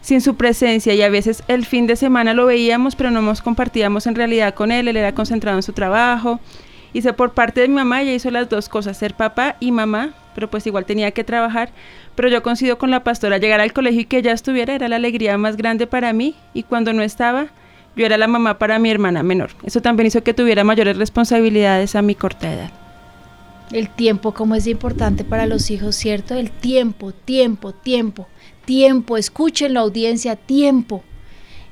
Sin 0.00 0.20
su 0.20 0.34
presencia 0.34 0.92
y 0.94 1.00
a 1.00 1.08
veces 1.08 1.42
el 1.48 1.64
fin 1.64 1.86
de 1.86 1.96
semana 1.96 2.34
lo 2.34 2.46
veíamos, 2.46 2.94
pero 2.96 3.10
no 3.10 3.22
nos 3.22 3.40
compartíamos 3.40 4.06
en 4.06 4.16
realidad 4.16 4.54
con 4.54 4.70
él. 4.70 4.88
Él 4.88 4.96
era 4.96 5.14
concentrado 5.14 5.56
en 5.56 5.62
su 5.62 5.72
trabajo. 5.72 6.40
Hice 6.94 7.12
por 7.12 7.32
parte 7.32 7.60
de 7.60 7.68
mi 7.68 7.74
mamá, 7.74 8.02
ella 8.02 8.14
hizo 8.14 8.30
las 8.30 8.48
dos 8.48 8.68
cosas, 8.68 8.96
ser 8.96 9.14
papá 9.14 9.56
y 9.58 9.72
mamá, 9.72 10.14
pero 10.34 10.48
pues 10.48 10.64
igual 10.66 10.86
tenía 10.86 11.10
que 11.10 11.24
trabajar. 11.24 11.70
Pero 12.14 12.28
yo 12.28 12.42
coincido 12.44 12.78
con 12.78 12.92
la 12.92 13.02
pastora, 13.02 13.38
llegar 13.38 13.60
al 13.60 13.72
colegio 13.72 14.02
y 14.02 14.04
que 14.04 14.18
ella 14.18 14.32
estuviera 14.32 14.76
era 14.76 14.88
la 14.88 14.96
alegría 14.96 15.36
más 15.36 15.56
grande 15.56 15.88
para 15.88 16.12
mí 16.12 16.36
y 16.54 16.62
cuando 16.62 16.92
no 16.92 17.02
estaba, 17.02 17.48
yo 17.96 18.06
era 18.06 18.16
la 18.16 18.28
mamá 18.28 18.58
para 18.58 18.78
mi 18.78 18.90
hermana 18.90 19.24
menor. 19.24 19.50
Eso 19.64 19.82
también 19.82 20.06
hizo 20.06 20.22
que 20.22 20.34
tuviera 20.34 20.62
mayores 20.62 20.96
responsabilidades 20.96 21.96
a 21.96 22.02
mi 22.02 22.14
corta 22.14 22.52
edad. 22.52 22.70
El 23.72 23.88
tiempo, 23.88 24.32
como 24.32 24.54
es 24.54 24.68
importante 24.68 25.24
para 25.24 25.46
los 25.46 25.72
hijos, 25.72 25.96
¿cierto? 25.96 26.34
El 26.34 26.52
tiempo, 26.52 27.10
tiempo, 27.10 27.72
tiempo, 27.72 28.28
tiempo. 28.64 29.16
Escuchen 29.16 29.74
la 29.74 29.80
audiencia, 29.80 30.36
tiempo. 30.36 31.02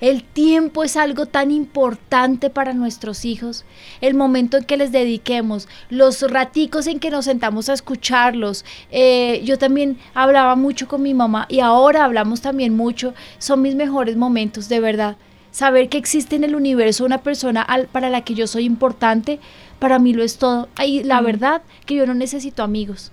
El 0.02 0.24
tiempo 0.24 0.82
es 0.82 0.96
algo 0.96 1.26
tan 1.26 1.52
importante 1.52 2.50
para 2.50 2.72
nuestros 2.72 3.24
hijos. 3.24 3.64
El 4.00 4.14
momento 4.14 4.56
en 4.56 4.64
que 4.64 4.76
les 4.76 4.90
dediquemos, 4.90 5.68
los 5.90 6.28
raticos 6.28 6.88
en 6.88 6.98
que 6.98 7.08
nos 7.12 7.26
sentamos 7.26 7.68
a 7.68 7.74
escucharlos. 7.74 8.64
Eh, 8.90 9.42
yo 9.44 9.58
también 9.58 9.98
hablaba 10.12 10.56
mucho 10.56 10.88
con 10.88 11.02
mi 11.02 11.14
mamá 11.14 11.46
y 11.48 11.60
ahora 11.60 12.04
hablamos 12.04 12.40
también 12.40 12.76
mucho. 12.76 13.14
Son 13.38 13.62
mis 13.62 13.76
mejores 13.76 14.16
momentos, 14.16 14.68
de 14.68 14.80
verdad. 14.80 15.16
Saber 15.52 15.88
que 15.88 15.98
existe 15.98 16.34
en 16.34 16.42
el 16.42 16.56
universo 16.56 17.04
una 17.04 17.18
persona 17.18 17.62
al- 17.62 17.86
para 17.86 18.10
la 18.10 18.22
que 18.22 18.34
yo 18.34 18.48
soy 18.48 18.64
importante, 18.64 19.38
para 19.78 20.00
mí 20.00 20.14
lo 20.14 20.24
es 20.24 20.36
todo. 20.36 20.68
Y 20.84 21.04
la 21.04 21.20
verdad 21.20 21.62
que 21.86 21.94
yo 21.94 22.06
no 22.08 22.14
necesito 22.14 22.64
amigos. 22.64 23.12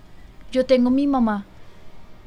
Yo 0.52 0.66
tengo 0.66 0.90
mi 0.90 1.06
mamá. 1.06 1.46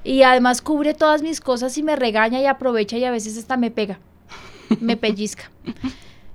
Y 0.05 0.23
además 0.23 0.63
cubre 0.63 0.95
todas 0.95 1.21
mis 1.21 1.41
cosas 1.41 1.77
y 1.79 1.83
me 1.83 1.97
regaña 1.97 2.41
y 2.41 2.47
aprovecha 2.47 2.97
y 2.97 3.05
a 3.05 3.11
veces 3.11 3.37
hasta 3.37 3.57
me 3.57 3.73
pega 3.73 3.99
me 4.81 4.97
pellizca. 4.97 5.51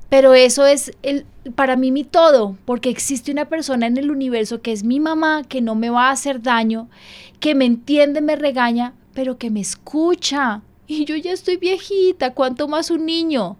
Pero 0.09 0.33
eso 0.33 0.65
es 0.65 0.91
el, 1.03 1.25
para 1.55 1.75
mí 1.75 1.91
mi 1.91 2.03
todo, 2.03 2.57
porque 2.65 2.89
existe 2.89 3.31
una 3.31 3.45
persona 3.45 3.87
en 3.87 3.97
el 3.97 4.09
universo 4.09 4.61
que 4.61 4.71
es 4.71 4.83
mi 4.83 4.99
mamá, 4.99 5.43
que 5.43 5.61
no 5.61 5.75
me 5.75 5.89
va 5.89 6.07
a 6.07 6.11
hacer 6.11 6.41
daño, 6.41 6.89
que 7.39 7.55
me 7.55 7.65
entiende, 7.65 8.21
me 8.21 8.35
regaña, 8.35 8.93
pero 9.13 9.37
que 9.37 9.49
me 9.49 9.59
escucha. 9.59 10.61
Y 10.87 11.03
yo 11.03 11.15
ya 11.17 11.33
estoy 11.33 11.57
viejita, 11.57 12.33
¿cuánto 12.33 12.69
más 12.69 12.89
un 12.89 13.05
niño? 13.05 13.57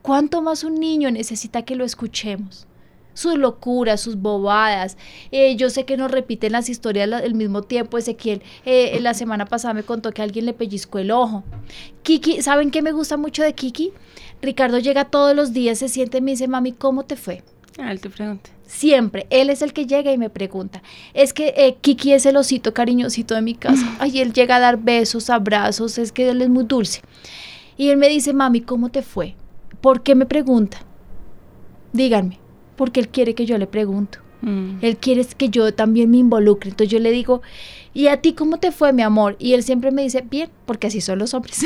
¿Cuánto 0.00 0.40
más 0.40 0.64
un 0.64 0.76
niño 0.76 1.10
necesita 1.10 1.62
que 1.62 1.76
lo 1.76 1.84
escuchemos? 1.84 2.65
Sus 3.16 3.38
locuras, 3.38 4.00
sus 4.02 4.16
bobadas. 4.16 4.98
Eh, 5.30 5.56
yo 5.56 5.70
sé 5.70 5.86
que 5.86 5.96
nos 5.96 6.10
repiten 6.10 6.52
las 6.52 6.68
historias 6.68 7.10
al 7.10 7.34
mismo 7.34 7.62
tiempo. 7.62 7.96
Ezequiel, 7.96 8.42
eh, 8.66 8.98
la 9.00 9.14
semana 9.14 9.46
pasada 9.46 9.72
me 9.72 9.84
contó 9.84 10.12
que 10.12 10.20
alguien 10.20 10.44
le 10.44 10.52
pellizcó 10.52 10.98
el 10.98 11.10
ojo. 11.10 11.42
Kiki, 12.02 12.42
¿saben 12.42 12.70
qué 12.70 12.82
me 12.82 12.92
gusta 12.92 13.16
mucho 13.16 13.42
de 13.42 13.54
Kiki? 13.54 13.92
Ricardo 14.42 14.78
llega 14.78 15.06
todos 15.06 15.34
los 15.34 15.54
días, 15.54 15.78
se 15.78 15.88
siente 15.88 16.18
y 16.18 16.20
me 16.20 16.32
dice, 16.32 16.46
mami, 16.46 16.72
¿cómo 16.72 17.04
te 17.04 17.16
fue? 17.16 17.42
Ah, 17.78 17.90
él 17.90 18.00
te 18.00 18.10
pregunta. 18.10 18.50
Siempre, 18.66 19.26
él 19.30 19.48
es 19.48 19.62
el 19.62 19.72
que 19.72 19.86
llega 19.86 20.12
y 20.12 20.18
me 20.18 20.28
pregunta. 20.28 20.82
Es 21.14 21.32
que 21.32 21.54
eh, 21.56 21.76
Kiki 21.80 22.12
es 22.12 22.26
el 22.26 22.36
osito 22.36 22.74
cariñosito 22.74 23.34
de 23.34 23.42
mi 23.42 23.54
casa. 23.54 23.96
Ay, 23.98 24.20
él 24.20 24.32
llega 24.32 24.56
a 24.56 24.60
dar 24.60 24.78
besos, 24.78 25.30
abrazos, 25.30 25.98
es 25.98 26.12
que 26.12 26.28
él 26.28 26.42
es 26.42 26.48
muy 26.48 26.64
dulce. 26.64 27.00
Y 27.76 27.88
él 27.88 27.96
me 27.96 28.08
dice, 28.08 28.32
mami, 28.32 28.60
¿cómo 28.60 28.90
te 28.90 29.02
fue? 29.02 29.36
¿Por 29.80 30.02
qué 30.02 30.14
me 30.14 30.26
pregunta? 30.26 30.78
Díganme, 31.92 32.38
porque 32.76 33.00
él 33.00 33.08
quiere 33.08 33.34
que 33.34 33.46
yo 33.46 33.58
le 33.58 33.66
pregunto. 33.66 34.18
Mm. 34.42 34.78
Él 34.82 34.96
quiere 34.98 35.24
que 35.24 35.48
yo 35.48 35.72
también 35.74 36.10
me 36.10 36.18
involucre. 36.18 36.70
Entonces 36.70 36.92
yo 36.92 36.98
le 36.98 37.10
digo, 37.10 37.42
¿y 37.94 38.08
a 38.08 38.18
ti 38.18 38.34
cómo 38.34 38.58
te 38.58 38.72
fue, 38.72 38.92
mi 38.92 39.02
amor? 39.02 39.36
Y 39.38 39.54
él 39.54 39.62
siempre 39.62 39.90
me 39.90 40.02
dice, 40.02 40.24
bien, 40.28 40.50
porque 40.66 40.86
así 40.88 41.00
son 41.00 41.18
los 41.18 41.34
hombres. 41.34 41.64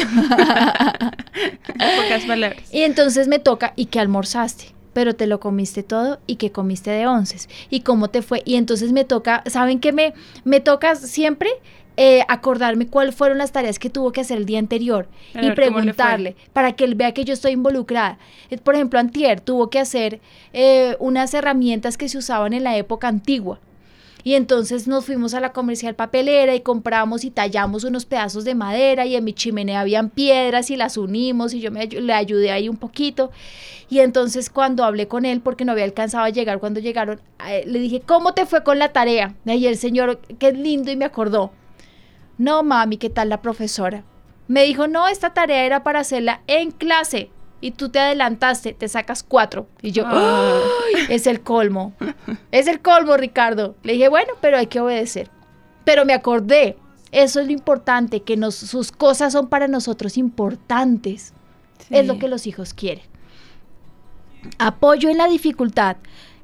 Pocas 1.69 2.25
palabras. 2.27 2.63
Y 2.73 2.83
entonces 2.83 3.29
me 3.29 3.39
toca, 3.39 3.73
¿y 3.77 3.87
qué 3.87 4.01
almorzaste? 4.01 4.67
Pero 4.93 5.15
te 5.15 5.27
lo 5.27 5.39
comiste 5.39 5.83
todo 5.83 6.19
y 6.27 6.37
que 6.37 6.51
comiste 6.51 6.91
de 6.91 7.07
onces. 7.07 7.49
¿Y 7.69 7.81
cómo 7.81 8.09
te 8.09 8.23
fue? 8.23 8.43
Y 8.45 8.57
entonces 8.57 8.93
me 8.93 9.05
toca, 9.05 9.43
¿saben 9.47 9.79
qué 9.79 9.93
me, 9.93 10.15
me 10.45 10.61
toca 10.61 10.97
siempre? 10.97 11.51
Eh, 12.03 12.25
acordarme 12.29 12.87
cuáles 12.87 13.15
fueron 13.15 13.37
las 13.37 13.53
tareas 13.53 13.79
que 13.79 13.91
tuvo 13.91 14.11
que 14.11 14.23
hacer 14.23 14.39
el 14.39 14.47
día 14.47 14.59
anterior 14.59 15.07
y 15.35 15.51
preguntarle 15.51 16.35
para 16.55 16.73
que 16.73 16.85
él 16.85 16.95
vea 16.95 17.13
que 17.13 17.27
yo 17.27 17.35
estoy 17.35 17.53
involucrada. 17.53 18.17
Eh, 18.49 18.57
Por 18.57 18.75
ejemplo, 18.75 18.99
Antier 18.99 19.43
tuvo 19.43 19.69
que 19.69 19.79
hacer 19.79 20.19
eh, 20.55 20.97
unas 20.99 21.35
herramientas 21.35 21.99
que 21.99 22.09
se 22.09 22.17
usaban 22.17 22.55
en 22.55 22.65
la 22.65 22.75
época 22.79 23.07
antigua. 23.07 23.61
Y 24.25 24.33
entonces 24.33 24.89
nos 24.89 25.05
fuimos 25.05 25.35
a 25.35 25.41
la 25.41 25.53
comercial 25.53 25.95
papelera 25.95 26.55
y 26.55 26.63
compramos 26.63 27.23
y 27.23 27.31
tallamos 27.31 27.85
unos 27.85 28.07
pedazos 28.07 28.45
de 28.45 28.55
madera 28.55 29.05
y 29.05 29.15
en 29.15 29.25
mi 29.25 29.35
chimenea 29.35 29.83
habían 29.83 30.09
piedras 30.09 30.71
y 30.71 30.77
las 30.77 30.97
unimos 30.97 31.53
y 31.53 31.61
yo 31.61 31.71
me, 31.71 31.87
le 31.87 32.15
ayudé 32.15 32.51
ahí 32.51 32.71
un 32.71 32.79
poquito. 32.79 33.31
Y 33.91 33.99
entonces 33.99 34.49
cuando 34.49 34.85
hablé 34.85 35.07
con 35.07 35.27
él, 35.27 35.43
porque 35.43 35.67
no 35.67 35.73
había 35.73 35.85
alcanzado 35.85 36.25
a 36.25 36.31
llegar 36.31 36.61
cuando 36.61 36.81
llegaron, 36.81 37.21
le 37.67 37.79
dije, 37.79 38.01
¿cómo 38.01 38.33
te 38.33 38.47
fue 38.47 38.65
con 38.65 38.79
la 38.79 38.89
tarea? 38.89 39.35
Y 39.45 39.67
el 39.67 39.77
señor, 39.77 40.19
qué 40.39 40.53
lindo, 40.53 40.91
y 40.91 40.97
me 40.97 41.05
acordó. 41.05 41.53
No, 42.41 42.63
mami, 42.63 42.97
¿qué 42.97 43.11
tal 43.11 43.29
la 43.29 43.43
profesora? 43.43 44.03
Me 44.49 44.65
dijo, 44.65 44.89
no, 44.89 45.09
esta 45.09 45.35
tarea 45.35 45.67
era 45.67 45.83
para 45.83 46.01
hacerla 46.01 46.41
en 46.47 46.71
clase. 46.71 47.31
Y 47.61 47.73
tú 47.73 47.91
te 47.91 47.99
adelantaste, 47.99 48.73
te 48.73 48.89
sacas 48.89 49.23
cuatro. 49.23 49.67
Y 49.83 49.93
yo, 49.93 50.05
Ah. 50.07 50.59
Es 51.11 51.27
el 51.27 51.43
colmo. 51.43 51.93
Es 52.51 52.67
el 52.67 52.81
colmo, 52.81 53.19
Ricardo. 53.19 53.75
Le 53.83 53.93
dije, 53.93 54.09
bueno, 54.09 54.33
pero 54.41 54.57
hay 54.57 54.69
que 54.69 54.81
obedecer. 54.81 55.29
Pero 55.85 56.07
me 56.07 56.15
acordé. 56.15 56.79
Eso 57.13 57.41
es 57.41 57.47
lo 57.47 57.53
importante, 57.53 58.23
que 58.23 58.39
nos, 58.39 58.55
sus 58.55 58.91
cosas 58.91 59.35
son 59.35 59.49
para 59.51 59.69
nosotros 59.69 60.17
importantes. 60.17 61.35
Es 61.91 62.07
lo 62.07 62.19
que 62.19 62.29
los 62.29 62.47
hijos 62.47 62.73
quieren. 62.73 63.05
Apoyo 64.59 65.11
en 65.11 65.19
la 65.19 65.29
dificultad. 65.29 65.99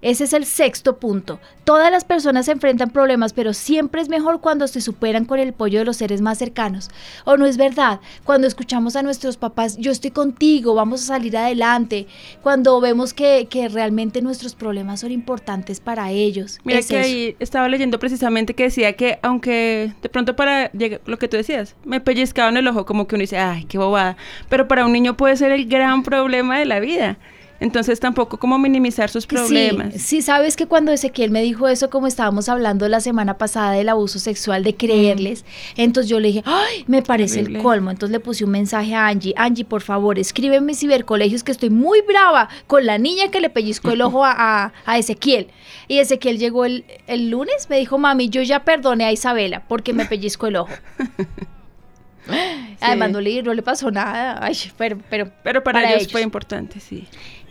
Ese 0.06 0.22
es 0.22 0.32
el 0.32 0.44
sexto 0.44 0.98
punto. 0.98 1.40
Todas 1.64 1.90
las 1.90 2.04
personas 2.04 2.46
enfrentan 2.46 2.90
problemas, 2.90 3.32
pero 3.32 3.52
siempre 3.52 4.00
es 4.00 4.08
mejor 4.08 4.40
cuando 4.40 4.68
se 4.68 4.80
superan 4.80 5.24
con 5.24 5.40
el 5.40 5.48
apoyo 5.48 5.80
de 5.80 5.84
los 5.84 5.96
seres 5.96 6.20
más 6.20 6.38
cercanos. 6.38 6.90
¿O 7.24 7.36
no 7.36 7.44
es 7.44 7.56
verdad? 7.56 7.98
Cuando 8.22 8.46
escuchamos 8.46 8.94
a 8.94 9.02
nuestros 9.02 9.36
papás, 9.36 9.76
yo 9.78 9.90
estoy 9.90 10.12
contigo, 10.12 10.74
vamos 10.74 11.02
a 11.02 11.06
salir 11.06 11.36
adelante. 11.36 12.06
Cuando 12.40 12.80
vemos 12.80 13.12
que, 13.14 13.48
que 13.50 13.68
realmente 13.68 14.22
nuestros 14.22 14.54
problemas 14.54 15.00
son 15.00 15.10
importantes 15.10 15.80
para 15.80 16.12
ellos. 16.12 16.60
Mira 16.62 16.78
Es 16.78 16.86
que 16.86 17.00
eso. 17.00 17.04
ahí 17.08 17.36
estaba 17.40 17.68
leyendo 17.68 17.98
precisamente 17.98 18.54
que 18.54 18.62
decía 18.62 18.92
que 18.92 19.18
aunque 19.22 19.92
de 20.02 20.08
pronto 20.08 20.36
para 20.36 20.70
llegar- 20.70 21.00
lo 21.06 21.18
que 21.18 21.26
tú 21.26 21.36
decías, 21.36 21.74
me 21.84 22.00
pellizcaba 22.00 22.48
en 22.50 22.58
el 22.58 22.68
ojo 22.68 22.86
como 22.86 23.08
que 23.08 23.16
uno 23.16 23.22
dice, 23.22 23.38
ay, 23.38 23.64
qué 23.64 23.76
bobada, 23.76 24.16
pero 24.48 24.68
para 24.68 24.86
un 24.86 24.92
niño 24.92 25.16
puede 25.16 25.36
ser 25.36 25.50
el 25.50 25.66
gran 25.66 26.04
problema 26.04 26.60
de 26.60 26.64
la 26.66 26.78
vida. 26.78 27.18
Entonces 27.58 28.00
tampoco 28.00 28.38
como 28.38 28.58
minimizar 28.58 29.08
sus 29.10 29.26
problemas. 29.26 29.94
Sí, 29.94 29.98
sí, 29.98 30.22
sabes 30.22 30.56
que 30.56 30.66
cuando 30.66 30.92
Ezequiel 30.92 31.30
me 31.30 31.42
dijo 31.42 31.68
eso, 31.68 31.88
como 31.90 32.06
estábamos 32.06 32.48
hablando 32.48 32.88
la 32.88 33.00
semana 33.00 33.38
pasada 33.38 33.72
del 33.72 33.88
abuso 33.88 34.18
sexual, 34.18 34.62
de 34.62 34.74
creerles, 34.74 35.44
entonces 35.76 36.10
yo 36.10 36.20
le 36.20 36.28
dije, 36.28 36.42
ay, 36.44 36.84
me 36.86 37.02
parece 37.02 37.40
el 37.40 37.58
colmo. 37.62 37.90
Entonces 37.90 38.12
le 38.12 38.20
puse 38.20 38.44
un 38.44 38.50
mensaje 38.50 38.94
a 38.94 39.06
Angie, 39.06 39.32
Angie, 39.36 39.64
por 39.64 39.80
favor, 39.82 40.18
escríbeme 40.18 40.74
cibercolegios 40.74 41.42
que 41.42 41.52
estoy 41.52 41.70
muy 41.70 42.02
brava 42.02 42.48
con 42.66 42.84
la 42.84 42.98
niña 42.98 43.30
que 43.30 43.40
le 43.40 43.48
pellizcó 43.50 43.90
el 43.90 44.02
ojo 44.02 44.24
a, 44.24 44.32
a- 44.64 44.72
a 44.84 44.98
Ezequiel. 44.98 45.48
Y 45.88 45.98
Ezequiel 45.98 46.38
llegó 46.38 46.64
el, 46.66 46.84
el 47.06 47.30
lunes, 47.30 47.68
me 47.70 47.78
dijo, 47.78 47.96
mami, 47.96 48.28
yo 48.28 48.42
ya 48.42 48.64
perdoné 48.64 49.04
a 49.04 49.12
Isabela 49.12 49.62
porque 49.66 49.92
me 49.92 50.04
pellizcó 50.04 50.48
el 50.48 50.56
ojo. 50.56 50.72
Además, 52.80 53.10
no 53.12 53.20
le, 53.20 53.42
no 53.42 53.54
le 53.54 53.62
pasó 53.62 53.90
nada. 53.90 54.38
Ay, 54.44 54.56
pero, 54.76 54.98
pero, 55.08 55.30
Pero 55.44 55.62
para, 55.62 55.92
ellos, 55.92 56.10
fue 56.10 56.22
importante, 56.22 56.80
sí. 56.80 57.06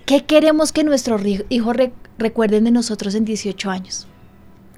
¿Qué 0.06 0.24
queremos 0.24 0.72
que 0.72 0.84
nuestros 0.84 1.22
hijos 1.50 1.76
re- 1.76 1.92
recuerden 2.18 2.64
de 2.66 2.72
nosotros 2.72 3.16
en 3.16 3.26
18 3.26 3.70
años? 3.72 4.08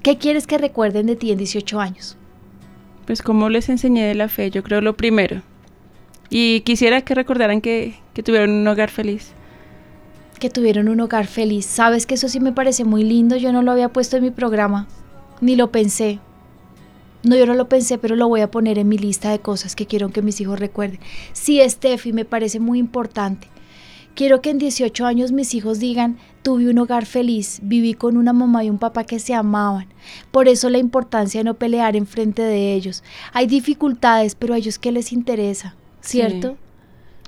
¿Qué 0.02 0.16
quieres 0.16 0.46
que 0.46 0.58
recuerden 0.58 1.06
de 1.06 1.16
ti 1.16 1.32
en 1.32 1.38
18 1.38 1.80
años? 1.80 2.16
Pues 3.06 3.22
como 3.22 3.48
les 3.48 3.68
enseñé 3.68 4.06
de 4.06 4.14
la 4.14 4.28
fe, 4.28 4.50
yo 4.50 4.62
creo 4.62 4.80
lo 4.80 4.96
primero. 4.96 5.42
Y 6.30 6.60
quisiera 6.60 7.02
que 7.02 7.14
recordaran 7.14 7.60
que, 7.60 7.94
que 8.14 8.22
tuvieron 8.22 8.50
un 8.50 8.68
hogar 8.68 8.90
feliz. 8.90 9.32
Que 10.38 10.50
tuvieron 10.50 10.88
un 10.88 11.00
hogar 11.00 11.26
feliz. 11.26 11.66
Sabes 11.66 12.06
que 12.06 12.14
eso 12.14 12.28
sí 12.28 12.38
me 12.38 12.52
parece 12.52 12.84
muy 12.84 13.02
lindo. 13.02 13.36
Yo 13.36 13.52
no 13.52 13.62
lo 13.62 13.72
había 13.72 13.88
puesto 13.88 14.16
en 14.16 14.22
mi 14.24 14.30
programa. 14.30 14.86
Ni 15.40 15.56
lo 15.56 15.72
pensé. 15.72 16.20
No, 17.24 17.34
yo 17.34 17.46
no 17.46 17.54
lo 17.54 17.68
pensé, 17.68 17.98
pero 17.98 18.14
lo 18.14 18.28
voy 18.28 18.42
a 18.42 18.50
poner 18.50 18.78
en 18.78 18.88
mi 18.88 18.96
lista 18.98 19.30
de 19.30 19.40
cosas 19.40 19.74
que 19.74 19.86
quiero 19.86 20.10
que 20.10 20.22
mis 20.22 20.40
hijos 20.40 20.60
recuerden. 20.60 21.00
Sí, 21.32 21.60
Steffi, 21.68 22.12
me 22.12 22.24
parece 22.24 22.60
muy 22.60 22.78
importante. 22.78 23.48
Quiero 24.14 24.42
que 24.42 24.50
en 24.50 24.58
18 24.58 25.06
años 25.06 25.32
mis 25.32 25.54
hijos 25.54 25.78
digan, 25.78 26.18
tuve 26.42 26.68
un 26.68 26.78
hogar 26.78 27.06
feliz, 27.06 27.60
viví 27.62 27.94
con 27.94 28.16
una 28.16 28.32
mamá 28.32 28.64
y 28.64 28.70
un 28.70 28.78
papá 28.78 29.04
que 29.04 29.18
se 29.18 29.34
amaban. 29.34 29.86
Por 30.30 30.48
eso 30.48 30.70
la 30.70 30.78
importancia 30.78 31.40
de 31.40 31.44
no 31.44 31.54
pelear 31.54 31.94
en 31.94 32.06
frente 32.06 32.42
de 32.42 32.74
ellos. 32.74 33.04
Hay 33.32 33.46
dificultades, 33.46 34.34
pero 34.34 34.54
a 34.54 34.58
ellos 34.58 34.78
qué 34.78 34.90
les 34.90 35.12
interesa, 35.12 35.76
¿cierto? 36.00 36.52
Sí. 36.52 36.67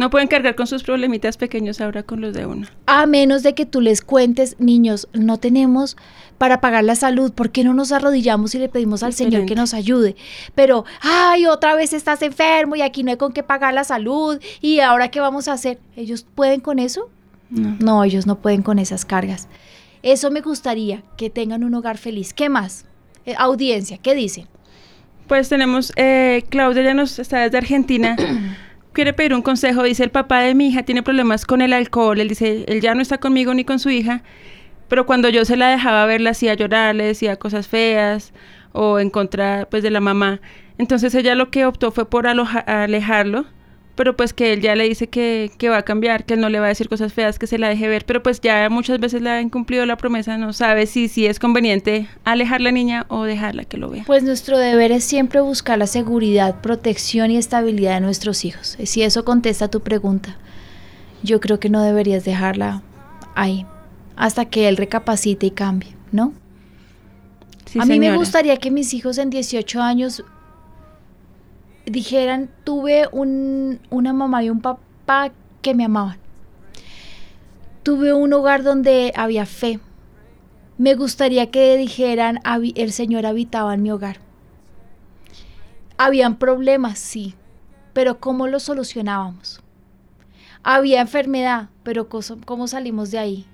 No 0.00 0.08
pueden 0.08 0.28
cargar 0.28 0.54
con 0.54 0.66
sus 0.66 0.82
problemitas 0.82 1.36
pequeños 1.36 1.78
ahora 1.78 2.02
con 2.02 2.22
los 2.22 2.32
de 2.32 2.46
uno. 2.46 2.66
A 2.86 3.04
menos 3.04 3.42
de 3.42 3.54
que 3.54 3.66
tú 3.66 3.82
les 3.82 4.00
cuentes, 4.00 4.56
niños, 4.58 5.08
no 5.12 5.36
tenemos 5.36 5.98
para 6.38 6.62
pagar 6.62 6.84
la 6.84 6.94
salud, 6.94 7.34
¿por 7.34 7.50
qué 7.50 7.64
no 7.64 7.74
nos 7.74 7.92
arrodillamos 7.92 8.54
y 8.54 8.58
le 8.60 8.70
pedimos 8.70 9.02
al 9.02 9.12
Señor 9.12 9.44
que 9.44 9.54
nos 9.54 9.74
ayude? 9.74 10.16
Pero, 10.54 10.86
ay, 11.02 11.44
otra 11.44 11.74
vez 11.74 11.92
estás 11.92 12.22
enfermo 12.22 12.76
y 12.76 12.80
aquí 12.80 13.02
no 13.02 13.10
hay 13.10 13.18
con 13.18 13.34
qué 13.34 13.42
pagar 13.42 13.74
la 13.74 13.84
salud 13.84 14.40
y 14.62 14.80
ahora 14.80 15.10
qué 15.10 15.20
vamos 15.20 15.48
a 15.48 15.52
hacer? 15.52 15.78
¿Ellos 15.96 16.26
pueden 16.34 16.60
con 16.60 16.78
eso? 16.78 17.10
No. 17.50 17.76
No, 17.78 18.02
ellos 18.02 18.26
no 18.26 18.38
pueden 18.38 18.62
con 18.62 18.78
esas 18.78 19.04
cargas. 19.04 19.48
Eso 20.02 20.30
me 20.30 20.40
gustaría, 20.40 21.02
que 21.18 21.28
tengan 21.28 21.62
un 21.62 21.74
hogar 21.74 21.98
feliz. 21.98 22.32
¿Qué 22.32 22.48
más? 22.48 22.86
Eh, 23.26 23.34
audiencia, 23.36 23.98
¿qué 23.98 24.14
dicen? 24.14 24.46
Pues 25.26 25.50
tenemos, 25.50 25.92
eh, 25.96 26.42
Claudia 26.48 26.84
ya 26.84 26.94
nos 26.94 27.18
está 27.18 27.40
desde 27.40 27.58
Argentina. 27.58 28.16
Quiere 28.92 29.12
pedir 29.12 29.34
un 29.34 29.42
consejo. 29.42 29.82
Dice, 29.84 30.04
el 30.04 30.10
papá 30.10 30.40
de 30.40 30.54
mi 30.54 30.68
hija 30.68 30.82
tiene 30.82 31.02
problemas 31.02 31.46
con 31.46 31.62
el 31.62 31.72
alcohol. 31.72 32.20
Él 32.20 32.28
dice, 32.28 32.64
él 32.66 32.80
ya 32.80 32.94
no 32.94 33.02
está 33.02 33.18
conmigo 33.18 33.54
ni 33.54 33.64
con 33.64 33.78
su 33.78 33.90
hija. 33.90 34.22
Pero 34.88 35.06
cuando 35.06 35.28
yo 35.28 35.44
se 35.44 35.56
la 35.56 35.68
dejaba 35.68 36.04
ver, 36.06 36.20
la 36.20 36.30
hacía 36.30 36.54
llorar, 36.54 36.96
le 36.96 37.04
decía 37.04 37.36
cosas 37.36 37.68
feas 37.68 38.32
o 38.72 38.98
en 38.98 39.10
contra 39.10 39.68
pues 39.70 39.82
de 39.82 39.90
la 39.90 40.00
mamá. 40.00 40.40
Entonces 40.78 41.14
ella 41.14 41.34
lo 41.34 41.50
que 41.50 41.64
optó 41.64 41.92
fue 41.92 42.10
por 42.10 42.26
alejarlo. 42.26 43.46
Pero 44.00 44.16
pues 44.16 44.32
que 44.32 44.54
él 44.54 44.62
ya 44.62 44.74
le 44.74 44.88
dice 44.88 45.08
que, 45.08 45.52
que 45.58 45.68
va 45.68 45.76
a 45.76 45.82
cambiar, 45.82 46.24
que 46.24 46.32
él 46.32 46.40
no 46.40 46.48
le 46.48 46.58
va 46.58 46.64
a 46.64 46.68
decir 46.70 46.88
cosas 46.88 47.12
feas, 47.12 47.38
que 47.38 47.46
se 47.46 47.58
la 47.58 47.68
deje 47.68 47.86
ver. 47.86 48.06
Pero 48.06 48.22
pues 48.22 48.40
ya 48.40 48.66
muchas 48.70 48.98
veces 48.98 49.20
le 49.20 49.28
ha 49.28 49.42
incumplido 49.42 49.84
la 49.84 49.98
promesa. 49.98 50.38
No 50.38 50.54
sabe 50.54 50.86
si, 50.86 51.06
si 51.06 51.26
es 51.26 51.38
conveniente 51.38 52.08
alejar 52.24 52.62
la 52.62 52.72
niña 52.72 53.04
o 53.08 53.24
dejarla 53.24 53.64
que 53.64 53.76
lo 53.76 53.90
vea. 53.90 54.04
Pues 54.06 54.22
nuestro 54.22 54.56
deber 54.56 54.90
es 54.90 55.04
siempre 55.04 55.42
buscar 55.42 55.76
la 55.76 55.86
seguridad, 55.86 56.62
protección 56.62 57.30
y 57.30 57.36
estabilidad 57.36 57.96
de 57.96 58.00
nuestros 58.00 58.46
hijos. 58.46 58.78
Si 58.82 59.02
eso 59.02 59.26
contesta 59.26 59.68
tu 59.68 59.80
pregunta, 59.80 60.38
yo 61.22 61.38
creo 61.38 61.60
que 61.60 61.68
no 61.68 61.82
deberías 61.82 62.24
dejarla 62.24 62.80
ahí 63.34 63.66
hasta 64.16 64.46
que 64.46 64.66
él 64.70 64.78
recapacite 64.78 65.44
y 65.44 65.50
cambie, 65.50 65.94
¿no? 66.10 66.32
Sí, 67.66 67.78
a 67.78 67.84
mí 67.84 68.00
me 68.00 68.16
gustaría 68.16 68.56
que 68.56 68.70
mis 68.70 68.94
hijos 68.94 69.18
en 69.18 69.28
18 69.28 69.82
años 69.82 70.24
dijeran, 71.90 72.50
tuve 72.64 73.08
un- 73.12 73.80
una 73.90 74.12
mamá 74.12 74.42
y 74.44 74.50
un 74.50 74.60
papá 74.60 75.32
que 75.62 75.74
me 75.74 75.84
amaban. 75.84 76.18
Tuve 77.82 78.12
un 78.12 78.32
hogar 78.32 78.62
donde 78.62 79.12
había 79.16 79.46
fe. 79.46 79.80
Me 80.78 80.94
gustaría 80.94 81.50
que 81.50 81.76
dijeran, 81.76 82.38
"Habi- 82.44 82.72
el 82.76 82.92
Señor 82.92 83.26
habitaba 83.26 83.74
en 83.74 83.82
mi 83.82 83.90
hogar. 83.90 84.18
Habían 85.98 86.36
problemas, 86.38 86.98
sí, 86.98 87.34
pero 87.92 88.20
¿cómo 88.20 88.46
los 88.46 88.62
solucionábamos? 88.62 89.60
Había 90.62 91.00
enfermedad, 91.00 91.68
pero 91.82 92.08
¿cómo 92.08 92.66
salimos 92.66 93.10
de 93.10 93.18
ahí? 93.18 93.46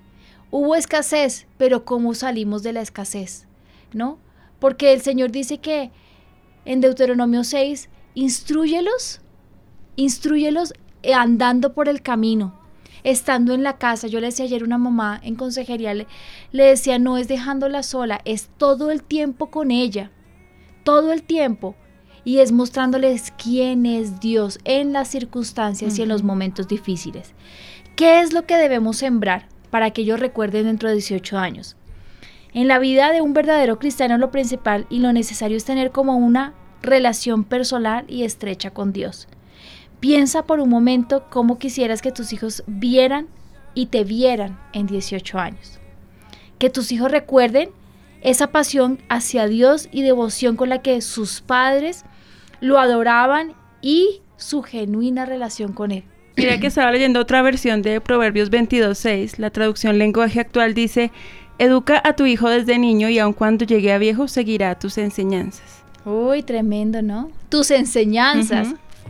Hubo 0.51 0.75
escasez, 0.75 1.47
pero 1.57 1.83
¿cómo 1.83 2.13
salimos 2.13 2.63
de 2.63 2.73
la 2.73 2.81
escasez? 2.81 3.47
¿No? 3.93 4.17
Porque 4.59 4.93
el 4.93 5.01
Señor 5.01 5.31
dice 5.31 5.57
que 5.57 5.91
en 6.65 6.81
Deuteronomio 6.81 7.43
6, 7.43 7.89
instruyelos, 8.17 9.21
instruyelos 9.95 10.73
eh, 11.03 11.13
andando 11.13 11.73
por 11.75 11.87
el 11.87 12.01
camino, 12.01 12.59
estando 13.03 13.53
en 13.53 13.61
la 13.61 13.77
casa. 13.77 14.07
Yo 14.07 14.19
le 14.19 14.25
decía 14.25 14.45
ayer 14.45 14.63
a 14.63 14.65
una 14.65 14.79
mamá 14.79 15.21
en 15.23 15.35
consejería, 15.35 15.93
le, 15.93 16.07
le 16.51 16.63
decía, 16.63 16.97
no 16.97 17.19
es 17.19 17.27
dejándola 17.27 17.83
sola, 17.83 18.19
es 18.25 18.49
todo 18.57 18.89
el 18.89 19.03
tiempo 19.03 19.51
con 19.51 19.69
ella, 19.69 20.09
todo 20.83 21.13
el 21.13 21.21
tiempo. 21.21 21.75
Y 22.23 22.39
es 22.39 22.51
mostrándoles 22.51 23.31
quién 23.37 23.85
es 23.85 24.19
Dios 24.19 24.57
en 24.65 24.93
las 24.93 25.09
circunstancias 25.09 25.99
y 25.99 26.01
en 26.01 26.09
los 26.09 26.23
momentos 26.23 26.67
difíciles. 26.67 27.33
¿Qué 27.95 28.21
es 28.21 28.33
lo 28.33 28.47
que 28.47 28.57
debemos 28.57 28.97
sembrar 28.97 29.47
para 29.69 29.91
que 29.91 30.01
ellos 30.01 30.19
recuerden 30.19 30.65
dentro 30.65 30.89
de 30.89 30.95
18 30.95 31.37
años? 31.37 31.77
En 32.51 32.67
la 32.67 32.79
vida 32.79 33.11
de 33.11 33.21
un 33.21 33.33
verdadero 33.33 33.77
cristiano 33.77 34.17
lo 34.17 34.31
principal 34.31 34.87
y 34.89 34.99
lo 34.99 35.13
necesario 35.13 35.55
es 35.55 35.65
tener 35.65 35.91
como 35.91 36.17
una 36.17 36.55
relación 36.81 37.43
personal 37.43 38.05
y 38.07 38.23
estrecha 38.23 38.71
con 38.71 38.93
Dios. 38.93 39.27
Piensa 39.99 40.45
por 40.45 40.59
un 40.59 40.69
momento 40.69 41.25
cómo 41.29 41.57
quisieras 41.57 42.01
que 42.01 42.11
tus 42.11 42.33
hijos 42.33 42.63
vieran 42.67 43.27
y 43.73 43.87
te 43.87 44.03
vieran 44.03 44.59
en 44.73 44.87
18 44.87 45.39
años. 45.39 45.79
Que 46.59 46.69
tus 46.69 46.91
hijos 46.91 47.11
recuerden 47.11 47.69
esa 48.21 48.47
pasión 48.47 48.99
hacia 49.09 49.47
Dios 49.47 49.89
y 49.91 50.03
devoción 50.03 50.55
con 50.55 50.69
la 50.69 50.81
que 50.81 51.01
sus 51.01 51.41
padres 51.41 52.03
lo 52.59 52.79
adoraban 52.79 53.53
y 53.81 54.21
su 54.37 54.61
genuina 54.63 55.25
relación 55.25 55.73
con 55.73 55.91
Él. 55.91 56.03
Mira 56.35 56.59
que 56.59 56.67
estaba 56.67 56.91
leyendo 56.91 57.19
otra 57.19 57.41
versión 57.41 57.81
de 57.81 57.99
Proverbios 57.99 58.51
22.6, 58.51 59.39
la 59.39 59.49
traducción 59.49 59.97
lenguaje 59.97 60.39
actual 60.39 60.75
dice, 60.75 61.11
educa 61.57 61.99
a 62.03 62.15
tu 62.15 62.27
hijo 62.27 62.49
desde 62.49 62.77
niño 62.77 63.09
y 63.09 63.17
aun 63.17 63.33
cuando 63.33 63.65
llegue 63.65 63.91
a 63.91 63.97
viejo 63.97 64.27
seguirá 64.27 64.77
tus 64.77 64.99
enseñanzas. 64.99 65.83
Uy, 66.07 66.41
tremendo, 66.41 67.01
¿no? 67.01 67.29
Tus 67.49 67.69
enseñanzas. 67.69 68.69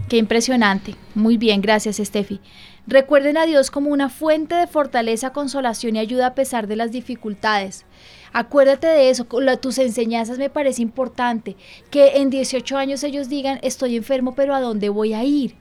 Qué 0.10 0.18
impresionante. 0.18 0.96
Muy 1.14 1.38
bien, 1.38 1.62
gracias, 1.62 1.98
Steffi. 1.98 2.40
Recuerden 2.88 3.38
a 3.38 3.46
Dios 3.46 3.70
como 3.70 3.92
una 3.92 4.10
fuente 4.10 4.56
de 4.56 4.66
fortaleza, 4.66 5.32
consolación 5.32 5.96
y 5.96 6.00
ayuda 6.00 6.26
a 6.26 6.34
pesar 6.34 6.66
de 6.66 6.76
las 6.76 6.92
dificultades. 6.92 7.86
Acuérdate 8.34 8.88
de 8.88 9.12
eso, 9.12 9.28
tus 9.62 9.78
enseñanzas 9.78 10.40
me 10.40 10.50
parece 10.50 10.82
importante. 10.82 11.56
Que 11.92 12.18
en 12.18 12.32
18 12.32 12.76
años 12.76 13.04
ellos 13.04 13.30
digan, 13.30 13.60
estoy 13.62 13.96
enfermo, 13.96 14.34
pero 14.34 14.56
¿a 14.56 14.62
dónde 14.62 14.90
voy 14.90 15.14
a 15.14 15.24
ir? 15.24 15.54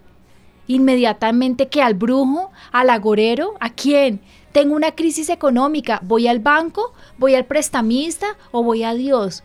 Inmediatamente 0.68 1.68
que 1.68 1.82
al 1.82 1.92
brujo, 1.92 2.50
al 2.72 2.88
agorero, 2.88 3.56
¿a 3.60 3.74
quién? 3.74 4.20
Tengo 4.52 4.74
una 4.74 4.92
crisis 4.92 5.28
económica, 5.28 6.00
¿voy 6.02 6.28
al 6.28 6.38
banco? 6.38 6.94
¿Voy 7.18 7.34
al 7.34 7.44
prestamista 7.44 8.26
o 8.52 8.62
voy 8.62 8.84
a 8.84 8.94
Dios? 8.94 9.42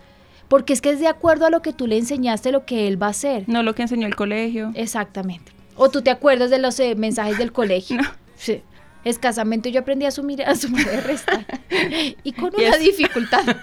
Porque 0.52 0.74
es 0.74 0.82
que 0.82 0.89
es 0.89 0.99
de 0.99 1.08
acuerdo 1.08 1.45
a 1.45 1.49
lo 1.49 1.62
que 1.62 1.72
tú 1.72 1.88
le 1.88 1.97
enseñaste 1.97 2.52
lo 2.52 2.66
que 2.66 2.89
él 2.89 3.02
va 3.02 3.08
a 3.08 3.12
hacer. 3.12 3.45
No 3.47 3.64
lo 3.64 3.74
que 3.74 3.84
enseñó 3.84 4.06
el 4.06 4.18
colegio. 4.18 4.74
Exactamente. 4.76 5.54
O 5.78 5.89
tú 5.89 6.02
te 6.02 6.10
acuerdas 6.10 6.49
de 6.49 6.60
los 6.60 6.78
eh, 6.82 6.93
mensajes 6.95 7.38
del 7.38 7.54
colegio. 7.54 8.02
Sí. 8.36 8.62
Escasamente 9.06 9.72
yo 9.72 9.82
aprendí 9.82 10.06
a 10.06 10.12
sumir, 10.12 10.43
a 10.43 10.56
sumar 10.56 10.82
y 10.82 10.97
restar. 10.97 11.45
y 12.24 12.32
con 12.34 12.52
una 12.54 12.76
dificultad. 12.76 13.56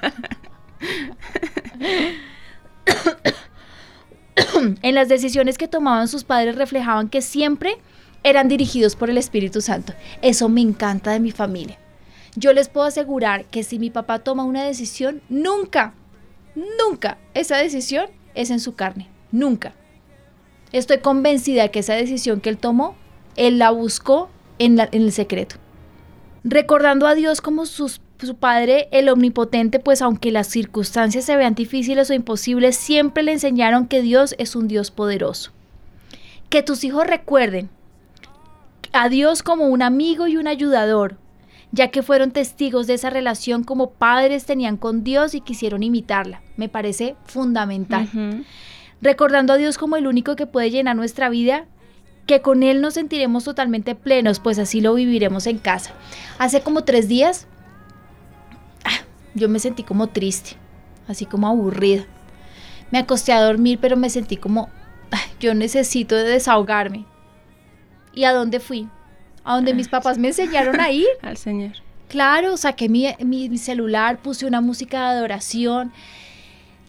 en 4.82 4.94
las 4.94 5.08
decisiones 5.08 5.58
que 5.58 5.66
tomaban 5.66 6.06
sus 6.06 6.22
padres 6.22 6.54
reflejaban 6.54 7.08
que 7.08 7.22
siempre 7.22 7.76
eran 8.22 8.48
dirigidos 8.48 8.94
por 8.94 9.10
el 9.10 9.18
Espíritu 9.18 9.60
Santo. 9.60 9.94
Eso 10.22 10.48
me 10.48 10.60
encanta 10.60 11.10
de 11.10 11.20
mi 11.20 11.32
familia. 11.32 11.76
Yo 12.36 12.52
les 12.52 12.68
puedo 12.68 12.86
asegurar 12.86 13.44
que 13.46 13.64
si 13.64 13.80
mi 13.80 13.90
papá 13.90 14.20
toma 14.20 14.44
una 14.44 14.62
decisión, 14.62 15.22
nunca, 15.28 15.92
nunca 16.78 17.18
esa 17.34 17.56
decisión 17.56 18.06
es 18.34 18.50
en 18.50 18.60
su 18.60 18.74
carne. 18.74 19.08
Nunca. 19.32 19.74
Estoy 20.72 20.98
convencida 20.98 21.68
que 21.68 21.80
esa 21.80 21.94
decisión 21.94 22.40
que 22.40 22.50
él 22.50 22.58
tomó, 22.58 22.94
él 23.36 23.58
la 23.58 23.70
buscó 23.70 24.28
en, 24.58 24.78
el 24.92 25.12
secreto. 25.12 25.56
Recordando 26.44 27.06
a 27.06 27.14
Dios 27.14 27.40
como 27.40 27.66
su 27.66 27.90
Padre, 28.38 28.88
el 28.90 29.08
Omnipotente, 29.08 29.78
pues 29.78 30.02
aunque 30.02 30.32
las 30.32 30.48
circunstancias 30.48 31.24
se 31.24 31.36
vean 31.36 31.54
difíciles 31.54 32.10
o 32.10 32.14
imposibles, 32.14 32.76
siempre 32.76 33.22
le 33.22 33.32
enseñaron 33.32 33.86
que 33.86 34.02
Dios 34.02 34.34
es 34.38 34.56
un 34.56 34.68
Dios 34.68 34.90
poderoso. 34.90 35.52
Que 36.48 36.62
tus 36.62 36.84
hijos 36.84 37.06
recuerden 37.06 37.70
a 38.92 39.08
Dios 39.08 39.42
como 39.42 39.66
un 39.68 39.82
amigo 39.82 40.26
y 40.26 40.36
un 40.36 40.48
ayudador, 40.48 41.16
ya 41.72 41.88
que 41.88 42.02
fueron 42.02 42.30
testigos 42.30 42.86
de 42.86 42.94
esa 42.94 43.10
relación 43.10 43.62
como 43.64 43.90
padres 43.90 44.44
tenían 44.46 44.76
con 44.76 45.04
Dios 45.04 45.34
y 45.34 45.40
quisieron 45.40 45.82
imitarla. 45.82 46.40
Me 46.56 46.68
parece 46.68 47.14
fundamental. 47.26 48.08
Recordando 49.00 49.52
a 49.52 49.56
Dios 49.56 49.78
como 49.78 49.96
el 49.96 50.06
único 50.06 50.34
que 50.34 50.46
puede 50.46 50.70
llenar 50.70 50.96
nuestra 50.96 51.28
vida, 51.28 51.66
que 52.26 52.42
con 52.42 52.62
Él 52.62 52.80
nos 52.80 52.94
sentiremos 52.94 53.44
totalmente 53.44 53.94
plenos, 53.94 54.40
pues 54.40 54.58
así 54.58 54.80
lo 54.80 54.94
viviremos 54.94 55.46
en 55.46 55.58
casa. 55.58 55.92
Hace 56.38 56.60
como 56.62 56.84
tres 56.84 57.08
días, 57.08 57.46
ah, 58.84 59.04
yo 59.34 59.48
me 59.48 59.60
sentí 59.60 59.82
como 59.82 60.08
triste, 60.08 60.56
así 61.06 61.26
como 61.26 61.48
aburrida. 61.48 62.04
Me 62.90 62.98
acosté 62.98 63.32
a 63.32 63.40
dormir, 63.42 63.78
pero 63.80 63.96
me 63.96 64.10
sentí 64.10 64.36
como, 64.36 64.68
"Ah, 65.12 65.20
yo 65.40 65.54
necesito 65.54 66.16
de 66.16 66.24
desahogarme. 66.24 67.04
¿Y 68.14 68.24
a 68.24 68.32
dónde 68.32 68.60
fui? 68.60 68.88
A 69.48 69.54
donde 69.54 69.72
mis 69.74 69.88
papás 69.88 70.18
me 70.18 70.28
enseñaron 70.28 70.78
a 70.80 70.90
ir. 70.90 71.06
Al 71.22 71.36
Señor. 71.36 71.72
Claro, 72.08 72.56
saqué 72.56 72.88
mi, 72.88 73.06
mi- 73.20 73.48
mi 73.48 73.58
celular, 73.58 74.18
puse 74.18 74.46
una 74.46 74.60
música 74.60 74.98
de 75.12 75.18
adoración. 75.18 75.92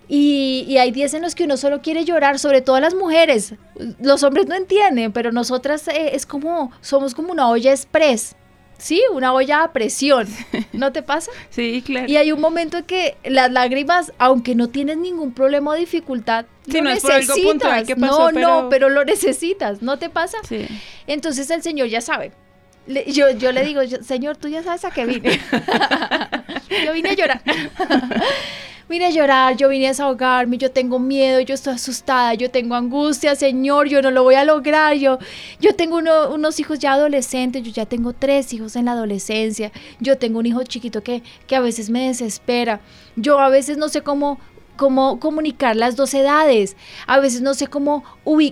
Y, 0.08 0.66
y 0.68 0.78
hay 0.78 0.92
días 0.92 1.14
en 1.14 1.22
los 1.22 1.36
que 1.36 1.44
uno 1.44 1.56
solo 1.56 1.82
quiere 1.82 2.04
llorar, 2.04 2.40
sobre 2.40 2.62
todo 2.62 2.80
las 2.80 2.96
mujeres. 2.96 3.54
Los 4.02 4.24
hombres 4.24 4.48
no 4.48 4.56
entienden, 4.56 5.12
pero 5.12 5.32
nosotras 5.32 5.88
eh, 5.88 6.12
es 6.14 6.26
como, 6.26 6.72
somos 6.82 7.14
como 7.14 7.32
una 7.32 7.48
olla 7.50 7.72
express. 7.72 8.36
Sí, 8.80 9.02
una 9.14 9.34
olla 9.34 9.64
a 9.64 9.74
presión. 9.74 10.26
¿No 10.74 10.92
te 10.92 11.04
pasa? 11.04 11.30
Sí, 11.50 11.84
claro. 11.86 12.08
Y 12.10 12.16
hay 12.18 12.32
un 12.32 12.40
momento 12.42 12.78
en 12.78 12.86
que 12.86 13.18
las 13.26 13.52
lágrimas, 13.52 14.14
aunque 14.18 14.56
no 14.56 14.70
tienes 14.70 14.98
ningún 14.98 15.34
problema 15.34 15.72
o 15.72 15.74
dificultad, 15.76 16.46
lo 16.66 16.82
no 16.82 16.90
necesitas. 16.90 17.38
puntual 17.40 17.86
que 17.86 17.96
pasó, 17.96 18.32
no, 18.32 18.34
pero- 18.34 18.62
no, 18.64 18.70
pero 18.70 18.90
lo 18.90 19.04
necesitas. 19.06 19.82
¿No 19.82 20.00
te 20.00 20.10
pasa? 20.10 20.38
Sí. 20.48 20.66
Entonces 21.08 21.50
el 21.52 21.62
Señor 21.62 21.88
ya 21.88 22.02
sabe. 22.02 22.32
Le- 22.90 23.06
yo, 23.12 23.30
yo 23.32 23.52
le 23.52 23.64
digo, 23.64 23.84
yo- 23.84 24.02
Señor, 24.04 24.36
tú 24.38 24.48
ya 24.48 24.64
sabes 24.64 24.84
a 24.84 24.90
qué 24.92 25.06
vine. 25.06 25.40
yo 26.86 26.94
vine 26.94 27.10
a 27.10 27.14
llorar. 27.14 27.42
vine 28.90 29.06
a 29.06 29.10
llorar, 29.12 29.56
yo 29.56 29.70
vine 29.70 29.86
a 29.86 29.90
desahogarme, 29.90 30.58
yo 30.58 30.72
tengo 30.72 30.98
miedo, 30.98 31.40
yo 31.42 31.54
estoy 31.54 31.74
asustada, 31.76 32.34
yo 32.34 32.50
tengo 32.50 32.74
angustia, 32.74 33.36
Señor, 33.36 33.88
yo 33.88 34.02
no 34.02 34.10
lo 34.10 34.24
voy 34.24 34.34
a 34.34 34.44
lograr, 34.44 34.96
yo, 34.96 35.20
yo 35.60 35.76
tengo 35.76 35.98
uno- 35.98 36.32
unos 36.34 36.60
hijos 36.60 36.80
ya 36.80 36.94
adolescentes, 36.94 37.62
yo 37.62 37.72
ya 37.72 37.86
tengo 37.86 38.14
tres 38.14 38.52
hijos 38.54 38.76
en 38.76 38.86
la 38.86 38.94
adolescencia, 38.94 39.72
yo 40.00 40.18
tengo 40.18 40.40
un 40.40 40.48
hijo 40.48 40.64
chiquito 40.64 41.04
que, 41.04 41.22
que 41.46 41.56
a 41.56 41.60
veces 41.60 41.92
me 41.92 42.08
desespera, 42.08 42.80
yo 43.16 43.38
a 43.38 43.50
veces 43.50 43.78
no 43.78 43.90
sé 43.90 44.02
cómo 44.02 44.40
cómo 44.80 45.20
comunicar 45.20 45.76
las 45.76 45.98
dos 45.98 46.14
edades. 46.14 46.78
A 47.06 47.20
veces 47.20 47.42
no 47.42 47.54
sé 47.54 47.68
cómo 47.68 48.06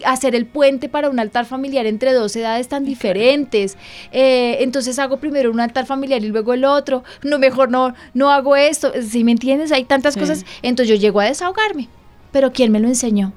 hacer 0.04 0.36
el 0.36 0.46
puente 0.46 0.90
para 0.90 1.10
un 1.10 1.20
altar 1.20 1.46
familiar 1.46 1.86
entre 1.86 2.12
dos 2.14 2.36
edades 2.36 2.68
tan 2.68 2.84
diferentes. 2.84 3.78
Eh, 4.12 4.58
entonces 4.60 5.00
hago 5.00 5.18
primero 5.18 5.50
un 5.50 5.62
altar 5.62 5.86
familiar 5.86 6.22
y 6.24 6.28
luego 6.28 6.54
el 6.54 6.66
otro. 6.66 7.06
No, 7.24 7.40
mejor 7.40 7.72
no, 7.72 7.94
no 8.14 8.30
hago 8.30 8.58
esto. 8.58 8.92
Si 9.02 9.24
me 9.24 9.32
entiendes, 9.32 9.72
hay 9.72 9.86
tantas 9.86 10.16
Sí. 10.16 10.20
cosas. 10.20 10.46
Entonces 10.64 10.90
yo 10.94 11.00
llego 11.00 11.22
a 11.22 11.26
desahogarme. 11.26 11.88
Pero 12.34 12.52
¿quién 12.52 12.74
me 12.74 12.82
lo 12.82 12.90
enseñó? 12.90 13.32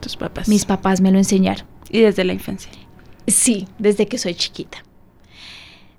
Tus 0.00 0.16
papás. 0.16 0.48
Mis 0.48 0.64
papás 0.64 1.02
me 1.02 1.12
lo 1.12 1.18
enseñaron. 1.18 1.66
Y 1.90 2.00
desde 2.00 2.24
la 2.24 2.32
infancia. 2.32 2.72
Sí, 3.26 3.68
desde 3.78 4.06
que 4.06 4.16
soy 4.16 4.34
chiquita. 4.34 4.78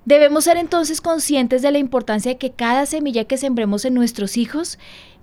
Debemos 0.04 0.42
ser 0.44 0.56
entonces 0.56 1.00
conscientes 1.00 1.62
de 1.62 1.70
la 1.70 1.78
importancia 1.78 2.32
de 2.32 2.36
que 2.38 2.50
cada 2.50 2.86
semilla 2.86 3.24
que 3.26 3.36
sembremos 3.36 3.84
en 3.84 3.94
nuestros 3.94 4.36
hijos, 4.36 4.80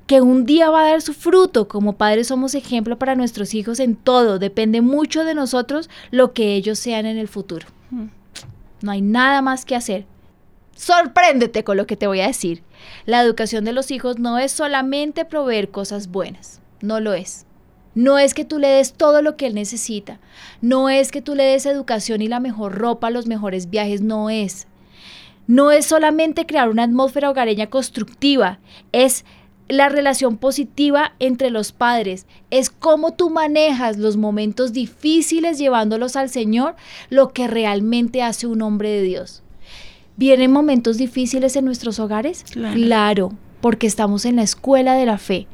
que 0.10 0.22
un 0.22 0.48
día 0.48 0.72
va 0.72 0.82
a 0.82 0.90
dar 0.90 1.04
su 1.04 1.14
fruto, 1.14 1.68
como 1.68 1.96
padres 1.96 2.30
somos 2.30 2.56
ejemplo 2.56 2.98
para 2.98 3.14
nuestros 3.14 3.54
hijos 3.54 3.80
en 3.80 3.96
todo, 3.96 4.40
depende 4.40 4.82
mucho 4.82 5.24
de 5.24 5.36
nosotros 5.36 5.88
lo 6.10 6.34
que 6.34 6.56
ellos 6.56 6.80
sean 6.80 7.06
en 7.06 7.20
el 7.20 7.28
futuro. 7.28 7.68
Mm. 7.92 8.08
No 8.82 8.92
hay 8.92 9.04
nada 9.04 9.44
más 9.44 9.66
que 9.66 9.76
hacer. 9.76 10.08
Sorpréndete 10.76 11.64
con 11.64 11.78
lo 11.78 11.86
que 11.86 11.96
te 11.96 12.08
voy 12.08 12.22
a 12.22 12.26
decir. 12.26 12.64
La 13.06 13.22
educación 13.22 13.66
de 13.66 13.72
los 13.72 13.92
hijos 13.92 14.18
no 14.18 14.40
es 14.40 14.52
solamente 14.52 15.26
proveer 15.26 15.70
cosas 15.70 16.08
buenas, 16.08 16.60
no 16.82 17.00
lo 17.00 17.14
es. 17.14 17.46
No 17.94 18.18
es 18.18 18.34
que 18.34 18.46
tú 18.46 18.58
le 18.58 18.68
des 18.68 18.94
todo 18.94 19.22
lo 19.22 19.38
que 19.38 19.46
él 19.46 19.54
necesita, 19.54 20.20
no 20.60 20.90
es 20.90 21.12
que 21.12 21.22
tú 21.22 21.36
le 21.36 21.44
des 21.44 21.68
educación 21.68 22.24
y 22.24 22.28
la 22.28 22.40
mejor 22.40 22.80
ropa, 22.80 23.12
los 23.12 23.28
mejores 23.28 23.70
viajes, 23.70 24.02
no 24.02 24.32
es. 24.32 24.66
No 25.46 25.72
es 25.72 25.86
solamente 25.86 26.46
crear 26.48 26.70
una 26.70 26.84
atmósfera 26.84 27.30
hogareña 27.30 27.72
constructiva, 27.72 28.60
es 28.92 29.24
la 29.70 29.88
relación 29.88 30.38
positiva 30.38 31.14
entre 31.20 31.52
los 31.52 31.72
padres, 31.72 32.26
es 32.50 32.72
cómo 32.72 33.14
tú 33.14 33.30
manejas 33.30 33.98
los 33.98 34.18
momentos 34.18 34.74
difíciles 34.74 35.60
llevándolos 35.60 36.16
al 36.16 36.30
Señor, 36.30 36.76
lo 37.10 37.30
que 37.30 37.48
realmente 37.48 38.24
hace 38.24 38.48
un 38.48 38.64
hombre 38.64 38.90
de 38.90 39.04
Dios. 39.04 39.44
¿Vienen 40.18 40.52
momentos 40.52 40.98
difíciles 40.98 41.56
en 41.56 41.66
nuestros 41.66 42.00
hogares? 42.00 42.44
Claro. 42.52 43.32
porque 43.62 43.88
estamos 43.88 44.26
en 44.26 44.38
la 44.38 44.42
escuela 44.42 44.96
de 44.96 45.06
la 45.06 45.18
fe. 45.18 45.46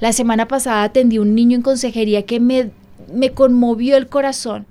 La 0.00 0.12
semana 0.12 0.46
pasada 0.46 0.84
atendí 0.84 1.16
a 1.16 1.22
un 1.22 1.34
niño 1.34 1.56
en 1.56 1.62
consejería 1.62 2.24
que 2.24 2.38
me, 2.38 2.70
me 3.12 3.32
conmovió 3.32 3.96
el 3.96 4.08
corazón. 4.08 4.64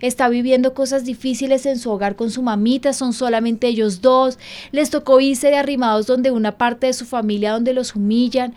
Está 0.00 0.28
viviendo 0.28 0.74
cosas 0.74 1.04
difíciles 1.04 1.66
en 1.66 1.78
su 1.78 1.90
hogar 1.90 2.14
con 2.16 2.30
su 2.30 2.42
mamita, 2.42 2.92
son 2.92 3.12
solamente 3.12 3.66
ellos 3.66 4.00
dos. 4.00 4.38
Les 4.70 4.90
tocó 4.90 5.20
irse 5.20 5.48
de 5.48 5.56
arrimados 5.56 6.06
donde 6.06 6.30
una 6.30 6.56
parte 6.56 6.86
de 6.86 6.92
su 6.92 7.04
familia 7.04 7.52
donde 7.52 7.72
los 7.72 7.94
humillan. 7.94 8.54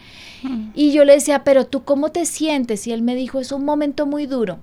Y 0.75 0.91
yo 0.91 1.05
le 1.05 1.13
decía, 1.13 1.43
pero 1.43 1.65
tú 1.65 1.83
cómo 1.83 2.11
te 2.11 2.25
sientes? 2.25 2.87
Y 2.87 2.91
él 2.91 3.01
me 3.01 3.15
dijo, 3.15 3.39
es 3.39 3.51
un 3.51 3.65
momento 3.65 4.05
muy 4.05 4.25
duro. 4.25 4.59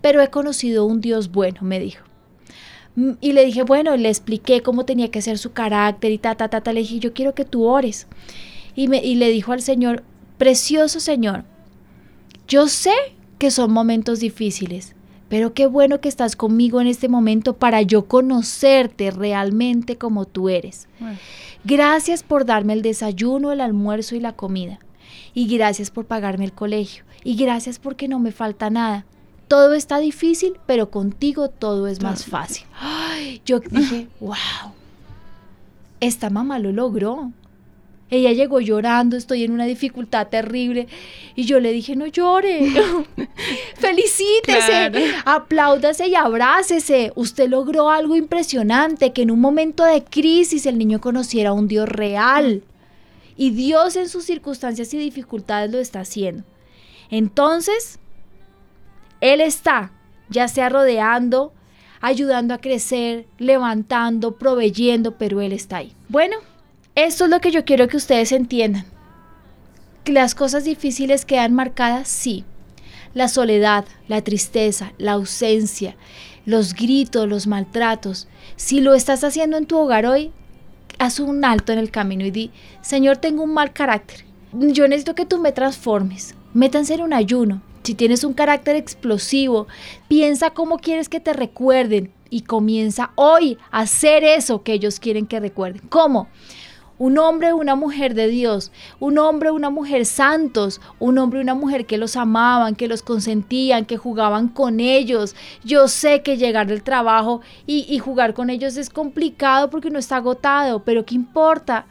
Pero 0.00 0.22
he 0.22 0.28
conocido 0.28 0.84
un 0.84 1.00
Dios 1.00 1.30
bueno, 1.32 1.58
me 1.62 1.78
dijo. 1.80 2.04
Mm, 2.96 3.12
Y 3.20 3.32
le 3.32 3.44
dije, 3.44 3.62
bueno, 3.62 3.96
le 3.96 4.08
expliqué 4.08 4.62
cómo 4.62 4.84
tenía 4.84 5.10
que 5.10 5.22
ser 5.22 5.38
su 5.38 5.52
carácter 5.52 6.12
y 6.12 6.18
ta, 6.18 6.34
ta, 6.34 6.48
ta, 6.48 6.62
ta. 6.62 6.72
Le 6.72 6.80
dije, 6.80 6.98
yo 6.98 7.12
quiero 7.12 7.34
que 7.34 7.44
tú 7.44 7.64
ores. 7.64 8.06
Y, 8.74 8.88
me, 8.88 9.04
y 9.04 9.14
le 9.16 9.30
dijo 9.30 9.52
al 9.52 9.62
Señor, 9.62 10.02
precioso 10.38 11.00
Señor, 11.00 11.44
yo 12.48 12.68
sé 12.68 12.92
que 13.38 13.50
son 13.50 13.70
momentos 13.72 14.20
difíciles, 14.20 14.94
pero 15.28 15.54
qué 15.54 15.66
bueno 15.66 16.00
que 16.00 16.08
estás 16.08 16.36
conmigo 16.36 16.80
en 16.80 16.86
este 16.86 17.08
momento 17.08 17.54
para 17.54 17.82
yo 17.82 18.06
conocerte 18.06 19.10
realmente 19.10 19.96
como 19.96 20.24
tú 20.24 20.48
eres. 20.48 20.88
Gracias 21.64 22.22
por 22.22 22.44
darme 22.44 22.74
el 22.74 22.82
desayuno, 22.82 23.50
el 23.50 23.60
almuerzo 23.60 24.14
y 24.14 24.20
la 24.20 24.32
comida. 24.32 24.78
Y 25.34 25.48
gracias 25.48 25.90
por 25.90 26.06
pagarme 26.06 26.44
el 26.44 26.52
colegio. 26.52 27.04
Y 27.24 27.36
gracias 27.36 27.78
porque 27.78 28.08
no 28.08 28.18
me 28.18 28.30
falta 28.30 28.70
nada. 28.70 29.04
Todo 29.48 29.74
está 29.74 29.98
difícil, 29.98 30.58
pero 30.66 30.90
contigo 30.90 31.48
todo 31.48 31.88
es 31.88 32.02
más 32.02 32.24
fácil. 32.24 32.66
Ay, 32.78 33.42
yo 33.46 33.60
dije, 33.60 34.08
wow, 34.20 34.36
esta 36.00 36.30
mamá 36.30 36.58
lo 36.58 36.72
logró. 36.72 37.32
Ella 38.08 38.32
llegó 38.32 38.60
llorando, 38.60 39.16
estoy 39.16 39.42
en 39.42 39.50
una 39.52 39.64
dificultad 39.64 40.28
terrible. 40.28 40.86
Y 41.34 41.44
yo 41.44 41.58
le 41.58 41.72
dije, 41.72 41.96
no 41.96 42.06
llore, 42.06 42.70
felicítese, 43.76 44.90
Claro. 44.90 44.98
apláudase 45.24 46.06
y 46.08 46.14
abrácese. 46.14 47.12
Usted 47.16 47.48
logró 47.48 47.90
algo 47.90 48.14
impresionante, 48.16 49.12
que 49.12 49.22
en 49.22 49.30
un 49.30 49.40
momento 49.40 49.84
de 49.84 50.04
crisis 50.04 50.66
el 50.66 50.78
niño 50.78 51.00
conociera 51.00 51.50
a 51.50 51.52
un 51.52 51.68
Dios 51.68 51.88
real. 51.88 52.62
Y 53.36 53.50
Dios 53.50 53.96
en 53.96 54.08
sus 54.08 54.24
circunstancias 54.24 54.94
y 54.94 54.98
dificultades 54.98 55.70
lo 55.70 55.78
está 55.78 56.00
haciendo. 56.00 56.44
Entonces, 57.10 57.98
Él 59.20 59.40
está, 59.40 59.92
ya 60.30 60.48
sea 60.48 60.68
rodeando, 60.68 61.52
ayudando 62.00 62.54
a 62.54 62.58
crecer, 62.58 63.26
levantando, 63.38 64.36
proveyendo, 64.36 65.16
pero 65.18 65.40
Él 65.40 65.52
está 65.52 65.78
ahí. 65.78 65.92
Bueno, 66.08 66.36
esto 66.96 67.24
es 67.24 67.30
lo 67.30 67.40
que 67.40 67.50
yo 67.50 67.64
quiero 67.64 67.88
que 67.88 67.98
ustedes 67.98 68.32
entiendan. 68.32 68.86
Las 70.06 70.34
cosas 70.34 70.64
difíciles 70.64 71.24
quedan 71.24 71.52
marcadas, 71.52 72.08
sí. 72.08 72.44
La 73.12 73.28
soledad, 73.28 73.84
la 74.08 74.22
tristeza, 74.22 74.92
la 74.98 75.12
ausencia, 75.12 75.94
los 76.46 76.74
gritos, 76.74 77.28
los 77.28 77.46
maltratos. 77.46 78.28
Si 78.56 78.80
lo 78.80 78.94
estás 78.94 79.24
haciendo 79.24 79.58
en 79.58 79.66
tu 79.66 79.76
hogar 79.76 80.06
hoy, 80.06 80.32
haz 80.98 81.20
un 81.20 81.44
alto 81.44 81.72
en 81.72 81.78
el 81.78 81.90
camino 81.90 82.24
y 82.24 82.30
di, 82.30 82.50
Señor, 82.80 83.18
tengo 83.18 83.42
un 83.42 83.52
mal 83.52 83.72
carácter. 83.72 84.24
Yo 84.52 84.88
necesito 84.88 85.14
que 85.14 85.26
tú 85.26 85.38
me 85.38 85.52
transformes. 85.52 86.34
Métanse 86.54 86.94
en 86.94 87.02
un 87.02 87.12
ayuno. 87.12 87.60
Si 87.82 87.94
tienes 87.94 88.24
un 88.24 88.32
carácter 88.32 88.74
explosivo, 88.74 89.66
piensa 90.08 90.50
cómo 90.50 90.78
quieres 90.78 91.10
que 91.10 91.20
te 91.20 91.34
recuerden 91.34 92.10
y 92.30 92.42
comienza 92.42 93.12
hoy 93.16 93.58
a 93.70 93.80
hacer 93.80 94.24
eso 94.24 94.62
que 94.62 94.72
ellos 94.72 94.98
quieren 94.98 95.26
que 95.26 95.40
recuerden. 95.40 95.82
¿Cómo? 95.88 96.28
Un 96.98 97.18
hombre 97.18 97.52
una 97.52 97.74
mujer 97.74 98.14
de 98.14 98.28
Dios, 98.28 98.72
un 99.00 99.18
hombre 99.18 99.50
una 99.50 99.70
mujer 99.70 100.06
santos, 100.06 100.80
un 100.98 101.18
hombre 101.18 101.40
una 101.40 101.54
mujer 101.54 101.86
que 101.86 101.98
los 101.98 102.16
amaban, 102.16 102.74
que 102.74 102.88
los 102.88 103.02
consentían, 103.02 103.84
que 103.84 103.96
jugaban 103.96 104.48
con 104.48 104.80
ellos. 104.80 105.34
Yo 105.64 105.88
sé 105.88 106.22
que 106.22 106.36
llegar 106.36 106.66
del 106.66 106.82
trabajo 106.82 107.40
y, 107.66 107.86
y 107.88 107.98
jugar 107.98 108.34
con 108.34 108.50
ellos 108.50 108.76
es 108.76 108.90
complicado 108.90 109.70
porque 109.70 109.88
uno 109.88 109.98
está 109.98 110.16
agotado, 110.16 110.80
pero 110.84 111.04
¿qué 111.04 111.14
importa? 111.14 111.86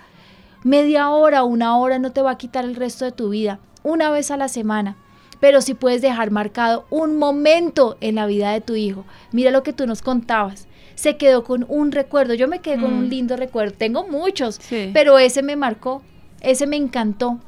Media 0.64 1.10
hora, 1.10 1.43
una 1.43 1.78
hora 1.78 1.99
no 1.99 2.12
te 2.12 2.22
va 2.22 2.32
a 2.32 2.38
quitar 2.38 2.66
el 2.66 2.76
resto 2.76 3.06
de 3.06 3.12
tu 3.12 3.30
vida, 3.30 3.60
una 3.84 4.10
vez 4.10 4.32
a 4.32 4.38
la 4.38 4.47
semana 4.47 4.97
pero 5.41 5.62
si 5.62 5.74
puedes 5.74 6.01
dejar 6.01 6.32
marcado 6.32 6.86
un 6.89 7.18
momento 7.18 7.97
en 8.01 8.16
la 8.16 8.26
vida 8.26 8.51
de 8.51 8.62
tu 8.62 8.76
hijo. 8.76 9.06
Mira 9.32 9.51
lo 9.51 9.64
que 9.64 9.74
tú 9.74 9.86
nos 9.86 10.01
contabas 10.01 10.68
se 10.96 11.18
quedó 11.18 11.43
con 11.43 11.66
un 11.68 11.91
recuerdo. 11.91 12.34
Yo 12.34 12.48
me 12.48 12.60
quedé 12.60 12.80
con 12.80 12.93
un 12.93 13.08
mm. 13.08 13.10
lindo 13.10 13.38
recuerdo. 13.38 13.76
Tengo 13.78 14.08
muchos, 14.08 14.60
pero 14.93 15.20
ese 15.20 15.43
me 15.43 15.56
marcó, 15.56 16.02
ese 16.41 16.68
me 16.68 16.78
encantó. 16.78 17.39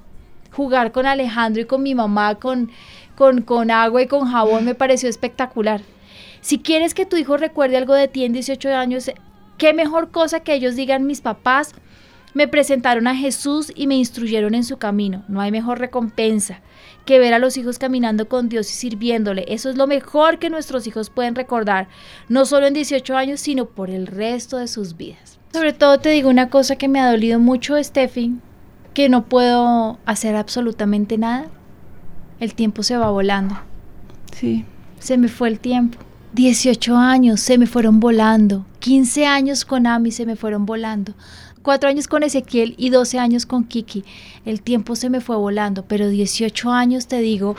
Jugar 0.51 0.91
con 0.91 1.05
Alejandro 1.05 1.61
y 1.61 1.65
con 1.65 1.83
mi 1.83 1.93
mamá, 1.93 2.35
con, 2.35 2.71
con, 3.15 3.41
con 3.41 3.69
agua 3.69 4.01
y 4.01 4.07
con 4.07 4.27
jabón, 4.27 4.65
me 4.65 4.75
pareció 4.75 5.09
espectacular. 5.09 5.81
Si 6.41 6.59
quieres 6.59 6.93
que 6.93 7.05
tu 7.05 7.17
hijo 7.17 7.37
recuerde 7.37 7.77
algo 7.77 7.93
de 7.93 8.07
ti 8.07 8.23
en 8.23 8.33
18 8.33 8.73
años, 8.73 9.11
qué 9.57 9.73
mejor 9.73 10.11
cosa 10.11 10.39
que 10.39 10.53
ellos 10.53 10.75
digan 10.75 11.05
mis 11.05 11.21
papás 11.21 11.73
me 12.37 12.47
presentaron 12.47 13.07
a 13.07 13.15
Jesús 13.15 13.73
y 13.75 13.87
me 13.87 13.95
instruyeron 13.95 14.53
en 14.53 14.63
su 14.63 14.77
camino. 14.77 15.23
No 15.27 15.41
hay 15.41 15.51
mejor 15.51 15.79
recompensa 15.79 16.61
que 17.03 17.17
ver 17.17 17.33
a 17.33 17.39
los 17.39 17.57
hijos 17.57 17.79
caminando 17.79 18.29
con 18.29 18.47
Dios 18.47 18.69
y 18.69 18.75
sirviéndole. 18.75 19.43
Eso 19.47 19.71
es 19.71 19.75
lo 19.75 19.87
mejor 19.87 20.37
que 20.37 20.51
nuestros 20.51 20.85
hijos 20.85 21.09
pueden 21.09 21.33
recordar, 21.33 21.87
no 22.29 22.45
solo 22.45 22.67
en 22.67 22.75
18 22.75 23.17
años, 23.17 23.39
sino 23.39 23.65
por 23.65 23.89
el 23.89 24.05
resto 24.05 24.57
de 24.57 24.67
sus 24.67 24.95
vidas. 24.95 25.39
Sobre 25.51 25.73
todo 25.73 25.97
te 25.97 26.09
digo 26.09 26.29
una 26.29 26.51
cosa 26.51 26.75
que 26.75 26.87
me 26.87 26.99
ha 26.99 27.09
dolido 27.09 27.39
mucho, 27.39 27.83
Steffi, 27.83 28.35
que 28.93 29.09
no 29.09 29.25
puedo 29.25 29.97
hacer 30.05 30.35
absolutamente 30.35 31.17
nada. 31.17 31.47
El 32.39 32.53
tiempo 32.53 32.83
se 32.83 32.97
va 32.97 33.09
volando. 33.09 33.57
Sí. 34.35 34.63
Se 34.99 35.17
me 35.17 35.27
fue 35.27 35.49
el 35.49 35.59
tiempo. 35.59 35.97
18 36.33 36.95
años 36.95 37.39
se 37.39 37.57
me 37.57 37.65
fueron 37.65 37.99
volando. 37.99 38.63
15 38.77 39.25
años 39.25 39.65
con 39.65 39.87
Ami 39.87 40.11
se 40.11 40.27
me 40.27 40.35
fueron 40.35 40.67
volando 40.67 41.15
cuatro 41.67 41.89
años 41.89 42.07
con 42.07 42.23
Ezequiel 42.23 42.75
y 42.77 42.91
12 42.91 43.19
años 43.19 43.45
con 43.45 43.65
Kiki. 43.65 44.05
El 44.45 44.61
tiempo 44.61 44.95
se 44.95 45.09
me 45.09 45.19
fue 45.19 45.35
volando, 45.35 45.83
pero 45.83 46.07
18 46.07 46.71
años, 46.71 47.07
te 47.07 47.19
digo, 47.19 47.57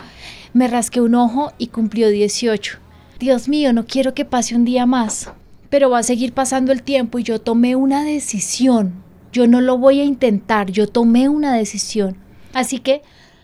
me 0.55 0.67
rasqué 0.67 1.03
un 1.03 1.15
ojo 1.15 1.53
y 1.59 1.67
cumplió 1.67 2.09
18. 2.09 2.79
Dios 3.19 3.51
mío, 3.51 3.75
no 3.75 3.85
quiero 3.85 4.15
que 4.15 4.25
pase 4.25 4.57
un 4.57 4.65
día 4.65 4.87
más, 4.87 5.31
pero 5.69 5.91
va 5.91 5.99
a 5.99 6.03
seguir 6.03 6.33
pasando 6.33 6.73
el 6.73 6.83
tiempo 6.83 7.19
y 7.19 7.23
yo 7.23 7.39
tomé 7.39 7.77
una 7.77 8.03
decisión. 8.03 8.95
Yo 9.31 9.47
no 9.47 9.61
lo 9.61 9.77
voy 9.77 10.01
a 10.01 10.05
intentar, 10.05 10.71
yo 10.71 10.89
tomé 10.89 11.29
una 11.29 11.53
decisión. 11.55 12.17
Así 12.55 12.79
que 12.79 13.03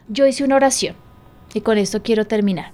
yo 0.08 0.26
hice 0.26 0.44
una 0.44 0.56
oración 0.56 0.96
y 1.52 1.60
con 1.60 1.76
esto 1.76 2.02
quiero 2.02 2.24
terminar. 2.24 2.72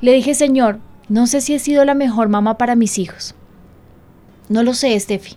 Le 0.00 0.12
dije, 0.12 0.36
Señor, 0.36 0.78
no 1.08 1.26
sé 1.26 1.40
si 1.40 1.52
he 1.52 1.58
sido 1.58 1.84
la 1.84 1.94
mejor 1.94 2.28
mamá 2.28 2.58
para 2.58 2.76
mis 2.76 2.96
hijos. 3.00 3.34
No 4.48 4.62
lo 4.62 4.72
sé, 4.72 5.00
Steffi. 5.00 5.36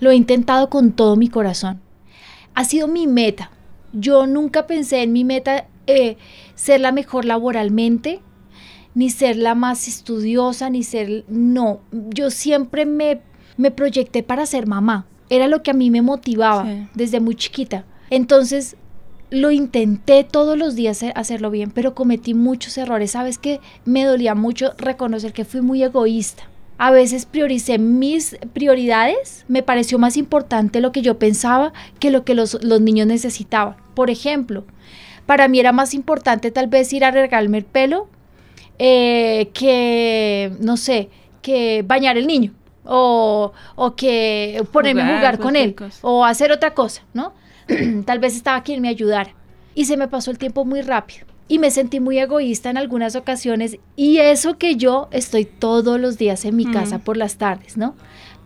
Lo 0.00 0.10
he 0.10 0.16
intentado 0.16 0.70
con 0.70 0.92
todo 0.92 1.16
mi 1.16 1.28
corazón. 1.28 1.80
Ha 2.54 2.64
sido 2.64 2.88
mi 2.88 3.06
meta. 3.06 3.50
Yo 3.92 4.26
nunca 4.26 4.66
pensé 4.66 5.02
en 5.02 5.12
mi 5.12 5.24
meta 5.24 5.66
eh, 5.86 6.16
ser 6.54 6.80
la 6.80 6.92
mejor 6.92 7.24
laboralmente, 7.24 8.20
ni 8.94 9.10
ser 9.10 9.36
la 9.36 9.54
más 9.54 9.86
estudiosa, 9.88 10.70
ni 10.70 10.82
ser... 10.82 11.24
No, 11.28 11.80
yo 11.92 12.30
siempre 12.30 12.86
me, 12.86 13.20
me 13.56 13.70
proyecté 13.70 14.22
para 14.22 14.46
ser 14.46 14.66
mamá. 14.66 15.06
Era 15.28 15.48
lo 15.48 15.62
que 15.62 15.70
a 15.70 15.74
mí 15.74 15.90
me 15.90 16.02
motivaba 16.02 16.66
desde 16.94 17.20
muy 17.20 17.36
chiquita. 17.36 17.84
Entonces, 18.08 18.76
lo 19.30 19.52
intenté 19.52 20.24
todos 20.24 20.58
los 20.58 20.74
días 20.74 21.04
hacerlo 21.14 21.50
bien, 21.50 21.70
pero 21.70 21.94
cometí 21.94 22.34
muchos 22.34 22.76
errores. 22.78 23.12
Sabes 23.12 23.38
que 23.38 23.60
me 23.84 24.04
dolía 24.04 24.34
mucho 24.34 24.72
reconocer 24.76 25.32
que 25.32 25.44
fui 25.44 25.60
muy 25.60 25.82
egoísta 25.82 26.49
a 26.80 26.90
veces 26.90 27.26
prioricé 27.26 27.76
mis 27.76 28.38
prioridades, 28.54 29.44
me 29.48 29.62
pareció 29.62 29.98
más 29.98 30.16
importante 30.16 30.80
lo 30.80 30.92
que 30.92 31.02
yo 31.02 31.18
pensaba 31.18 31.74
que 31.98 32.10
lo 32.10 32.24
que 32.24 32.34
los, 32.34 32.58
niños 32.64 33.06
necesitaban. 33.06 33.76
Por 33.92 34.08
ejemplo, 34.08 34.64
para 35.26 35.46
mí 35.46 35.60
era 35.60 35.72
más 35.72 35.92
importante 35.92 36.50
tal 36.50 36.68
vez 36.68 36.90
ir 36.94 37.04
a 37.04 37.10
regarme 37.10 37.58
el 37.58 37.66
pelo 37.66 38.08
eh, 38.78 39.50
que, 39.52 40.52
no 40.58 40.78
sé, 40.78 41.10
que 41.42 41.84
bañar 41.86 42.16
el 42.16 42.26
niño 42.26 42.54
o, 42.86 43.52
que 43.94 44.64
ponerme 44.72 45.02
a 45.02 45.18
jugar 45.18 45.38
con 45.38 45.56
él 45.56 45.76
o 46.00 46.24
hacer 46.24 46.50
otra 46.50 46.72
cosa, 46.72 47.02
¿no? 47.12 47.34
tal 48.06 48.20
vez 48.20 48.34
estaba 48.34 48.62
quien 48.62 48.80
me 48.80 48.88
ayudara. 48.88 49.34
Y 49.74 49.84
se 49.84 49.98
me 49.98 50.08
pasó 50.08 50.30
el 50.30 50.38
tiempo 50.38 50.64
muy 50.64 50.80
rápido 50.80 51.29
y 51.50 51.58
me 51.58 51.72
sentí 51.72 51.98
muy 51.98 52.16
egoísta 52.16 52.70
en 52.70 52.76
algunas 52.76 53.16
ocasiones 53.16 53.76
y 53.96 54.18
eso 54.18 54.56
que 54.56 54.76
yo 54.76 55.08
estoy 55.10 55.44
todos 55.44 55.98
los 55.98 56.16
días 56.16 56.44
en 56.44 56.54
mi 56.54 56.64
casa 56.64 57.00
por 57.00 57.16
las 57.16 57.38
tardes, 57.38 57.76
¿no? 57.76 57.96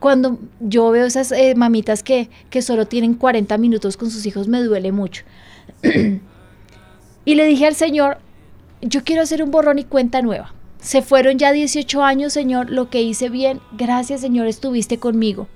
Cuando 0.01 0.39
yo 0.59 0.91
veo 0.91 1.05
esas 1.05 1.31
eh, 1.31 1.55
mamitas 1.55 2.03
que, 2.03 2.31
que 2.49 2.63
solo 2.63 2.87
tienen 2.87 3.13
40 3.13 3.59
minutos 3.59 3.99
con 3.99 4.11
sus 4.11 4.25
hijos 4.25 4.49
me 4.49 4.63
duele 4.63 4.91
mucho. 4.91 5.23
y 7.27 7.35
le 7.35 7.45
dije 7.45 7.67
al 7.67 7.75
Señor, 7.75 8.17
yo 8.81 9.05
quiero 9.05 9.21
hacer 9.21 9.43
un 9.43 9.51
borrón 9.51 9.79
y 9.79 9.85
cuenta 9.85 10.23
nueva. 10.23 10.55
Se 10.81 11.03
fueron 11.03 11.39
ya 11.39 11.53
18 11.53 12.03
años, 12.03 12.33
Señor, 12.33 12.71
lo 12.71 12.89
que 12.89 13.03
hice 13.03 13.29
bien, 13.29 13.61
gracias 13.77 14.23
Señor, 14.23 14.47
estuviste 14.47 14.97
conmigo 14.97 15.47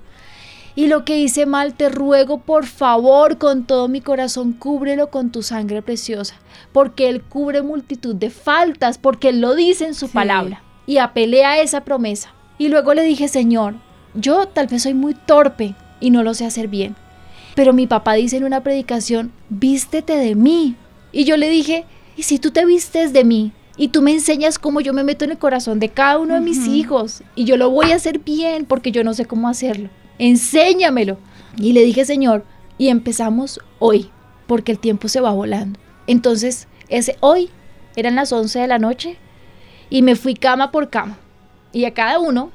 y 0.75 0.87
lo 0.87 1.03
que 1.03 1.17
hice 1.17 1.45
mal, 1.45 1.73
te 1.73 1.89
ruego 1.89 2.39
por 2.39 2.65
favor 2.65 3.37
con 3.37 3.65
todo 3.65 3.87
mi 3.87 4.01
corazón, 4.01 4.53
cúbrelo 4.53 5.09
con 5.09 5.31
tu 5.31 5.41
sangre 5.41 5.81
preciosa, 5.81 6.35
porque 6.71 7.09
Él 7.09 7.21
cubre 7.21 7.61
multitud 7.61 8.15
de 8.15 8.29
faltas, 8.29 8.97
porque 8.97 9.29
Él 9.29 9.41
lo 9.41 9.55
dice 9.55 9.85
en 9.85 9.95
su 9.95 10.09
palabra. 10.09 10.63
Y 10.85 10.97
apelé 10.97 11.45
a 11.45 11.61
esa 11.61 11.81
promesa. 11.81 12.33
Y 12.57 12.69
luego 12.69 12.93
le 12.93 13.03
dije, 13.03 13.27
Señor, 13.27 13.75
yo 14.13 14.47
tal 14.47 14.67
vez 14.67 14.83
soy 14.83 14.93
muy 14.93 15.13
torpe 15.13 15.75
y 15.99 16.11
no 16.11 16.23
lo 16.23 16.33
sé 16.33 16.45
hacer 16.45 16.67
bien, 16.67 16.95
pero 17.55 17.73
mi 17.73 17.87
papá 17.87 18.13
dice 18.13 18.37
en 18.37 18.43
una 18.43 18.63
predicación, 18.63 19.31
vístete 19.49 20.15
de 20.17 20.35
mí. 20.35 20.75
Y 21.11 21.25
yo 21.25 21.37
le 21.37 21.49
dije, 21.49 21.85
¿y 22.15 22.23
si 22.23 22.39
tú 22.39 22.51
te 22.51 22.65
vistes 22.65 23.11
de 23.13 23.23
mí? 23.23 23.51
Y 23.75 23.89
tú 23.89 24.01
me 24.01 24.11
enseñas 24.11 24.59
cómo 24.59 24.81
yo 24.81 24.93
me 24.93 25.03
meto 25.03 25.25
en 25.25 25.31
el 25.31 25.37
corazón 25.37 25.79
de 25.79 25.89
cada 25.89 26.19
uno 26.19 26.35
de 26.35 26.41
mis 26.41 26.67
hijos. 26.67 27.23
Y 27.33 27.45
yo 27.45 27.55
lo 27.55 27.69
voy 27.69 27.91
a 27.91 27.95
hacer 27.95 28.19
bien 28.19 28.65
porque 28.65 28.91
yo 28.91 29.05
no 29.05 29.13
sé 29.13 29.25
cómo 29.25 29.47
hacerlo 29.47 29.89
enséñamelo. 30.19 31.17
Y 31.57 31.73
le 31.73 31.83
dije, 31.83 32.05
Señor, 32.05 32.45
y 32.77 32.89
empezamos 32.89 33.59
hoy, 33.79 34.09
porque 34.47 34.71
el 34.71 34.79
tiempo 34.79 35.07
se 35.07 35.21
va 35.21 35.31
volando. 35.31 35.79
Entonces, 36.07 36.67
ese 36.87 37.17
hoy 37.19 37.49
eran 37.95 38.15
las 38.15 38.31
11 38.31 38.59
de 38.59 38.67
la 38.67 38.79
noche 38.79 39.17
y 39.89 40.01
me 40.01 40.15
fui 40.15 40.35
cama 40.35 40.71
por 40.71 40.89
cama. 40.89 41.17
Y 41.71 41.85
a 41.85 41.93
cada 41.93 42.19
uno 42.19 42.51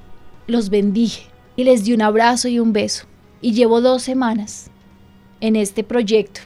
los 0.46 0.70
bendije 0.70 1.28
y 1.56 1.64
les 1.64 1.84
di 1.84 1.92
un 1.92 2.02
abrazo 2.02 2.48
y 2.48 2.58
un 2.58 2.72
beso. 2.72 3.06
Y 3.40 3.52
llevo 3.52 3.80
dos 3.80 4.02
semanas 4.02 4.70
en 5.40 5.56
este 5.56 5.84
proyecto 5.84 6.40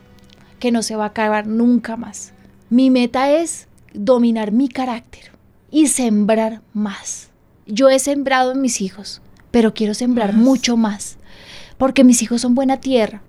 que 0.58 0.72
no 0.72 0.82
se 0.82 0.96
va 0.96 1.04
a 1.04 1.08
acabar 1.08 1.46
nunca 1.46 1.96
más. 1.96 2.32
Mi 2.68 2.90
meta 2.90 3.30
es 3.30 3.68
dominar 3.94 4.52
mi 4.52 4.68
carácter 4.68 5.32
y 5.70 5.86
sembrar 5.86 6.62
más. 6.72 7.30
Yo 7.66 7.88
he 7.88 7.98
sembrado 7.98 8.52
en 8.52 8.60
mis 8.60 8.80
hijos, 8.80 9.22
pero 9.50 9.74
quiero 9.74 9.94
sembrar 9.94 10.34
mucho 10.34 10.76
más, 10.76 11.16
porque 11.76 12.04
mis 12.04 12.22
hijos 12.22 12.40
son 12.40 12.54
buena 12.54 12.78
tierra. 12.78 13.22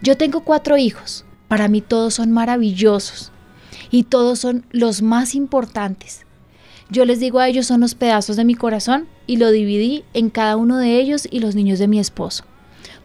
Yo 0.00 0.16
tengo 0.16 0.40
cuatro 0.40 0.76
hijos, 0.76 1.24
para 1.48 1.68
mí 1.68 1.80
todos 1.80 2.14
son 2.14 2.32
maravillosos 2.32 3.32
y 3.90 4.04
todos 4.04 4.38
son 4.38 4.64
los 4.70 5.02
más 5.02 5.34
importantes. 5.34 6.24
Yo 6.90 7.04
les 7.04 7.20
digo 7.20 7.38
a 7.38 7.48
ellos 7.48 7.66
son 7.66 7.80
los 7.80 7.94
pedazos 7.94 8.36
de 8.36 8.44
mi 8.44 8.54
corazón 8.54 9.06
y 9.26 9.36
lo 9.36 9.50
dividí 9.50 10.04
en 10.14 10.30
cada 10.30 10.56
uno 10.56 10.78
de 10.78 10.98
ellos 10.98 11.28
y 11.30 11.40
los 11.40 11.54
niños 11.54 11.78
de 11.78 11.88
mi 11.88 11.98
esposo, 11.98 12.44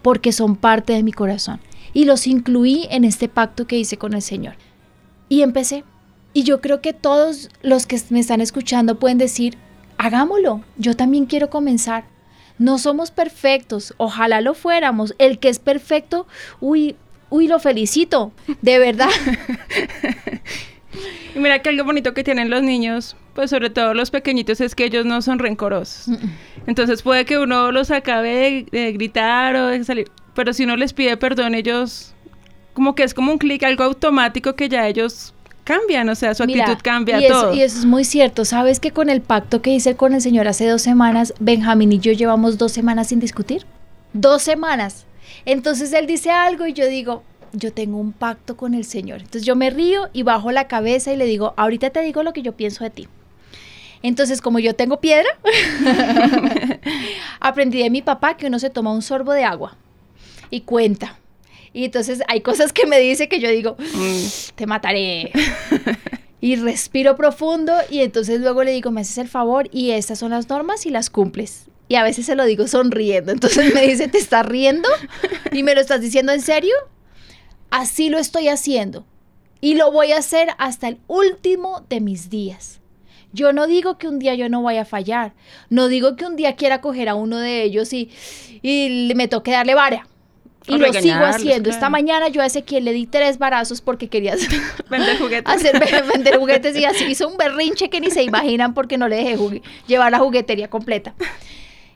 porque 0.02 0.32
son 0.32 0.56
parte 0.56 0.94
de 0.94 1.04
mi 1.04 1.12
corazón. 1.12 1.60
Y 1.94 2.06
los 2.06 2.26
incluí 2.26 2.88
en 2.90 3.04
este 3.04 3.28
pacto 3.28 3.68
que 3.68 3.78
hice 3.78 3.98
con 3.98 4.14
el 4.14 4.22
Señor. 4.22 4.56
Y 5.30 5.42
empecé. 5.42 5.84
Y 6.34 6.44
yo 6.44 6.62
creo 6.62 6.82
que 6.82 6.94
todos 6.94 7.50
los 7.62 7.86
que 7.86 8.02
me 8.10 8.20
están 8.20 8.42
escuchando 8.42 8.98
pueden 8.98 9.20
decir, 9.20 9.58
hagámoslo, 9.98 10.62
yo 10.78 10.96
también 10.96 11.26
quiero 11.26 11.50
comenzar. 11.50 12.06
No 12.64 12.78
somos 12.78 13.12
perfectos, 13.12 13.94
ojalá 13.98 14.40
lo 14.40 14.54
fuéramos. 14.54 15.16
El 15.18 15.38
que 15.38 15.50
es 15.50 15.60
perfecto, 15.60 16.28
uy, 16.62 16.96
uy, 17.30 17.50
lo 17.50 17.60
felicito, 17.60 18.32
de 18.62 18.80
verdad. 18.80 19.10
Y 21.36 21.40
mira 21.40 21.60
que 21.64 21.70
algo 21.70 21.84
bonito 21.84 22.14
que 22.14 22.24
tienen 22.24 22.52
los 22.52 22.62
niños, 22.62 23.16
pues 23.34 23.50
sobre 23.50 23.72
todo 23.72 23.96
los 23.96 24.12
pequeñitos, 24.12 24.62
es 24.62 24.76
que 24.76 24.86
ellos 24.86 25.06
no 25.06 25.24
son 25.24 25.40
rencorosos. 25.40 26.16
Entonces 26.68 27.02
puede 27.02 27.26
que 27.26 27.40
uno 27.40 27.72
los 27.72 27.90
acabe 27.90 28.30
de, 28.30 28.66
de 28.72 28.92
gritar 28.94 29.56
o 29.56 29.68
de 29.68 29.84
salir, 29.84 30.12
pero 30.36 30.54
si 30.54 30.66
uno 30.66 30.78
les 30.78 30.94
pide 30.94 31.18
perdón, 31.18 31.56
ellos 31.56 32.14
como 32.74 32.94
que 32.94 33.02
es 33.02 33.16
como 33.16 33.32
un 33.32 33.40
clic, 33.40 33.64
algo 33.64 33.84
automático 33.84 34.56
que 34.56 34.70
ya 34.70 34.88
ellos 34.88 35.34
cambian, 35.64 36.10
o 36.10 36.16
sea, 36.16 36.34
su 36.34 36.46
Mira, 36.46 36.66
actitud 36.66 36.82
cambia 36.84 37.20
y 37.20 37.26
eso, 37.26 37.42
todo. 37.42 37.54
y 37.54 37.62
eso 37.62 37.80
es 37.80 37.86
muy 37.86 38.04
cierto. 38.04 38.46
¿Sabes 38.46 38.80
que 38.80 38.92
con 38.92 39.10
el 39.10 39.22
pacto 39.22 39.62
que 39.62 39.72
hice 39.72 39.96
con 39.96 40.14
el 40.14 40.22
Señor 40.22 40.48
hace 40.48 40.68
dos 40.68 40.82
semanas, 40.82 41.34
Benjamín 41.40 41.92
y 41.92 42.00
yo 42.00 42.12
llevamos 42.12 42.58
dos 42.58 42.72
semanas 42.72 43.08
sin 43.08 43.20
discutir? 43.20 43.66
Dos 44.14 44.42
semanas. 44.42 45.06
Entonces 45.46 45.94
él 45.94 46.08
dice 46.08 46.32
algo 46.32 46.68
y 46.68 46.74
yo 46.74 46.88
digo, 46.88 47.24
yo 47.54 47.72
tengo 47.72 47.98
un 47.98 48.12
pacto 48.12 48.58
con 48.58 48.74
el 48.74 48.86
Señor. 48.86 49.20
Entonces 49.20 49.44
yo 49.44 49.56
me 49.56 49.70
río 49.70 50.10
y 50.14 50.24
bajo 50.24 50.52
la 50.52 50.68
cabeza 50.68 51.14
y 51.14 51.18
le 51.18 51.26
digo, 51.26 51.54
ahorita 51.58 51.90
te 51.92 52.02
digo 52.02 52.24
lo 52.24 52.34
que 52.34 52.42
yo 52.42 52.54
pienso 52.54 52.84
de 52.84 52.90
ti. 52.90 53.08
Entonces, 54.02 54.42
como 54.42 54.60
yo 54.60 54.76
tengo 54.76 55.00
piedra, 55.00 55.30
aprendí 57.40 57.82
de 57.82 57.90
mi 57.90 58.02
papá 58.02 58.36
que 58.36 58.48
uno 58.48 58.60
se 58.60 58.70
toma 58.70 58.92
un 58.92 59.02
sorbo 59.02 59.32
de 59.32 59.46
agua 59.46 59.78
y 60.50 60.62
cuenta. 60.62 61.18
Y 61.74 61.86
entonces 61.86 62.22
hay 62.28 62.42
cosas 62.42 62.72
que 62.72 62.86
me 62.86 63.00
dice 63.00 63.28
que 63.28 63.40
yo 63.40 63.50
digo, 63.50 63.76
te 64.56 64.68
mataré. 64.68 65.32
y 66.40 66.56
respiro 66.58 67.16
profundo 67.16 67.74
y 67.90 68.02
entonces 68.02 68.42
luego 68.42 68.64
le 68.64 68.72
digo, 68.72 68.92
me 68.92 69.02
haces 69.02 69.18
el 69.18 69.28
favor 69.28 69.70
y 69.72 69.92
estas 69.92 70.20
son 70.20 70.32
las 70.32 70.50
normas 70.50 70.86
y 70.86 70.92
las 70.92 71.10
cumples. 71.10 71.66
Y 71.88 71.96
a 71.96 72.04
veces 72.04 72.26
se 72.28 72.36
lo 72.36 72.46
digo 72.46 72.68
sonriendo. 72.68 73.32
Entonces 73.32 73.74
me 73.74 73.88
dice, 73.88 74.08
¿te 74.08 74.18
estás 74.18 74.46
riendo? 74.46 74.88
¿Y 75.52 75.64
me 75.64 75.74
lo 75.74 75.82
estás 75.82 76.02
diciendo 76.02 76.32
en 76.32 76.42
serio? 76.42 76.74
Así 77.72 78.10
lo 78.10 78.20
estoy 78.20 78.50
haciendo. 78.50 79.06
Y 79.62 79.76
lo 79.76 79.92
voy 79.92 80.12
a 80.12 80.18
hacer 80.18 80.50
hasta 80.58 80.88
el 80.88 81.00
último 81.08 81.86
de 81.90 82.02
mis 82.02 82.30
días. 82.30 82.82
Yo 83.32 83.52
no 83.52 83.66
digo 83.66 83.98
que 83.98 84.08
un 84.08 84.20
día 84.20 84.36
yo 84.36 84.48
no 84.48 84.62
vaya 84.62 84.82
a 84.84 84.86
fallar. 84.86 85.34
No 85.70 85.88
digo 85.88 86.16
que 86.16 86.26
un 86.26 86.36
día 86.36 86.56
quiera 86.56 86.82
coger 86.82 87.10
a 87.10 87.16
uno 87.16 87.40
de 87.40 87.64
ellos 87.64 87.92
y, 87.94 88.12
y 88.62 89.12
me 89.16 89.28
toque 89.28 89.52
darle 89.52 89.74
vara. 89.74 90.08
Y 90.68 90.78
lo 90.78 90.92
sigo 90.94 91.24
haciendo. 91.26 91.70
Esta 91.70 91.90
mañana 91.90 92.28
yo 92.30 92.42
a 92.42 92.46
Ezequiel 92.46 92.86
le 92.86 92.94
di 92.94 93.06
tres 93.06 93.38
varazos 93.38 93.82
porque 93.82 94.08
quería 94.08 94.34
hacer, 94.34 94.50
Vender 94.90 95.18
juguetes. 95.20 95.54
hacer 95.54 95.80
vender 96.14 96.38
juguetes 96.38 96.76
y 96.78 96.86
así 96.86 97.06
hizo 97.06 97.28
un 97.28 97.38
berrinche 97.38 97.90
que 97.90 98.00
ni 98.00 98.10
se 98.10 98.24
imaginan 98.24 98.74
porque 98.74 98.98
no 98.98 99.08
le 99.08 99.18
dejé 99.18 99.62
llevar 99.88 100.12
la 100.12 100.20
juguetería 100.20 100.70
completa. 100.70 101.14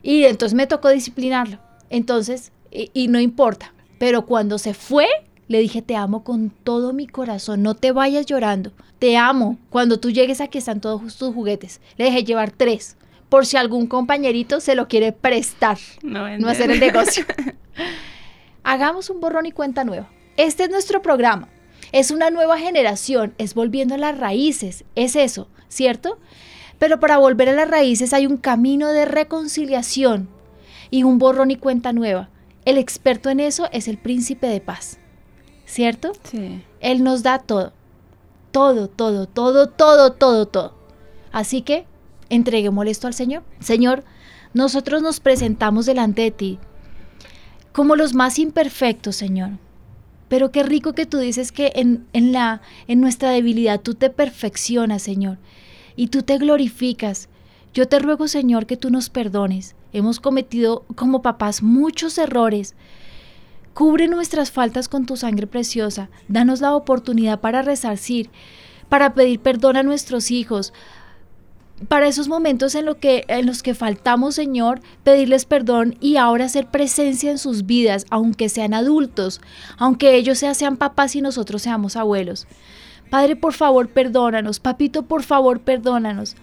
Y 0.02 0.24
entonces 0.24 0.54
me 0.54 0.66
tocó 0.66 0.90
disciplinarlo. 0.90 1.58
Entonces, 1.90 2.52
y, 2.70 2.90
y 2.94 3.08
no 3.08 3.20
importa. 3.20 3.72
Pero 3.98 4.26
cuando 4.26 4.58
se 4.58 4.74
fue, 4.74 5.06
le 5.48 5.58
dije, 5.60 5.82
te 5.82 5.96
amo 5.96 6.22
con 6.22 6.50
todo 6.50 6.92
mi 6.92 7.06
corazón, 7.06 7.62
no 7.62 7.74
te 7.74 7.92
vayas 7.92 8.26
llorando. 8.26 8.72
Te 8.98 9.16
amo. 9.16 9.58
Cuando 9.70 9.98
tú 9.98 10.10
llegues 10.10 10.40
aquí 10.40 10.58
están 10.58 10.80
todos 10.80 11.16
tus 11.16 11.34
juguetes. 11.34 11.80
Le 11.96 12.04
dejé 12.06 12.24
llevar 12.24 12.50
tres. 12.50 12.96
Por 13.28 13.46
si 13.46 13.56
algún 13.56 13.86
compañerito 13.86 14.60
se 14.60 14.74
lo 14.74 14.88
quiere 14.88 15.12
prestar. 15.12 15.78
No, 16.02 16.38
No 16.38 16.48
hacer 16.48 16.70
el 16.70 16.80
negocio. 16.80 17.24
Hagamos 18.68 19.08
un 19.08 19.18
borrón 19.18 19.46
y 19.46 19.52
cuenta 19.52 19.82
nueva. 19.82 20.10
Este 20.36 20.64
es 20.64 20.70
nuestro 20.70 21.00
programa. 21.00 21.48
Es 21.90 22.10
una 22.10 22.28
nueva 22.28 22.58
generación, 22.58 23.32
es 23.38 23.54
volviendo 23.54 23.94
a 23.94 23.98
las 23.98 24.18
raíces, 24.18 24.84
es 24.94 25.16
eso, 25.16 25.48
¿cierto? 25.68 26.18
Pero 26.78 27.00
para 27.00 27.16
volver 27.16 27.48
a 27.48 27.54
las 27.54 27.70
raíces 27.70 28.12
hay 28.12 28.26
un 28.26 28.36
camino 28.36 28.88
de 28.88 29.06
reconciliación 29.06 30.28
y 30.90 31.04
un 31.04 31.16
borrón 31.16 31.50
y 31.50 31.56
cuenta 31.56 31.94
nueva. 31.94 32.28
El 32.66 32.76
experto 32.76 33.30
en 33.30 33.40
eso 33.40 33.70
es 33.72 33.88
el 33.88 33.96
príncipe 33.96 34.48
de 34.48 34.60
paz, 34.60 34.98
¿cierto? 35.64 36.12
Sí. 36.24 36.62
Él 36.80 37.02
nos 37.02 37.22
da 37.22 37.38
todo, 37.38 37.72
todo, 38.50 38.88
todo, 38.88 39.26
todo, 39.26 39.70
todo, 39.70 40.12
todo, 40.12 40.46
todo. 40.46 40.74
Así 41.32 41.62
que 41.62 41.86
entreguémosle 42.28 42.90
esto 42.90 43.06
al 43.06 43.14
Señor. 43.14 43.44
Señor, 43.60 44.04
nosotros 44.52 45.00
nos 45.00 45.20
presentamos 45.20 45.86
delante 45.86 46.20
de 46.20 46.30
ti 46.32 46.58
como 47.78 47.94
los 47.94 48.12
más 48.12 48.40
imperfectos, 48.40 49.14
Señor. 49.14 49.50
Pero 50.28 50.50
qué 50.50 50.64
rico 50.64 50.94
que 50.94 51.06
tú 51.06 51.18
dices 51.18 51.52
que 51.52 51.70
en, 51.76 52.08
en 52.12 52.32
la, 52.32 52.60
en 52.88 53.00
nuestra 53.00 53.30
debilidad 53.30 53.80
tú 53.80 53.94
te 53.94 54.10
perfeccionas, 54.10 55.00
Señor, 55.00 55.38
y 55.94 56.08
tú 56.08 56.24
te 56.24 56.38
glorificas. 56.38 57.28
Yo 57.72 57.86
te 57.86 58.00
ruego, 58.00 58.26
Señor, 58.26 58.66
que 58.66 58.76
tú 58.76 58.90
nos 58.90 59.10
perdones. 59.10 59.76
Hemos 59.92 60.18
cometido 60.18 60.86
como 60.96 61.22
papás 61.22 61.62
muchos 61.62 62.18
errores. 62.18 62.74
Cubre 63.74 64.08
nuestras 64.08 64.50
faltas 64.50 64.88
con 64.88 65.06
tu 65.06 65.16
sangre 65.16 65.46
preciosa. 65.46 66.10
Danos 66.26 66.60
la 66.60 66.74
oportunidad 66.74 67.38
para 67.38 67.62
resarcir, 67.62 68.28
para 68.88 69.14
pedir 69.14 69.38
perdón 69.38 69.76
a 69.76 69.84
nuestros 69.84 70.32
hijos, 70.32 70.72
para 71.86 72.08
esos 72.08 72.28
momentos 72.28 72.74
en, 72.74 72.84
lo 72.84 72.98
que, 72.98 73.24
en 73.28 73.46
los 73.46 73.62
que 73.62 73.74
faltamos, 73.74 74.34
Señor, 74.34 74.80
pedirles 75.04 75.44
perdón 75.44 75.96
y 76.00 76.16
ahora 76.16 76.46
hacer 76.46 76.66
presencia 76.66 77.30
en 77.30 77.38
sus 77.38 77.66
vidas, 77.66 78.04
aunque 78.10 78.48
sean 78.48 78.74
adultos, 78.74 79.40
aunque 79.76 80.16
ellos 80.16 80.40
ya 80.40 80.54
sean 80.54 80.76
papás 80.76 81.14
y 81.14 81.20
nosotros 81.20 81.62
seamos 81.62 81.96
abuelos. 81.96 82.46
Padre, 83.10 83.36
por 83.36 83.52
favor, 83.54 83.88
perdónanos. 83.88 84.60
Papito, 84.60 85.04
por 85.04 85.22
favor, 85.22 85.60
perdónanos. 85.60 86.36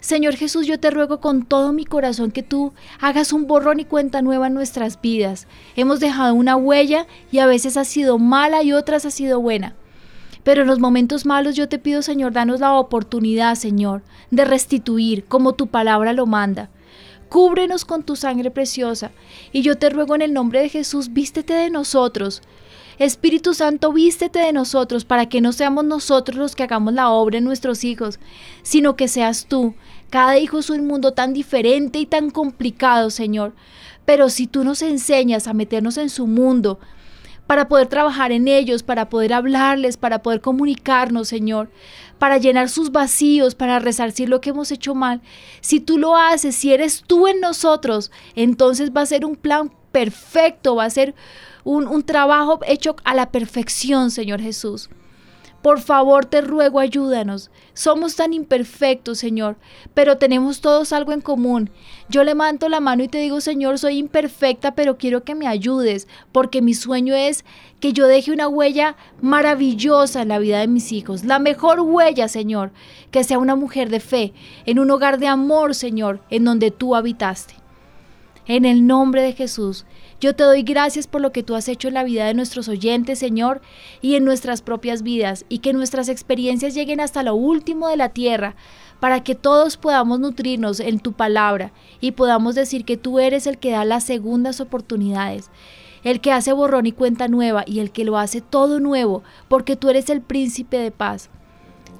Señor 0.00 0.36
Jesús, 0.36 0.66
yo 0.66 0.78
te 0.78 0.90
ruego 0.90 1.20
con 1.20 1.44
todo 1.44 1.72
mi 1.72 1.84
corazón 1.84 2.30
que 2.30 2.42
tú 2.42 2.72
hagas 3.00 3.32
un 3.32 3.46
borrón 3.46 3.80
y 3.80 3.84
cuenta 3.84 4.22
nueva 4.22 4.46
en 4.46 4.54
nuestras 4.54 5.00
vidas. 5.00 5.46
Hemos 5.76 6.00
dejado 6.00 6.34
una 6.34 6.56
huella 6.56 7.06
y 7.30 7.40
a 7.40 7.46
veces 7.46 7.76
ha 7.76 7.84
sido 7.84 8.18
mala 8.18 8.62
y 8.62 8.72
otras 8.72 9.04
ha 9.04 9.10
sido 9.10 9.40
buena. 9.40 9.74
Pero 10.44 10.62
en 10.62 10.68
los 10.68 10.78
momentos 10.78 11.26
malos 11.26 11.56
yo 11.56 11.68
te 11.68 11.78
pido, 11.78 12.02
Señor, 12.02 12.32
danos 12.32 12.60
la 12.60 12.74
oportunidad, 12.74 13.54
Señor, 13.54 14.02
de 14.30 14.44
restituir 14.44 15.24
como 15.24 15.54
tu 15.54 15.66
palabra 15.66 16.12
lo 16.12 16.26
manda. 16.26 16.70
Cúbrenos 17.28 17.84
con 17.84 18.02
tu 18.02 18.16
sangre 18.16 18.50
preciosa. 18.50 19.10
Y 19.52 19.62
yo 19.62 19.76
te 19.76 19.90
ruego 19.90 20.14
en 20.14 20.22
el 20.22 20.32
nombre 20.32 20.60
de 20.60 20.68
Jesús, 20.68 21.12
vístete 21.12 21.52
de 21.52 21.70
nosotros. 21.70 22.42
Espíritu 22.98 23.54
Santo, 23.54 23.92
vístete 23.92 24.40
de 24.40 24.52
nosotros 24.52 25.04
para 25.04 25.28
que 25.28 25.40
no 25.40 25.52
seamos 25.52 25.84
nosotros 25.84 26.36
los 26.36 26.56
que 26.56 26.64
hagamos 26.64 26.94
la 26.94 27.10
obra 27.10 27.38
en 27.38 27.44
nuestros 27.44 27.84
hijos, 27.84 28.18
sino 28.62 28.96
que 28.96 29.06
seas 29.06 29.46
tú. 29.46 29.74
Cada 30.10 30.38
hijo 30.38 30.58
es 30.58 30.70
un 30.70 30.86
mundo 30.86 31.12
tan 31.12 31.32
diferente 31.32 32.00
y 32.00 32.06
tan 32.06 32.30
complicado, 32.30 33.10
Señor. 33.10 33.52
Pero 34.04 34.30
si 34.30 34.46
tú 34.46 34.64
nos 34.64 34.82
enseñas 34.82 35.46
a 35.46 35.52
meternos 35.52 35.96
en 35.96 36.08
su 36.08 36.26
mundo, 36.26 36.80
para 37.48 37.66
poder 37.66 37.86
trabajar 37.86 38.30
en 38.30 38.46
ellos, 38.46 38.82
para 38.82 39.08
poder 39.08 39.32
hablarles, 39.32 39.96
para 39.96 40.22
poder 40.22 40.42
comunicarnos, 40.42 41.28
Señor, 41.28 41.70
para 42.18 42.36
llenar 42.36 42.68
sus 42.68 42.92
vacíos, 42.92 43.54
para 43.54 43.78
resarcir 43.78 44.28
lo 44.28 44.42
que 44.42 44.50
hemos 44.50 44.70
hecho 44.70 44.94
mal. 44.94 45.22
Si 45.62 45.80
tú 45.80 45.96
lo 45.96 46.14
haces, 46.14 46.54
si 46.54 46.74
eres 46.74 47.02
tú 47.06 47.26
en 47.26 47.40
nosotros, 47.40 48.12
entonces 48.36 48.92
va 48.94 49.00
a 49.00 49.06
ser 49.06 49.24
un 49.24 49.34
plan 49.34 49.72
perfecto, 49.92 50.76
va 50.76 50.84
a 50.84 50.90
ser 50.90 51.14
un, 51.64 51.88
un 51.88 52.02
trabajo 52.02 52.60
hecho 52.66 52.96
a 53.04 53.14
la 53.14 53.30
perfección, 53.32 54.10
Señor 54.10 54.42
Jesús. 54.42 54.90
Por 55.62 55.80
favor, 55.80 56.24
te 56.24 56.40
ruego, 56.40 56.78
ayúdanos. 56.78 57.50
Somos 57.74 58.14
tan 58.14 58.32
imperfectos, 58.32 59.18
Señor, 59.18 59.56
pero 59.92 60.16
tenemos 60.16 60.60
todos 60.60 60.92
algo 60.92 61.12
en 61.12 61.20
común. 61.20 61.70
Yo 62.08 62.22
levanto 62.22 62.68
la 62.68 62.78
mano 62.78 63.02
y 63.02 63.08
te 63.08 63.18
digo, 63.18 63.40
Señor, 63.40 63.78
soy 63.78 63.98
imperfecta, 63.98 64.76
pero 64.76 64.98
quiero 64.98 65.24
que 65.24 65.34
me 65.34 65.48
ayudes, 65.48 66.06
porque 66.30 66.62
mi 66.62 66.74
sueño 66.74 67.14
es 67.14 67.44
que 67.80 67.92
yo 67.92 68.06
deje 68.06 68.32
una 68.32 68.46
huella 68.46 68.96
maravillosa 69.20 70.22
en 70.22 70.28
la 70.28 70.38
vida 70.38 70.60
de 70.60 70.68
mis 70.68 70.92
hijos. 70.92 71.24
La 71.24 71.40
mejor 71.40 71.80
huella, 71.80 72.28
Señor, 72.28 72.70
que 73.10 73.24
sea 73.24 73.38
una 73.38 73.56
mujer 73.56 73.90
de 73.90 74.00
fe, 74.00 74.32
en 74.64 74.78
un 74.78 74.90
hogar 74.92 75.18
de 75.18 75.26
amor, 75.26 75.74
Señor, 75.74 76.20
en 76.30 76.44
donde 76.44 76.70
tú 76.70 76.94
habitaste. 76.94 77.54
En 78.46 78.64
el 78.64 78.86
nombre 78.86 79.22
de 79.22 79.32
Jesús, 79.32 79.84
yo 80.20 80.34
te 80.34 80.42
doy 80.42 80.62
gracias 80.62 81.06
por 81.06 81.20
lo 81.20 81.30
que 81.30 81.42
tú 81.42 81.54
has 81.54 81.68
hecho 81.68 81.88
en 81.88 81.94
la 81.94 82.04
vida 82.04 82.26
de 82.26 82.34
nuestros 82.34 82.68
oyentes, 82.68 83.18
Señor, 83.20 83.60
y 84.00 84.16
en 84.16 84.24
nuestras 84.24 84.62
propias 84.62 85.02
vidas, 85.02 85.44
y 85.48 85.58
que 85.58 85.72
nuestras 85.72 86.08
experiencias 86.08 86.74
lleguen 86.74 87.00
hasta 87.00 87.22
lo 87.22 87.34
último 87.36 87.88
de 87.88 87.96
la 87.96 88.08
tierra, 88.08 88.56
para 88.98 89.22
que 89.22 89.34
todos 89.34 89.76
podamos 89.76 90.18
nutrirnos 90.18 90.80
en 90.80 90.98
tu 90.98 91.12
palabra 91.12 91.72
y 92.00 92.12
podamos 92.12 92.56
decir 92.56 92.84
que 92.84 92.96
tú 92.96 93.20
eres 93.20 93.46
el 93.46 93.58
que 93.58 93.70
da 93.70 93.84
las 93.84 94.02
segundas 94.02 94.60
oportunidades, 94.60 95.50
el 96.02 96.20
que 96.20 96.32
hace 96.32 96.52
borrón 96.52 96.86
y 96.86 96.92
cuenta 96.92 97.28
nueva 97.28 97.62
y 97.64 97.78
el 97.78 97.92
que 97.92 98.04
lo 98.04 98.18
hace 98.18 98.40
todo 98.40 98.80
nuevo, 98.80 99.22
porque 99.46 99.76
tú 99.76 99.88
eres 99.88 100.10
el 100.10 100.20
príncipe 100.20 100.78
de 100.78 100.90
paz. 100.90 101.30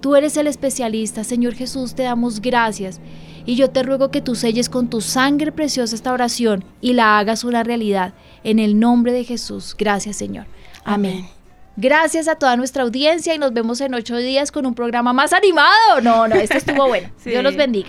Tú 0.00 0.16
eres 0.16 0.36
el 0.36 0.46
especialista, 0.46 1.24
Señor 1.24 1.54
Jesús, 1.54 1.94
te 1.94 2.04
damos 2.04 2.40
gracias. 2.40 3.00
Y 3.46 3.56
yo 3.56 3.70
te 3.70 3.82
ruego 3.82 4.10
que 4.10 4.20
tú 4.20 4.34
selles 4.34 4.68
con 4.68 4.88
tu 4.88 5.00
sangre 5.00 5.52
preciosa 5.52 5.94
esta 5.94 6.12
oración 6.12 6.64
y 6.80 6.92
la 6.92 7.18
hagas 7.18 7.44
una 7.44 7.62
realidad. 7.62 8.12
En 8.44 8.58
el 8.58 8.78
nombre 8.78 9.12
de 9.12 9.24
Jesús. 9.24 9.74
Gracias, 9.76 10.16
Señor. 10.16 10.46
Amén. 10.84 11.26
Gracias 11.76 12.26
a 12.26 12.34
toda 12.34 12.56
nuestra 12.56 12.82
audiencia 12.82 13.34
y 13.34 13.38
nos 13.38 13.52
vemos 13.52 13.80
en 13.80 13.94
ocho 13.94 14.16
días 14.16 14.50
con 14.50 14.66
un 14.66 14.74
programa 14.74 15.12
más 15.12 15.32
animado. 15.32 16.00
No, 16.02 16.26
no, 16.26 16.34
este 16.34 16.58
estuvo 16.58 16.88
bueno. 16.88 17.08
Sí. 17.18 17.30
Dios 17.30 17.42
los 17.42 17.56
bendiga. 17.56 17.88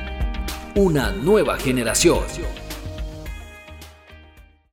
Una 0.75 1.11
nueva 1.11 1.57
generación. 1.57 2.60